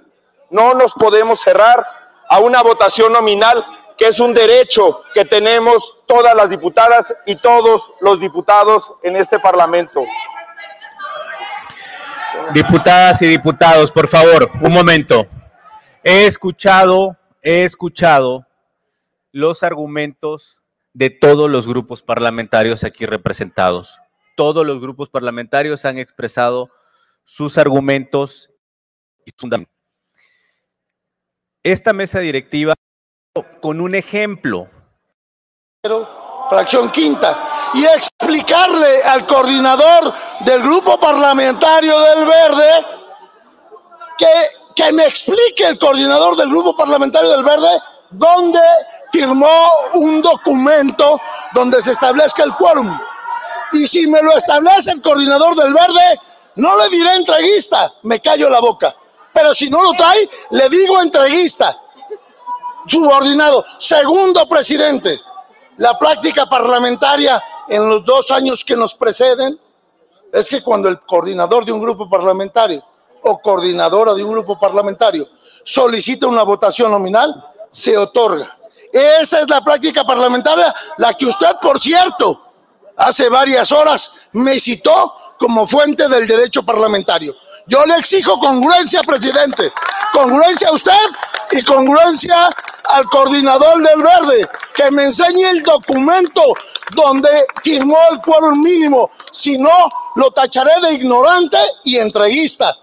[0.51, 1.87] No nos podemos cerrar
[2.29, 3.65] a una votación nominal
[3.97, 9.39] que es un derecho que tenemos todas las diputadas y todos los diputados en este
[9.39, 10.03] Parlamento.
[12.55, 15.27] Diputadas y diputados, por favor, un momento.
[16.03, 18.47] He escuchado, he escuchado
[19.33, 20.60] los argumentos
[20.93, 24.01] de todos los grupos parlamentarios aquí representados.
[24.37, 26.71] Todos los grupos parlamentarios han expresado
[27.25, 28.51] sus argumentos
[29.25, 29.75] y fundamentos.
[31.63, 32.75] Esta mesa directiva
[33.61, 34.69] con un ejemplo.
[36.49, 37.71] Fracción quinta.
[37.75, 40.13] Y explicarle al coordinador
[40.45, 42.87] del grupo parlamentario del Verde
[44.19, 44.27] que,
[44.75, 47.81] que me explique el coordinador del grupo parlamentario del Verde
[48.11, 48.61] dónde
[49.13, 51.21] firmó un documento
[51.55, 52.99] donde se establezca el quórum.
[53.73, 56.21] Y si me lo establece el coordinador del Verde,
[56.57, 58.95] no le diré entreguista, me callo la boca.
[59.33, 61.77] Pero si no lo trae, le digo entreguista
[62.87, 63.65] subordinado.
[63.79, 65.21] Segundo presidente,
[65.77, 69.59] la práctica parlamentaria en los dos años que nos preceden
[70.33, 72.85] es que cuando el coordinador de un grupo parlamentario
[73.23, 75.29] o coordinadora de un grupo parlamentario
[75.65, 78.57] solicita una votación nominal, se otorga.
[78.93, 82.41] Esa es la práctica parlamentaria, la que usted, por cierto,
[82.97, 87.35] hace varias horas me citó como fuente del derecho parlamentario.
[87.67, 89.73] Yo le exijo congruencia, presidente.
[90.13, 91.03] Congruencia a usted
[91.53, 92.49] y congruencia
[92.89, 96.43] al coordinador del Verde, que me enseñe el documento
[96.95, 99.11] donde firmó el quórum mínimo.
[99.33, 102.75] Si no, lo tacharé de ignorante y entreguista.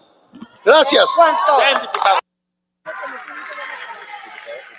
[0.63, 1.05] Gracias.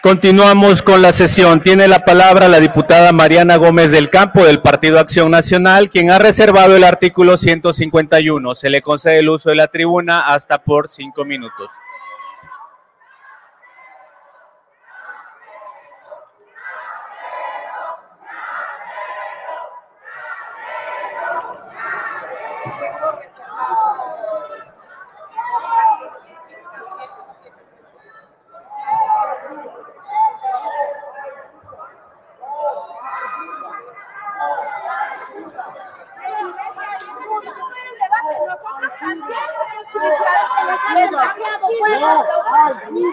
[0.00, 1.60] Continuamos con la sesión.
[1.60, 6.20] Tiene la palabra la diputada Mariana Gómez del Campo del Partido Acción Nacional, quien ha
[6.20, 8.54] reservado el artículo 151.
[8.54, 11.72] Se le concede el uso de la tribuna hasta por cinco minutos.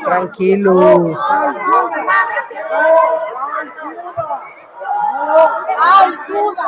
[0.05, 0.73] Tranquilo.
[0.73, 1.17] No
[5.79, 6.67] hay duda.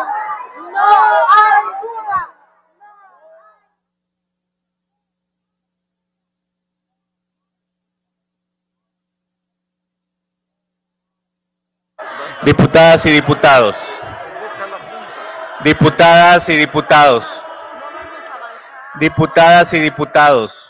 [0.71, 0.87] No
[1.29, 2.19] hay duda.
[12.43, 13.93] Diputadas y diputados.
[15.63, 17.43] Diputadas y diputados.
[18.99, 20.66] Diputadas y diputados.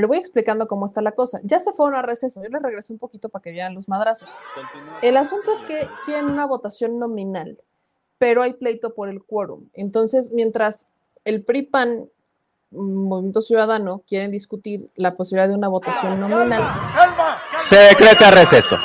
[0.00, 1.40] Le voy explicando cómo está la cosa.
[1.42, 4.34] Ya se fueron a receso, yo les regresé un poquito para que vean los madrazos.
[5.02, 7.58] El asunto es que quieren una votación nominal,
[8.18, 9.68] pero hay pleito por el quórum.
[9.74, 10.88] Entonces, mientras
[11.24, 12.08] el PRI-PAN,
[12.70, 16.62] Movimiento Ciudadano, quieren discutir la posibilidad de una votación nominal.
[17.58, 18.76] Se decreta receso.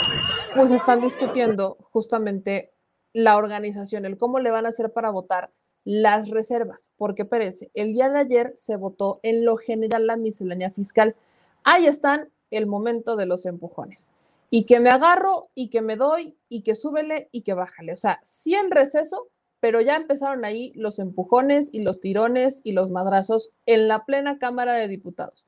[0.55, 2.71] Pues están discutiendo justamente
[3.13, 5.49] la organización, el cómo le van a hacer para votar
[5.83, 10.71] las reservas, porque perece, el día de ayer se votó en lo general la miscelánea
[10.71, 11.15] fiscal.
[11.63, 14.13] Ahí están el momento de los empujones.
[14.49, 17.93] Y que me agarro y que me doy y que súbele y que bájale.
[17.93, 19.29] O sea, sí en receso,
[19.61, 24.39] pero ya empezaron ahí los empujones y los tirones y los madrazos en la plena
[24.39, 25.45] Cámara de Diputados.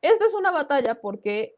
[0.00, 1.54] Esta es una batalla porque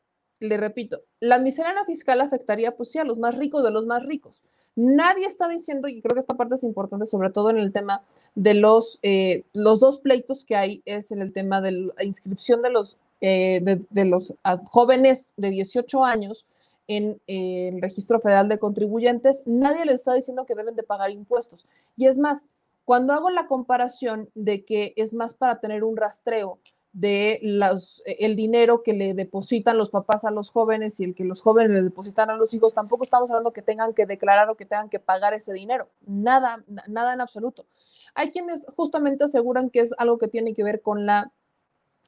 [0.48, 4.04] le repito, la miscelánea fiscal afectaría, pues sí, a los más ricos de los más
[4.04, 4.42] ricos.
[4.76, 8.02] Nadie está diciendo, y creo que esta parte es importante, sobre todo en el tema
[8.34, 12.60] de los, eh, los dos pleitos que hay, es en el tema de la inscripción
[12.62, 14.34] de los, eh, de, los
[14.64, 16.46] jóvenes de 18 años
[16.88, 19.42] en eh, el registro federal de contribuyentes.
[19.46, 21.66] Nadie les está diciendo que deben de pagar impuestos.
[21.96, 22.44] Y es más,
[22.84, 26.58] cuando hago la comparación de que es más para tener un rastreo
[26.94, 31.24] de los, el dinero que le depositan los papás a los jóvenes y el que
[31.24, 34.56] los jóvenes le depositan a los hijos, tampoco estamos hablando que tengan que declarar o
[34.56, 37.66] que tengan que pagar ese dinero, nada, nada en absoluto.
[38.14, 41.32] Hay quienes justamente aseguran que es algo que tiene que ver con la,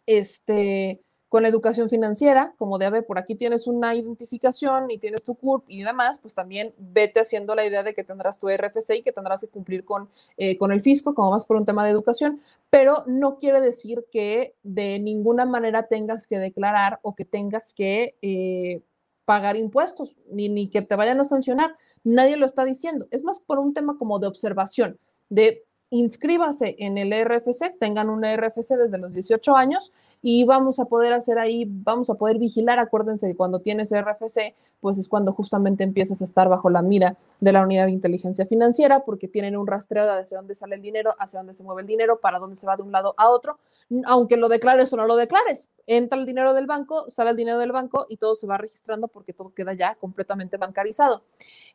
[0.07, 4.99] este, con la educación financiera, como de, a ver, por aquí tienes una identificación y
[4.99, 8.49] tienes tu CURP y demás, pues también vete haciendo la idea de que tendrás tu
[8.49, 11.65] RFC y que tendrás que cumplir con, eh, con el fisco, como más por un
[11.65, 12.41] tema de educación,
[12.71, 18.17] pero no quiere decir que de ninguna manera tengas que declarar o que tengas que
[18.23, 18.83] eh,
[19.25, 21.77] pagar impuestos, ni, ni que te vayan a sancionar.
[22.05, 23.09] Nadie lo está diciendo.
[23.11, 28.25] Es más por un tema como de observación, de inscríbase en el RFC, tengan un
[28.25, 29.93] RFC desde los 18 años
[30.23, 32.79] y vamos a poder hacer ahí, vamos a poder vigilar.
[32.79, 37.17] Acuérdense que cuando tienes RFC, pues es cuando justamente empiezas a estar bajo la mira
[37.41, 40.83] de la unidad de inteligencia financiera, porque tienen un rastreo de hacia dónde sale el
[40.83, 43.29] dinero, hacia dónde se mueve el dinero, para dónde se va de un lado a
[43.31, 43.59] otro,
[44.05, 45.69] aunque lo declares o no lo declares.
[45.87, 49.09] Entra el dinero del banco, sale el dinero del banco y todo se va registrando
[49.09, 51.23] porque todo queda ya completamente bancarizado.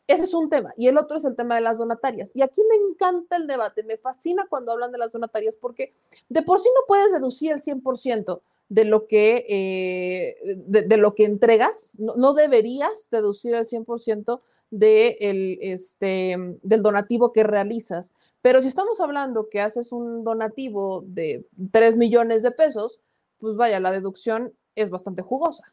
[0.07, 0.73] Ese es un tema.
[0.77, 2.35] Y el otro es el tema de las donatarias.
[2.35, 5.93] Y aquí me encanta el debate, me fascina cuando hablan de las donatarias porque
[6.27, 8.40] de por sí no puedes deducir el 100%
[8.71, 15.57] de lo que, eh, de, lo que entregas, no, deberías deducir el 100% de el,
[15.59, 18.13] este, del donativo que realizas.
[18.41, 23.01] Pero si estamos hablando que haces un donativo de 3 millones de pesos,
[23.39, 25.65] pues vaya, la deducción es bastante jugosa.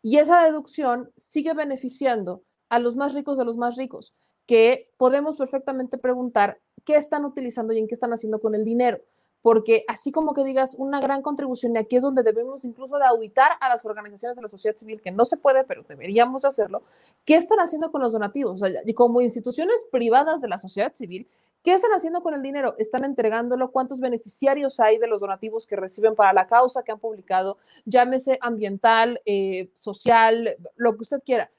[0.00, 4.14] Y esa deducción sigue beneficiando a los más ricos de los más ricos,
[4.46, 9.00] que podemos perfectamente preguntar qué están utilizando y en qué están haciendo con el dinero.
[9.42, 13.06] Porque así como que digas una gran contribución, y aquí es donde debemos incluso de
[13.06, 16.82] auditar a las organizaciones de la sociedad civil, que no se puede, pero deberíamos hacerlo,
[17.24, 18.62] ¿qué están haciendo con los donativos?
[18.62, 21.26] O sea, y como instituciones privadas de la sociedad civil,
[21.62, 22.74] ¿Qué están haciendo con el dinero?
[22.78, 23.70] ¿Están entregándolo?
[23.70, 27.58] ¿Cuántos beneficiarios hay de los donativos que reciben para la causa que han publicado?
[27.84, 31.50] Llámese ambiental, eh, social, lo que usted quiera.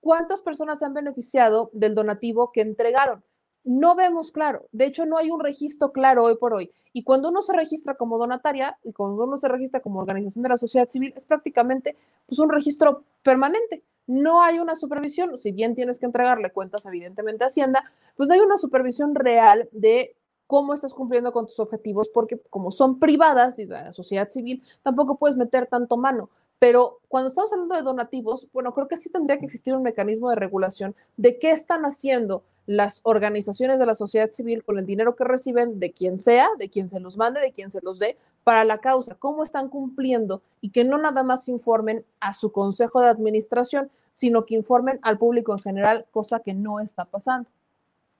[0.00, 3.22] ¿Cuántas personas se han beneficiado del donativo que entregaron?
[3.64, 4.66] No vemos claro.
[4.72, 6.70] De hecho, no hay un registro claro hoy por hoy.
[6.92, 10.48] Y cuando uno se registra como donataria y cuando uno se registra como organización de
[10.48, 13.82] la sociedad civil, es prácticamente pues, un registro permanente.
[14.06, 17.84] No hay una supervisión, si bien tienes que entregarle cuentas evidentemente a Hacienda,
[18.16, 20.16] pues no hay una supervisión real de
[20.46, 24.60] cómo estás cumpliendo con tus objetivos, porque como son privadas y de la sociedad civil,
[24.82, 26.28] tampoco puedes meter tanto mano.
[26.60, 30.28] Pero cuando estamos hablando de donativos, bueno, creo que sí tendría que existir un mecanismo
[30.28, 35.16] de regulación de qué están haciendo las organizaciones de la sociedad civil con el dinero
[35.16, 38.18] que reciben de quien sea, de quien se los mande, de quien se los dé,
[38.44, 43.00] para la causa, cómo están cumpliendo y que no nada más informen a su consejo
[43.00, 47.48] de administración, sino que informen al público en general, cosa que no está pasando.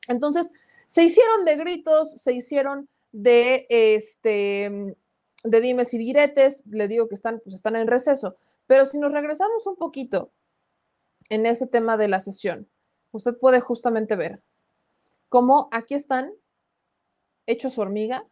[0.09, 0.51] Entonces,
[0.87, 4.97] se hicieron de gritos, se hicieron de este
[5.45, 8.37] de dimes y diretes, le digo que están, pues están en receso.
[8.67, 10.33] Pero si nos regresamos un poquito
[11.29, 12.69] en este tema de la sesión,
[13.13, 14.43] usted puede justamente ver
[15.29, 16.33] cómo aquí están
[17.47, 18.27] hechos hormiga,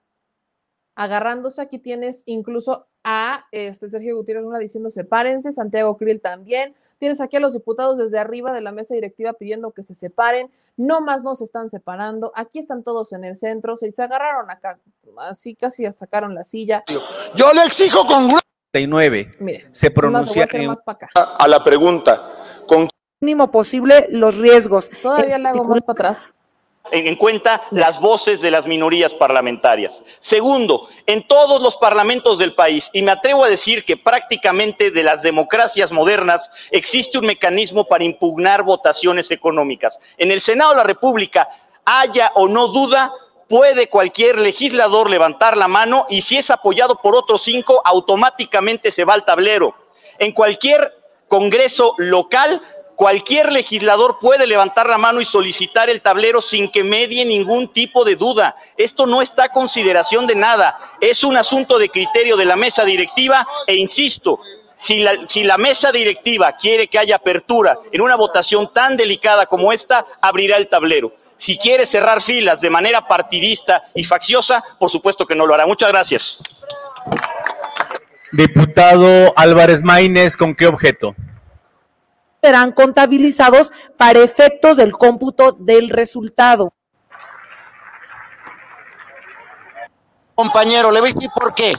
[0.95, 1.63] agarrándose.
[1.63, 6.75] Aquí tienes incluso a este Sergio Gutiérrez Luna diciendo sepárense, Santiago Krill también.
[6.99, 10.51] Tienes aquí a los diputados desde arriba de la mesa directiva pidiendo que se separen.
[10.77, 12.33] No más no se están separando.
[12.35, 13.77] Aquí están todos en el centro.
[13.77, 14.79] Se, se agarraron acá,
[15.21, 16.85] así casi sacaron la silla.
[17.35, 18.29] Yo le exijo con
[18.73, 19.31] 39.
[19.41, 20.75] Mire, se pronuncia en...
[21.15, 22.35] a la pregunta.
[22.69, 24.91] ¿Con mínimo posible los riesgos.
[25.03, 26.29] Todavía le hago más para atrás
[26.91, 30.03] en cuenta las voces de las minorías parlamentarias.
[30.21, 35.03] Segundo, en todos los parlamentos del país, y me atrevo a decir que prácticamente de
[35.03, 39.99] las democracias modernas existe un mecanismo para impugnar votaciones económicas.
[40.17, 41.49] En el Senado de la República,
[41.85, 43.13] haya o no duda,
[43.49, 49.05] puede cualquier legislador levantar la mano y si es apoyado por otros cinco, automáticamente se
[49.05, 49.75] va al tablero.
[50.19, 50.95] En cualquier
[51.29, 52.63] Congreso local
[52.99, 58.05] Cualquier legislador puede levantar la mano y solicitar el tablero sin que medie ningún tipo
[58.05, 58.57] de duda.
[58.77, 60.77] Esto no está a consideración de nada.
[61.01, 64.41] Es un asunto de criterio de la mesa directiva e insisto,
[64.77, 69.47] si la, si la, mesa directiva quiere que haya apertura en una votación tan delicada
[69.47, 71.13] como esta, abrirá el tablero.
[71.37, 75.67] Si quiere cerrar filas de manera partidista y facciosa, por supuesto que no lo hará.
[75.67, 76.41] Muchas gracias.
[78.33, 81.15] Diputado Álvarez Maínez, ¿con qué objeto?
[82.43, 86.73] Serán contabilizados para efectos del cómputo del resultado.
[90.35, 91.75] Compañero, le voy a decir por qué.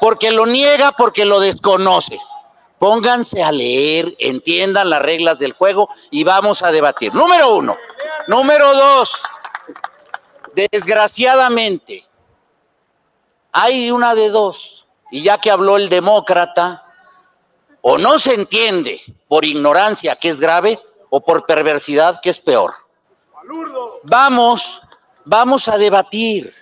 [0.00, 2.18] Porque lo niega, porque lo desconoce.
[2.78, 7.14] Pónganse a leer, entiendan las reglas del juego y vamos a debatir.
[7.14, 7.76] Número uno.
[8.26, 9.12] Número dos.
[10.54, 12.04] Desgraciadamente,
[13.52, 14.84] hay una de dos.
[15.10, 16.83] Y ya que habló el demócrata,
[17.86, 20.80] o no se entiende por ignorancia, que es grave,
[21.10, 22.72] o por perversidad, que es peor.
[24.04, 24.80] Vamos,
[25.26, 26.54] vamos a debatir.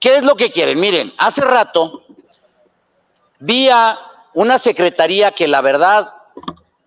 [0.00, 0.80] ¿Qué es lo que quieren?
[0.80, 2.04] Miren, hace rato
[3.38, 3.98] vi a
[4.32, 6.14] una secretaría que la verdad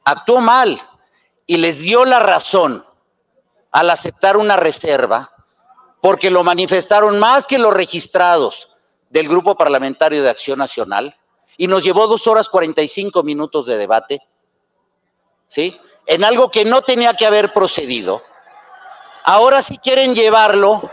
[0.03, 0.81] actuó mal
[1.45, 2.83] y les dio la razón
[3.71, 5.31] al aceptar una reserva,
[6.01, 8.67] porque lo manifestaron más que los registrados
[9.11, 11.15] del Grupo Parlamentario de Acción Nacional
[11.57, 14.21] y nos llevó dos horas 45 minutos de debate,
[15.47, 15.75] ¿sí?
[16.05, 18.21] En algo que no tenía que haber procedido.
[19.23, 20.89] Ahora sí quieren llevarlo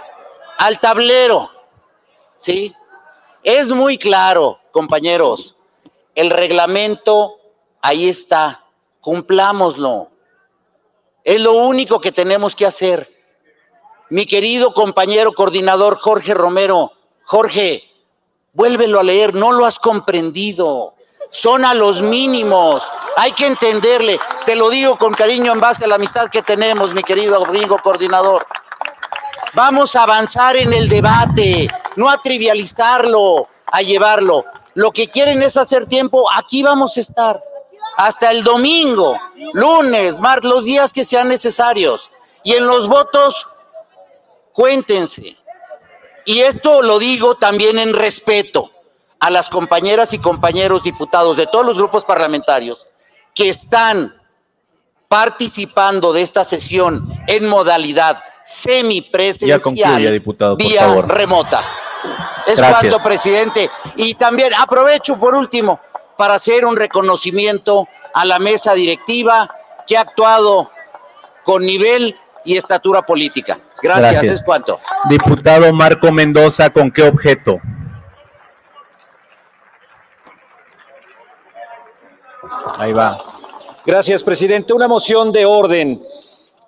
[0.59, 1.51] al tablero,
[2.39, 2.75] ¿sí?
[3.43, 5.55] Es muy claro, compañeros,
[6.15, 7.37] el reglamento
[7.83, 8.65] ahí está,
[9.01, 10.09] cumplámoslo.
[11.23, 13.13] Es lo único que tenemos que hacer.
[14.09, 16.93] Mi querido compañero coordinador Jorge Romero,
[17.25, 17.85] Jorge,
[18.55, 20.95] Vuélvelo a leer, no lo has comprendido.
[21.31, 22.83] Son a los mínimos.
[23.17, 24.21] Hay que entenderle.
[24.47, 27.79] Te lo digo con cariño en base a la amistad que tenemos, mi querido amigo
[27.83, 28.47] coordinador.
[29.55, 34.45] Vamos a avanzar en el debate, no a trivializarlo, a llevarlo.
[34.75, 37.43] Lo que quieren es hacer tiempo, aquí vamos a estar.
[37.97, 39.17] Hasta el domingo,
[39.53, 42.11] lunes, martes, los días que sean necesarios.
[42.43, 43.47] Y en los votos,
[44.53, 45.37] cuéntense.
[46.25, 48.71] Y esto lo digo también en respeto
[49.21, 52.87] a las compañeras y compañeros diputados de todos los grupos parlamentarios
[53.35, 54.15] que están
[55.09, 61.65] participando de esta sesión en modalidad semipresencial ya diputado, por vía remota.
[62.47, 63.71] Es cuanto, presidente.
[63.97, 65.81] Y también aprovecho por último
[66.17, 69.49] para hacer un reconocimiento a la mesa directiva
[69.87, 70.71] que ha actuado
[71.45, 73.59] con nivel y estatura política.
[73.83, 74.79] Gracias, es cuanto.
[75.09, 77.59] Diputado Marco Mendoza, ¿con qué objeto?
[82.79, 83.19] Ahí va.
[83.87, 84.73] Gracias, presidente.
[84.73, 86.03] Una moción de orden.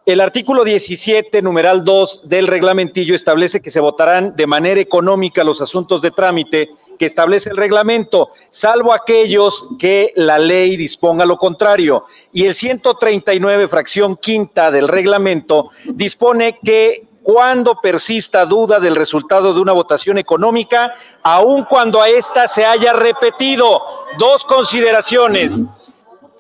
[0.05, 5.61] El artículo 17, numeral 2 del reglamentillo establece que se votarán de manera económica los
[5.61, 12.05] asuntos de trámite que establece el reglamento, salvo aquellos que la ley disponga lo contrario.
[12.33, 19.61] Y el 139, fracción quinta del reglamento, dispone que cuando persista duda del resultado de
[19.61, 20.95] una votación económica,
[21.25, 23.83] aun cuando a esta se haya repetido.
[24.17, 25.61] Dos consideraciones.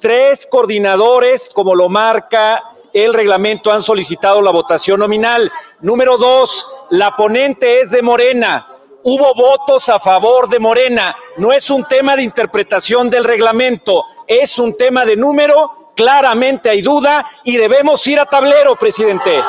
[0.01, 2.63] Tres coordinadores, como lo marca
[2.93, 5.51] el reglamento, han solicitado la votación nominal.
[5.81, 8.76] Número dos, la ponente es de Morena
[9.09, 11.15] hubo votos a favor de Morena.
[11.37, 15.93] No es un tema de interpretación del reglamento, es un tema de número.
[15.95, 19.41] Claramente hay duda y debemos ir a tablero, presidente.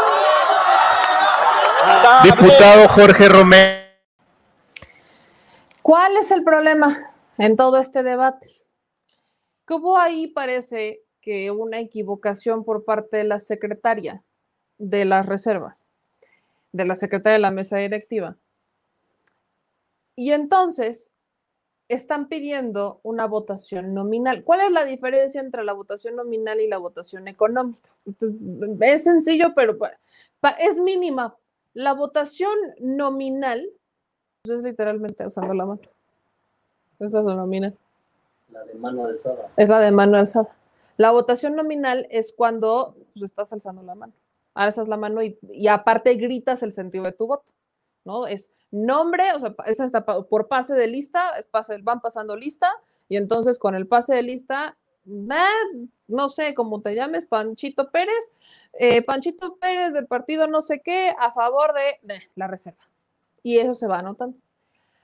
[2.24, 3.88] Diputado Jorge Romero.
[5.82, 6.95] ¿Cuál es el problema
[7.40, 8.48] en todo este debate?
[9.66, 14.24] Que hubo ahí, parece que una equivocación por parte de la secretaria
[14.77, 15.88] de las reservas,
[16.72, 18.38] de la secretaria de la mesa directiva
[20.17, 21.13] y entonces
[21.87, 24.43] están pidiendo una votación nominal.
[24.43, 27.89] ¿Cuál es la diferencia entre la votación nominal y la votación económica?
[28.81, 29.77] es sencillo, pero
[30.59, 31.37] es mínima.
[31.73, 33.69] La votación nominal
[34.41, 35.81] pues, es literalmente usando la mano.
[36.99, 37.77] Esa es la nominal.
[38.51, 39.51] La de mano alzada.
[39.55, 40.49] Es la de mano alzada.
[40.97, 44.13] La votación nominal es cuando pues, estás alzando la mano.
[44.55, 47.53] Alzas la mano y, y aparte gritas el sentido de tu voto.
[48.08, 48.26] ¿No?
[48.26, 52.72] Es nombre, o sea, es hasta por pase de lista, es pase, van pasando lista,
[53.10, 58.32] y entonces con el pase de lista, no sé cómo te llames, Panchito Pérez,
[58.74, 62.90] eh, Panchito Pérez del partido no sé qué, a favor de, la reserva.
[63.44, 64.38] Y eso se va anotando.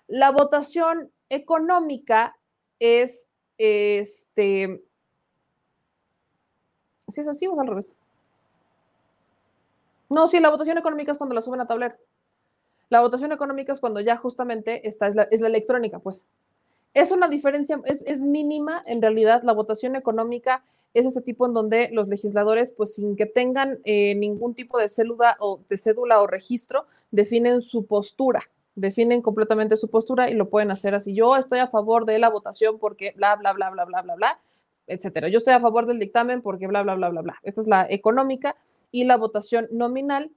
[0.07, 2.37] La votación económica
[2.79, 4.83] es, este,
[7.07, 7.95] si es así o es al revés.
[10.09, 11.95] No, sí, la votación económica es cuando la suben a tablero.
[12.93, 16.27] La votación económica es cuando ya justamente esta es la, electrónica, pues.
[16.93, 19.41] Es una diferencia, es, mínima en realidad.
[19.41, 20.63] La votación económica
[20.93, 24.89] es este tipo en donde los legisladores, pues sin que tengan eh, ningún tipo de
[24.89, 28.43] cédula o de cédula o registro, definen su postura,
[28.75, 31.15] definen completamente su postura y lo pueden hacer así.
[31.15, 34.39] Yo estoy a favor de la votación porque bla, bla, bla, bla, bla, bla, bla.
[34.85, 35.29] etcétera.
[35.29, 37.39] Yo estoy a favor del dictamen porque bla, bla, bla, bla, bla.
[37.41, 38.55] Esta es la económica
[38.91, 40.29] y la votación nominal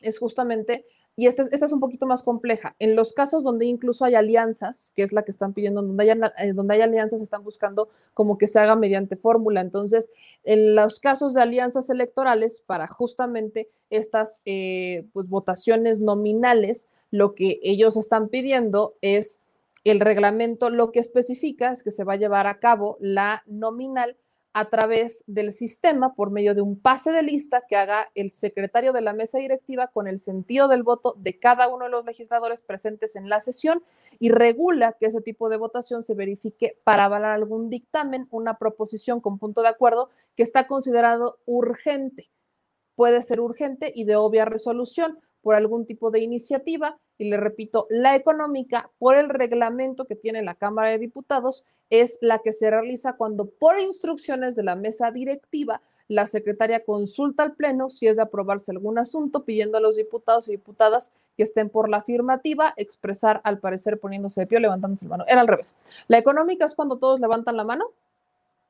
[0.00, 4.04] es justamente, y esta, esta es un poquito más compleja, en los casos donde incluso
[4.04, 7.44] hay alianzas, que es la que están pidiendo, donde hay, eh, donde hay alianzas, están
[7.44, 9.60] buscando como que se haga mediante fórmula.
[9.60, 10.10] Entonces,
[10.42, 17.60] en los casos de alianzas electorales, para justamente estas eh, pues, votaciones nominales, lo que
[17.62, 19.40] ellos están pidiendo es
[19.84, 24.16] el reglamento, lo que especifica es que se va a llevar a cabo la nominal
[24.56, 28.92] a través del sistema por medio de un pase de lista que haga el secretario
[28.92, 32.62] de la mesa directiva con el sentido del voto de cada uno de los legisladores
[32.62, 33.82] presentes en la sesión
[34.20, 39.20] y regula que ese tipo de votación se verifique para avalar algún dictamen, una proposición
[39.20, 42.30] con punto de acuerdo que está considerado urgente.
[42.94, 47.86] Puede ser urgente y de obvia resolución por algún tipo de iniciativa y le repito,
[47.90, 52.70] la económica por el reglamento que tiene la Cámara de Diputados es la que se
[52.70, 58.16] realiza cuando por instrucciones de la mesa directiva la secretaria consulta al Pleno si es
[58.16, 62.74] de aprobarse algún asunto, pidiendo a los diputados y diputadas que estén por la afirmativa,
[62.76, 65.24] expresar al parecer poniéndose de pie o levantándose la mano.
[65.28, 65.76] Era al revés.
[66.08, 67.86] La económica es cuando todos levantan la mano.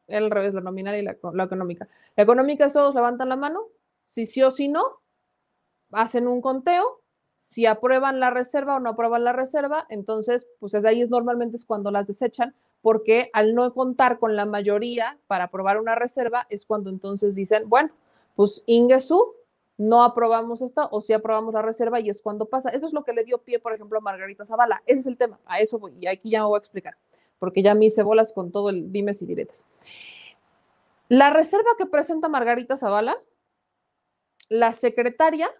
[0.07, 1.89] Era al revés, la nominal y la, la económica.
[2.15, 3.63] La económica es todos levantan la mano,
[4.05, 5.01] si sí o si no,
[5.93, 7.01] hacen un conteo
[7.45, 11.59] si aprueban la reserva o no aprueban la reserva, entonces, pues es ahí es normalmente
[11.59, 16.47] es cuando las desechan, porque al no contar con la mayoría para aprobar una reserva,
[16.49, 17.91] es cuando entonces dicen, bueno,
[18.35, 19.35] pues Ingesu,
[19.77, 22.71] no aprobamos esta o si aprobamos la reserva y es cuando pasa.
[22.71, 24.83] Eso es lo que le dio pie, por ejemplo, a Margarita Zavala.
[24.87, 26.97] Ese es el tema, a eso voy, y aquí ya me voy a explicar,
[27.39, 29.67] porque ya me hice bolas con todo el dimes y diretes.
[31.09, 33.19] La reserva que presenta Margarita Zavala,
[34.49, 35.51] la secretaria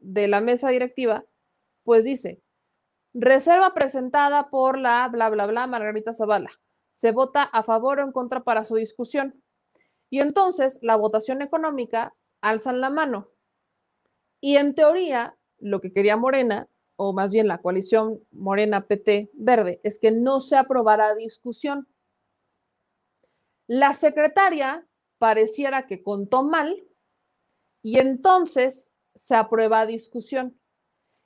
[0.00, 1.24] de la mesa directiva,
[1.84, 2.42] pues dice,
[3.14, 6.50] reserva presentada por la bla, bla, bla, Margarita Zavala.
[6.88, 9.42] Se vota a favor o en contra para su discusión.
[10.08, 13.28] Y entonces la votación económica alzan la mano.
[14.40, 19.98] Y en teoría, lo que quería Morena, o más bien la coalición Morena-PT Verde, es
[19.98, 21.86] que no se aprobara discusión.
[23.66, 24.86] La secretaria
[25.18, 26.82] pareciera que contó mal
[27.82, 30.56] y entonces se aprueba a discusión.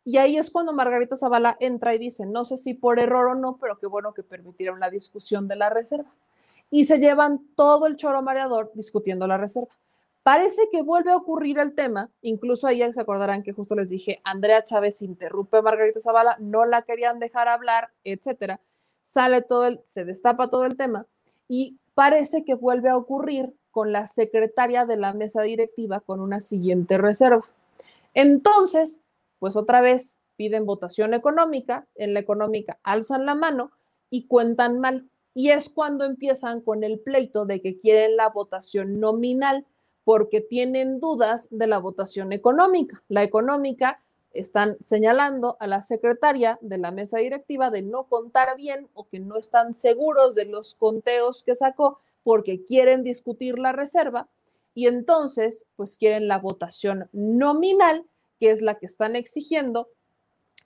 [0.05, 3.35] Y ahí es cuando Margarita Zavala entra y dice, no sé si por error o
[3.35, 6.13] no, pero qué bueno que permitieron la discusión de la reserva.
[6.71, 9.75] Y se llevan todo el choro mareador discutiendo la reserva.
[10.23, 14.21] Parece que vuelve a ocurrir el tema, incluso ahí se acordarán que justo les dije,
[14.25, 18.59] Andrea Chávez interrumpe a Margarita Zavala, no la querían dejar hablar, etcétera.
[19.03, 21.07] Sale todo el, se destapa todo el tema
[21.47, 26.41] y parece que vuelve a ocurrir con la secretaria de la mesa directiva con una
[26.41, 27.45] siguiente reserva.
[28.15, 29.03] Entonces,
[29.39, 33.73] pues otra vez piden votación económica, en la económica alzan la mano
[34.11, 35.09] y cuentan mal.
[35.35, 39.67] Y es cuando empiezan con el pleito de que quieren la votación nominal
[40.05, 43.03] porque tienen dudas de la votación económica.
[43.09, 44.01] La económica
[44.33, 49.21] están señalando a la secretaria de la mesa directiva de no contar bien o que
[49.21, 54.29] no están seguros de los conteos que sacó porque quieren discutir la reserva
[54.75, 58.07] y entonces pues quieren la votación nominal,
[58.39, 59.89] que es la que están exigiendo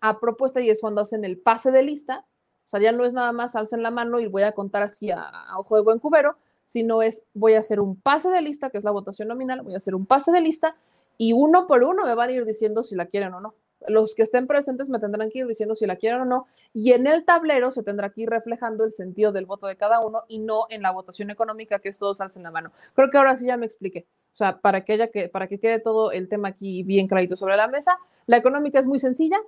[0.00, 2.26] a propuesta y es cuando hacen el pase de lista,
[2.64, 5.10] o sea, ya no es nada más alcen la mano y voy a contar así
[5.10, 8.78] a, ojo de buen cubero, sino es voy a hacer un pase de lista, que
[8.78, 10.76] es la votación nominal, voy a hacer un pase de lista
[11.16, 13.54] y uno por uno me van a ir diciendo si la quieren o no.
[13.86, 16.92] Los que estén presentes me tendrán que ir diciendo si la quieren o no, y
[16.92, 20.24] en el tablero se tendrá que ir reflejando el sentido del voto de cada uno
[20.28, 22.73] y no en la votación económica que es todos alcen la mano.
[22.94, 24.07] Creo que ahora sí ya me expliqué.
[24.32, 27.36] O sea, para que, haya que, para que quede todo el tema aquí bien clarito
[27.36, 29.39] sobre la mesa, la económica es muy sencilla.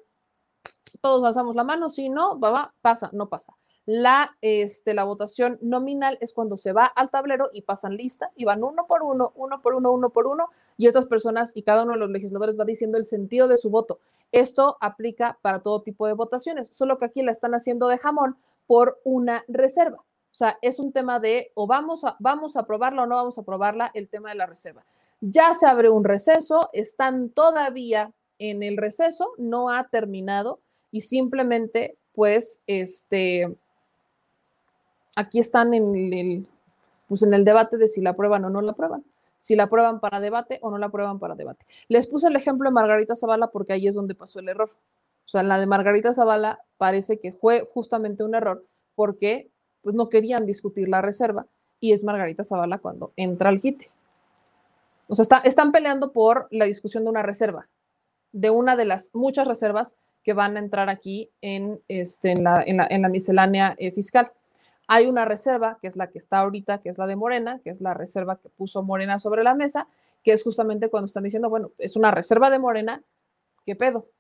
[1.01, 3.55] Todos alzamos la mano, si no, va, va, pasa, no pasa.
[3.87, 8.45] La, este, la votación nominal es cuando se va al tablero y pasan lista y
[8.45, 11.85] van uno por uno, uno por uno, uno por uno, y otras personas y cada
[11.85, 13.99] uno de los legisladores va diciendo el sentido de su voto.
[14.33, 18.37] Esto aplica para todo tipo de votaciones, solo que aquí la están haciendo de jamón
[18.67, 20.05] por una reserva.
[20.31, 23.39] O sea, es un tema de o vamos a, vamos a aprobarla o no vamos
[23.39, 24.85] a aprobarla, el tema de la reserva.
[25.21, 30.61] Ya se abre un receso, están todavía en el receso, no ha terminado
[30.91, 33.57] y simplemente, pues, este,
[35.17, 36.47] aquí están en el,
[37.09, 39.05] pues en el debate de si la aprueban o no la aprueban,
[39.37, 41.65] si la aprueban para debate o no la aprueban para debate.
[41.89, 44.71] Les puse el ejemplo de Margarita Zavala porque ahí es donde pasó el error.
[45.25, 48.65] O sea, la de Margarita Zavala parece que fue justamente un error
[48.95, 49.51] porque
[49.83, 51.47] pues no querían discutir la reserva
[51.81, 53.91] y es Margarita Zavala cuando entra al quite.
[55.09, 57.67] O sea, están peleando por la discusión de una reserva,
[58.33, 63.09] de una de las muchas reservas que van a entrar aquí en, este, en, la,
[63.09, 64.31] miscelánea eh, fiscal.
[64.93, 67.71] Hay una reserva, que es la que está ahorita, que es la de Morena, que
[67.71, 69.87] es la reserva que puso Morena sobre la mesa,
[70.25, 73.05] que es justamente cuando están diciendo, bueno, es una reserva de Morena,
[73.65, 74.11] ¿qué pedo?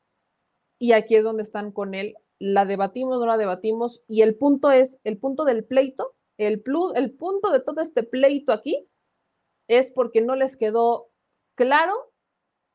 [0.79, 4.71] Y aquí es donde están con él, la debatimos, no la debatimos, y el punto
[4.71, 6.63] es, el punto del pleito, el,
[6.95, 8.89] el punto de todo este pleito aquí
[9.67, 11.11] es porque no les quedó
[11.57, 12.13] claro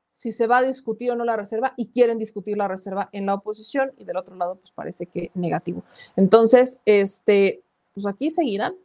[0.10, 3.26] si se va a discutir o no la reserva y quieren discutir la reserva en
[3.26, 5.84] la oposición y del otro lado pues parece que negativo.
[6.18, 7.65] Entonces, este,
[7.96, 8.76] pues aquí seguirán,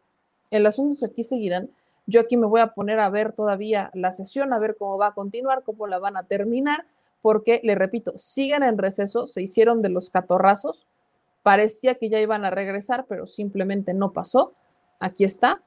[0.51, 1.71] el asunto es aquí seguirán.
[2.07, 5.09] Yo aquí me voy a poner a ver todavía la sesión, a ver cómo va
[5.09, 6.87] a continuar, cómo la van a terminar,
[7.21, 10.87] porque, le repito, siguen en receso, se hicieron de los catorrazos,
[11.43, 14.55] parecía que ya iban a regresar, pero simplemente no pasó.
[14.99, 15.63] Aquí está.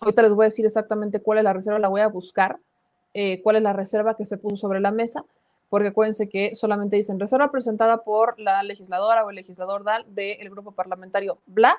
[0.00, 2.58] Ahorita les voy a decir exactamente cuál es la reserva, la voy a buscar
[3.12, 5.24] eh, cuál es la reserva que se puso sobre la mesa,
[5.68, 10.72] porque acuérdense que solamente dicen reserva presentada por la legisladora o el legislador del grupo
[10.72, 11.76] parlamentario bla,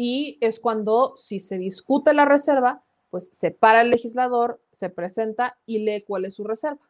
[0.00, 5.58] y es cuando si se discute la reserva, pues se para el legislador, se presenta
[5.66, 6.88] y lee cuál es su reserva.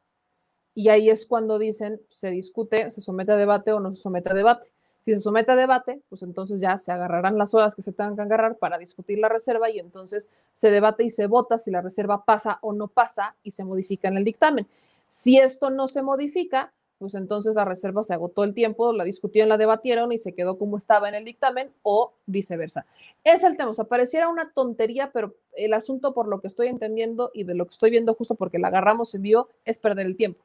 [0.75, 4.31] Y ahí es cuando dicen se discute, se somete a debate o no se somete
[4.31, 4.69] a debate.
[5.07, 8.15] Si se somete a debate, pues entonces ya se agarrarán las horas que se tengan
[8.15, 11.81] que agarrar para discutir la reserva y entonces se debate y se vota si la
[11.81, 14.69] reserva pasa o no pasa y se modifica en el dictamen.
[15.07, 19.49] Si esto no se modifica, pues entonces la reserva se agotó el tiempo, la discutieron,
[19.49, 22.87] la debatieron y se quedó como estaba en el dictamen o viceversa.
[23.23, 26.67] Es el tema, o sea, pareciera una tontería, pero el asunto por lo que estoy
[26.67, 30.07] entendiendo y de lo que estoy viendo justo porque la agarramos en vivo es perder
[30.07, 30.45] el tiempo.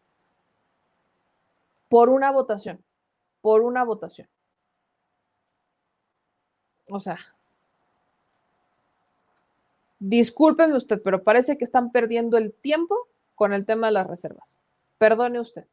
[1.90, 2.84] Por una votación,
[3.42, 4.28] por una votación.
[6.90, 7.18] O sea,
[9.98, 14.60] discúlpeme usted, pero parece que están perdiendo el tiempo con el tema de las reservas.
[15.00, 15.66] Perdone usted.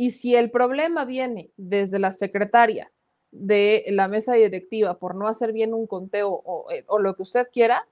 [0.00, 2.90] Y si el problema viene desde la secretaria
[3.32, 7.48] de la mesa directiva por no hacer bien un conteo o, eh, lo que usted
[7.52, 7.86] quiera,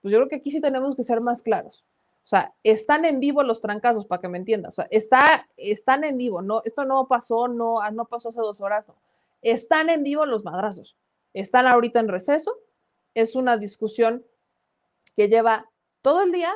[0.00, 1.84] pues yo creo que aquí sí tenemos que ser más claros.
[2.22, 4.70] O sea, están en vivo los trancazos, para que me entienda.
[4.70, 8.62] O sea, está, están en vivo, no, esto no pasó, no, no pasó hace dos
[8.62, 8.88] horas.
[9.42, 10.96] Están en vivo los madrazos.
[11.34, 12.56] Están ahorita en receso.
[13.12, 14.24] Es una discusión
[15.14, 15.68] que lleva
[16.00, 16.50] todo el día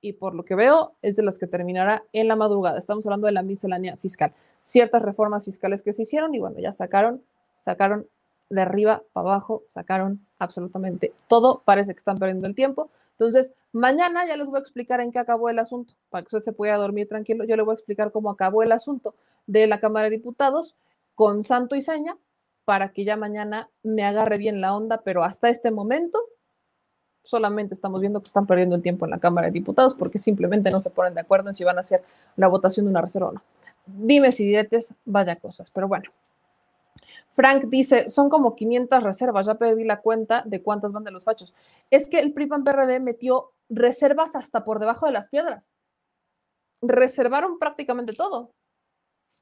[0.00, 2.78] y por lo que veo es de las que terminará en la madrugada.
[2.78, 4.32] Estamos hablando de la miscelánea fiscal.
[4.60, 7.22] Ciertas reformas fiscales que se hicieron y bueno, ya sacaron,
[7.56, 8.06] sacaron
[8.48, 11.62] de arriba para abajo, sacaron absolutamente todo.
[11.64, 12.90] Parece que están perdiendo el tiempo.
[13.12, 16.50] Entonces, mañana ya les voy a explicar en qué acabó el asunto, para que usted
[16.50, 17.44] se pueda dormir tranquilo.
[17.44, 19.14] Yo le voy a explicar cómo acabó el asunto
[19.46, 20.76] de la Cámara de Diputados
[21.14, 22.16] con santo y seña
[22.64, 26.18] para que ya mañana me agarre bien la onda, pero hasta este momento
[27.22, 30.70] solamente estamos viendo que están perdiendo el tiempo en la Cámara de Diputados porque simplemente
[30.70, 32.02] no se ponen de acuerdo en si van a hacer
[32.36, 33.42] la votación de una reserva o no.
[33.86, 36.10] Dime si diretes, vaya cosas, pero bueno.
[37.32, 41.24] Frank dice, son como 500 reservas, ya perdí la cuenta de cuántas van de los
[41.24, 41.54] fachos.
[41.90, 45.70] Es que el PRIPAN PRD metió reservas hasta por debajo de las piedras.
[46.82, 48.52] Reservaron prácticamente todo.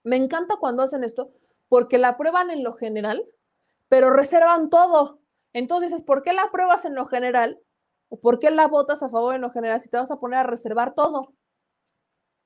[0.05, 1.31] Me encanta cuando hacen esto
[1.69, 3.25] porque la aprueban en lo general,
[3.89, 5.21] pero reservan todo.
[5.53, 7.61] Entonces ¿por qué la apruebas en lo general?
[8.09, 10.41] ¿O por qué la votas a favor en lo general si te vas a poner
[10.41, 11.33] a reservar todo?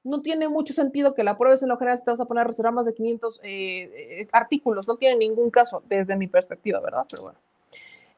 [0.05, 2.43] No tiene mucho sentido que la apruebes en lo general si te vas a poner
[2.43, 4.89] a reservar más de 500 eh, eh, artículos.
[4.89, 7.07] No tiene ningún caso desde mi perspectiva, ¿verdad?
[7.09, 7.39] Pero bueno.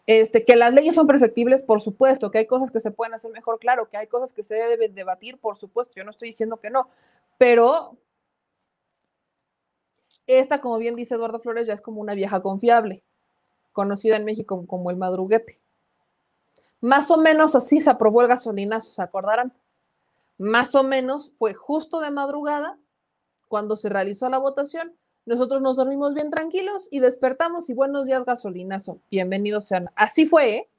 [0.07, 3.31] Este, que las leyes son perfectibles, por supuesto, que hay cosas que se pueden hacer
[3.31, 6.59] mejor, claro, que hay cosas que se deben debatir, por supuesto, yo no estoy diciendo
[6.59, 6.91] que no,
[7.39, 7.97] pero
[10.27, 13.03] esta, como bien dice Eduardo Flores, ya es como una vieja confiable,
[13.73, 15.64] conocida en México como el madruguete.
[16.81, 19.53] Más o menos así se aprobó el gasolinazo, ¿se acordarán?
[20.39, 22.79] Más o menos fue justo de madrugada
[23.49, 24.95] cuando se realizó la votación.
[25.27, 28.99] Nosotros nos dormimos bien tranquilos y despertamos y buenos días gasolinazo.
[29.11, 29.91] Bienvenidos sean.
[29.95, 30.71] Así fue, ¿eh?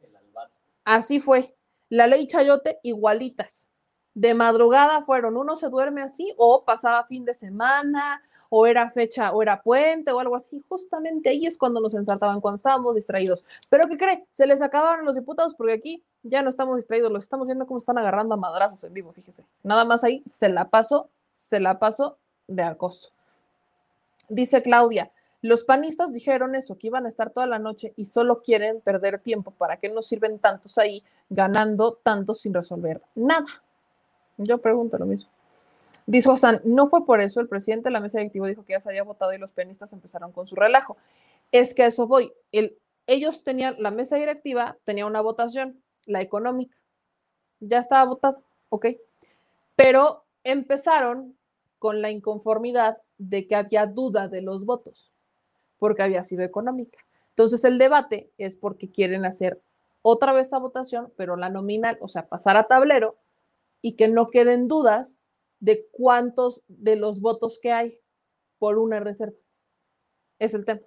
[0.84, 1.56] Así fue.
[1.90, 3.70] La ley Chayote igualitas.
[4.14, 9.32] De madrugada fueron, uno se duerme así o pasaba fin de semana o era fecha,
[9.34, 13.44] o era puente o algo así, justamente ahí es cuando nos ensartaban, cuando estábamos distraídos.
[13.70, 14.26] Pero ¿qué cree?
[14.30, 17.80] Se les acabaron los diputados porque aquí ya no estamos distraídos, los estamos viendo cómo
[17.80, 19.44] están agarrando a madrazos en vivo, fíjese.
[19.64, 22.18] Nada más ahí se la paso, se la paso
[22.48, 23.10] de acoso.
[24.30, 28.42] Dice Claudia, los panistas dijeron eso, que iban a estar toda la noche y solo
[28.42, 29.52] quieren perder tiempo.
[29.52, 33.46] ¿Para qué nos sirven tantos ahí ganando tanto sin resolver nada?
[34.38, 35.30] Yo pregunto lo mismo.
[36.08, 38.80] Dice Osan, no fue por eso, el presidente de la mesa directiva dijo que ya
[38.80, 40.98] se había votado y los pianistas empezaron con su relajo.
[41.51, 42.32] Es que a eso voy.
[42.51, 42.77] El,
[43.08, 46.77] ellos tenían, la mesa directiva tenía una votación, la económica.
[47.59, 48.88] Ya estaba votado, ok.
[49.75, 51.35] Pero empezaron
[51.80, 55.11] con la inconformidad de que había duda de los votos,
[55.80, 57.00] porque había sido económica.
[57.30, 59.61] Entonces el debate es porque quieren hacer
[60.01, 63.17] otra vez esa votación, pero la nominal, o sea, pasar a tablero
[63.82, 65.22] y que no queden dudas
[65.59, 68.00] de cuántos de los votos que hay
[68.59, 69.38] por una reserva.
[70.40, 70.82] Es el tema.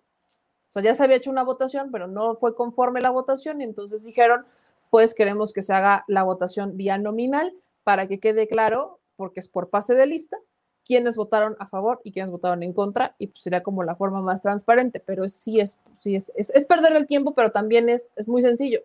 [0.68, 3.64] O sea, ya se había hecho una votación, pero no fue conforme la votación y
[3.64, 4.44] entonces dijeron,
[4.90, 9.48] pues queremos que se haga la votación vía nominal para que quede claro, porque es
[9.48, 10.36] por pase de lista,
[10.84, 14.20] quiénes votaron a favor y quiénes votaron en contra, y pues sería como la forma
[14.22, 18.28] más transparente, pero sí es, sí es, es, perder el tiempo, pero también es, es
[18.28, 18.80] muy sencillo.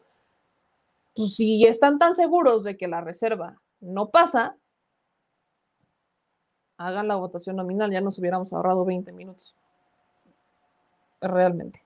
[1.15, 4.57] Pues si están tan seguros de que la reserva no pasa,
[6.77, 9.55] hagan la votación nominal, ya nos hubiéramos ahorrado 20 minutos.
[11.21, 11.81] Realmente.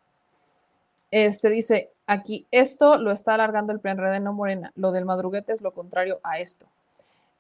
[1.12, 4.72] Este dice aquí, esto lo está alargando el PNRD no Morena.
[4.76, 6.66] Lo del madruguete es lo contrario a esto.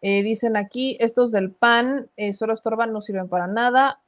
[0.01, 3.99] Eh, dicen aquí, estos del PAN eh, solo estorban, no sirven para nada.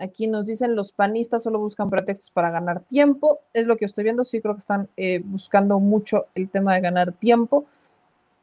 [0.00, 3.40] Aquí nos dicen, los panistas solo buscan pretextos para ganar tiempo.
[3.52, 6.80] Es lo que estoy viendo, sí creo que están eh, buscando mucho el tema de
[6.80, 7.66] ganar tiempo.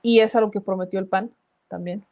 [0.01, 1.31] Y es algo que prometió el PAN
[1.67, 2.05] también.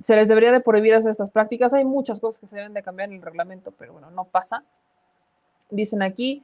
[0.00, 1.72] Se les debería de prohibir hacer estas prácticas.
[1.72, 4.64] Hay muchas cosas que se deben de cambiar en el reglamento, pero bueno, no pasa.
[5.70, 6.42] Dicen aquí,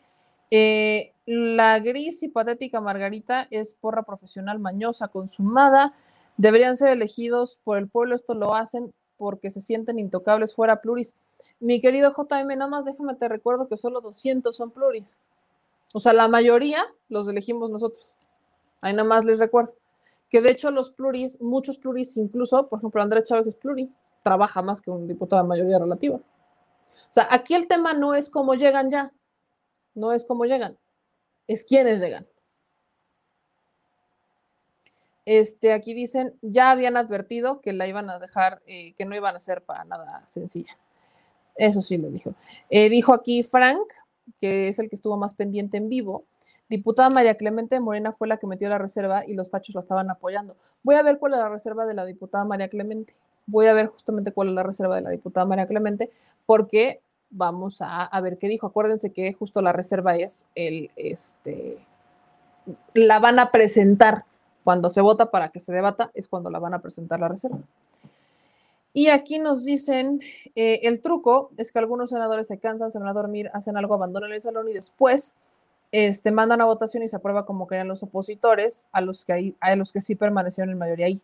[1.26, 5.94] la gris y patética Margarita es porra profesional mañosa, consumada
[6.36, 11.14] Deberían ser elegidos por el pueblo, esto lo hacen porque se sienten intocables fuera pluris.
[11.60, 15.06] Mi querido JM, nada más déjame te recuerdo que solo 200 son pluris.
[15.92, 18.10] O sea, la mayoría los elegimos nosotros.
[18.80, 19.74] Ahí nada más les recuerdo.
[20.34, 24.62] Que de hecho los pluris, muchos pluris, incluso, por ejemplo, Andrés Chávez es pluri, trabaja
[24.62, 26.16] más que un diputado de mayoría relativa.
[26.16, 29.12] O sea, aquí el tema no es cómo llegan ya,
[29.94, 30.76] no es cómo llegan,
[31.46, 32.26] es quiénes llegan.
[35.24, 39.36] Este, aquí dicen, ya habían advertido que la iban a dejar, eh, que no iban
[39.36, 40.76] a ser para nada sencilla.
[41.54, 42.34] Eso sí lo dijo.
[42.70, 43.86] Eh, dijo aquí Frank,
[44.40, 46.24] que es el que estuvo más pendiente en vivo.
[46.68, 50.10] Diputada María Clemente Morena fue la que metió la reserva y los fachos la estaban
[50.10, 50.56] apoyando.
[50.82, 53.12] Voy a ver cuál es la reserva de la diputada María Clemente.
[53.46, 56.10] Voy a ver justamente cuál es la reserva de la diputada María Clemente,
[56.46, 58.66] porque vamos a, ver qué dijo.
[58.66, 61.78] Acuérdense que justo la reserva es el, este,
[62.94, 64.24] la van a presentar
[64.62, 67.58] cuando se vota para que se debata es cuando la van a presentar la reserva.
[68.94, 70.20] Y aquí nos dicen,
[70.54, 73.94] eh, el truco es que algunos senadores se cansan, se van a dormir, hacen algo,
[73.94, 75.34] abandonan el salón y después
[75.94, 79.76] este, mandan a votación y se aprueba como querían los opositores, a los, que a
[79.76, 81.22] los que sí permanecieron en mayoría ahí.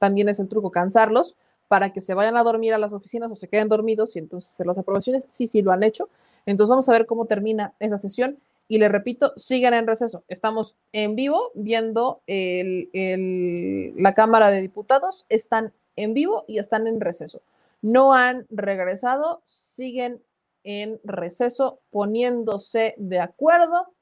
[0.00, 1.36] También es el truco cansarlos
[1.68, 4.50] para que se vayan a dormir a las oficinas o se queden dormidos y entonces
[4.50, 5.26] hacer las aprobaciones.
[5.28, 6.08] Sí, sí, lo han hecho.
[6.44, 10.24] Entonces vamos a ver cómo termina esa sesión y le repito, sigan en receso.
[10.26, 15.24] Estamos en vivo viendo la Cámara de Diputados.
[15.28, 17.42] Están en vivo y están en receso.
[17.80, 20.20] No han regresado, siguen
[20.64, 23.92] en receso poniéndose de acuerdo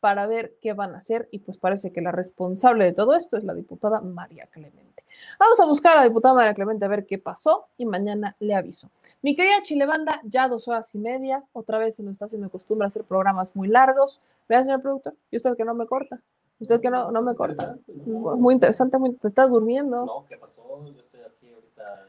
[0.00, 3.36] para ver qué van a hacer y pues parece que la responsable de todo esto
[3.36, 5.04] es la diputada María Clemente.
[5.38, 8.54] Vamos a buscar a la diputada María Clemente a ver qué pasó y mañana le
[8.54, 8.90] aviso.
[9.22, 12.86] Mi querida Chilebanda, ya dos horas y media, otra vez se nos está haciendo costumbre
[12.86, 14.20] hacer programas muy largos.
[14.48, 16.20] Vea, señor productor, y usted que no me corta.
[16.60, 17.76] Usted que no, no me corta.
[17.86, 20.04] Muy interesante, muy, te estás durmiendo.
[20.04, 20.64] No, ¿qué pasó?
[20.84, 22.06] Yo estoy aquí ahorita.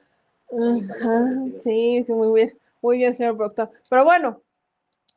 [1.60, 2.58] sí, muy bien.
[2.82, 3.70] Muy bien, señor productor.
[3.90, 4.42] Pero bueno,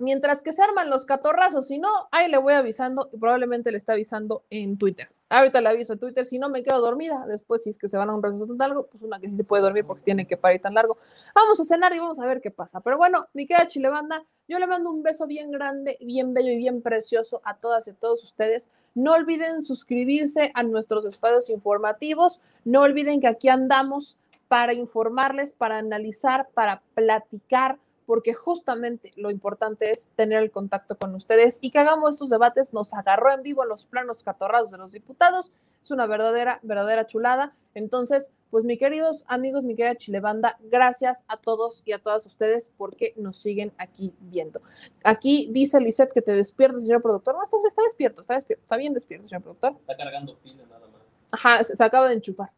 [0.02, 3.78] mientras que se arman los catorrazos, si no, ahí le voy avisando y probablemente le
[3.78, 5.08] está avisando en Twitter.
[5.28, 7.96] Ahorita le aviso en Twitter, si no me quedo dormida, después si es que se
[7.96, 10.26] van a un receso tan largo, pues una que sí se puede dormir porque tiene
[10.26, 10.98] que parir tan largo.
[11.34, 12.80] Vamos a cenar y vamos a ver qué pasa.
[12.80, 16.56] Pero bueno, mi querida Chilebanda, yo le mando un beso bien grande, bien bello y
[16.56, 18.68] bien precioso a todas y a todos ustedes.
[18.94, 22.40] No olviden suscribirse a nuestros espacios informativos.
[22.64, 29.90] No olviden que aquí andamos para informarles, para analizar, para platicar porque justamente lo importante
[29.90, 32.72] es tener el contacto con ustedes y que hagamos estos debates.
[32.72, 35.52] Nos agarró en vivo los planos catorrados de los diputados.
[35.82, 37.54] Es una verdadera, verdadera chulada.
[37.74, 42.70] Entonces, pues mi queridos amigos, mi querida Chilebanda, gracias a todos y a todas ustedes
[42.76, 44.60] porque nos siguen aquí viendo.
[45.04, 47.34] Aquí dice Lisette que te despiertas, señor productor.
[47.34, 49.74] No, está, está despierto, está despierto, está bien despierto, señor productor.
[49.78, 51.00] Está cargando pila nada más.
[51.32, 52.52] Ajá, se, se acaba de enchufar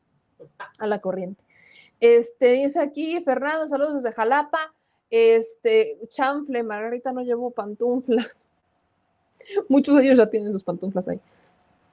[0.78, 1.44] a la corriente.
[2.00, 4.73] Este dice aquí Fernando, saludos desde Jalapa.
[5.16, 8.50] Este, chanfle, Margarita no llevó pantuflas.
[9.68, 11.20] Muchos de ellos ya tienen sus pantuflas ahí.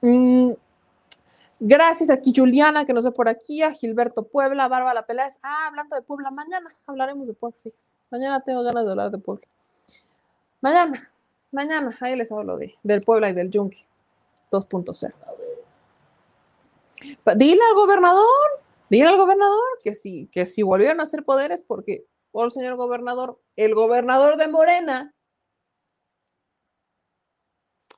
[0.00, 0.54] Mm,
[1.60, 5.38] gracias aquí Juliana, que nos ve por aquí, a Gilberto Puebla, Bárbara Peláez.
[5.40, 7.56] Ah, hablando de Puebla, mañana hablaremos de Puebla.
[8.10, 9.46] Mañana tengo ganas de hablar de Puebla.
[10.60, 11.12] Mañana,
[11.52, 13.86] mañana, ahí les hablo de, del Puebla y del Yunque
[14.50, 15.12] 2.0.
[17.36, 18.26] Dile al gobernador,
[18.90, 23.38] dile al gobernador que si, que si volvieron a hacer poderes porque por señor gobernador,
[23.56, 25.14] el gobernador de Morena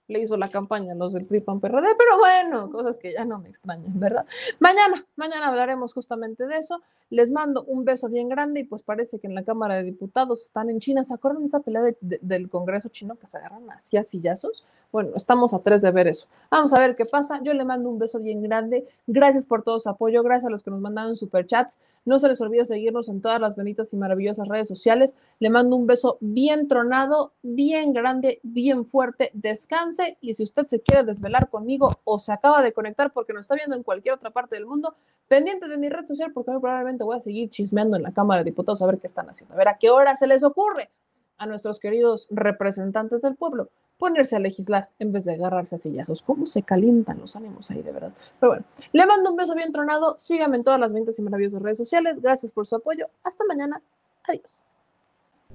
[0.06, 3.24] le hizo la campaña a los del PRI PAN PRD, pero bueno, cosas que ya
[3.24, 4.26] no me extrañan, ¿verdad?
[4.58, 6.82] Mañana, mañana hablaremos justamente de eso.
[7.10, 10.42] Les mando un beso bien grande y pues parece que en la Cámara de Diputados
[10.42, 11.04] están en China.
[11.04, 14.66] ¿Se acuerdan de esa pelea del Congreso chino que se agarran así a sillazos?
[14.94, 16.28] Bueno, estamos a tres de ver eso.
[16.52, 17.40] Vamos a ver qué pasa.
[17.42, 18.86] Yo le mando un beso bien grande.
[19.08, 20.22] Gracias por todo su apoyo.
[20.22, 21.80] Gracias a los que nos mandaron superchats.
[22.04, 25.16] No se les olvide seguirnos en todas las benditas y maravillosas redes sociales.
[25.40, 29.32] Le mando un beso bien tronado, bien grande, bien fuerte.
[29.34, 33.46] Descanse y si usted se quiere desvelar conmigo o se acaba de conectar porque nos
[33.46, 34.94] está viendo en cualquier otra parte del mundo,
[35.26, 38.50] pendiente de mi red social porque probablemente voy a seguir chismeando en la Cámara de
[38.52, 39.54] Diputados a ver qué están haciendo.
[39.54, 40.92] A ver a qué hora se les ocurre
[41.36, 43.70] a nuestros queridos representantes del pueblo
[44.04, 46.20] ponerse a legislar en vez de agarrarse a sillazos.
[46.20, 48.12] ¿Cómo se calientan los ánimos ahí, de verdad?
[48.38, 50.16] Pero bueno, le mando un beso bien tronado.
[50.18, 52.20] Síganme en todas las ventas y maravillosas redes sociales.
[52.20, 53.06] Gracias por su apoyo.
[53.22, 53.80] Hasta mañana.
[54.28, 54.62] Adiós.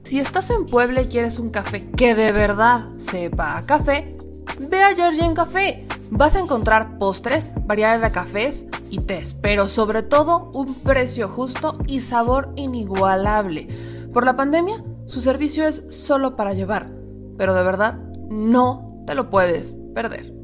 [0.02, 4.18] Si estás en Puebla y quieres un café que de verdad sepa a café,
[4.60, 5.86] ve a Georgian Café.
[6.10, 11.78] Vas a encontrar postres, variedad de cafés y tés, pero sobre todo un precio justo
[11.86, 13.68] y sabor inigualable.
[14.12, 16.90] Por la pandemia, su servicio es solo para llevar,
[17.38, 20.40] pero de verdad no te lo puedes perder.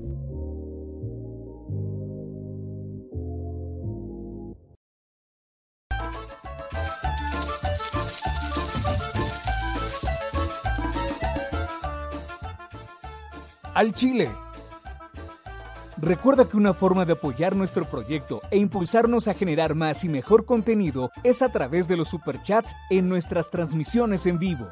[13.75, 14.31] Al Chile.
[15.97, 20.45] Recuerda que una forma de apoyar nuestro proyecto e impulsarnos a generar más y mejor
[20.45, 24.71] contenido es a través de los superchats en nuestras transmisiones en vivo.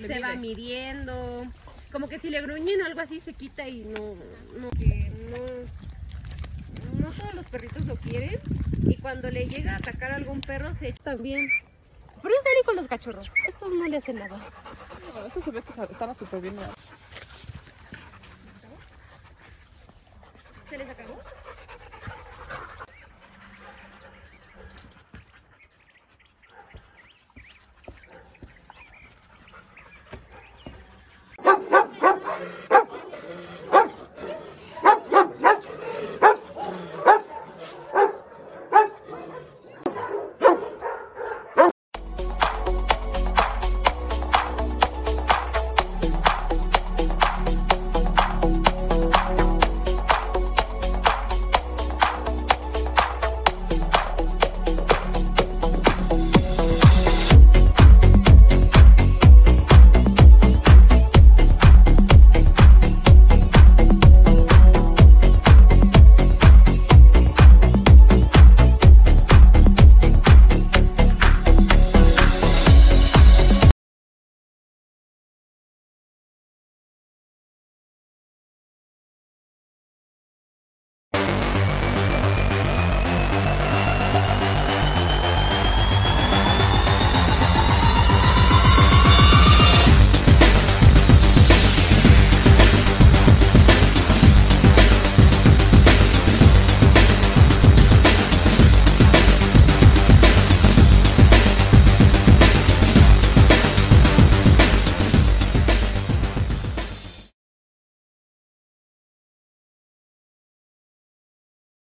[0.00, 1.46] Pero se va midiendo.
[1.92, 4.14] Como que si le gruñen o algo así se quita y no,
[4.58, 5.38] no, que no,
[7.04, 8.38] no todos los perritos lo quieren.
[8.84, 11.48] Y cuando le llega a atacar a algún perro se echa también.
[12.22, 13.26] Por eso con los cachorros.
[13.48, 14.38] Estos no le hacen nada.
[15.12, 16.56] Bueno, estos se ve que están súper bien.
[20.68, 21.20] ¿Se les acabó?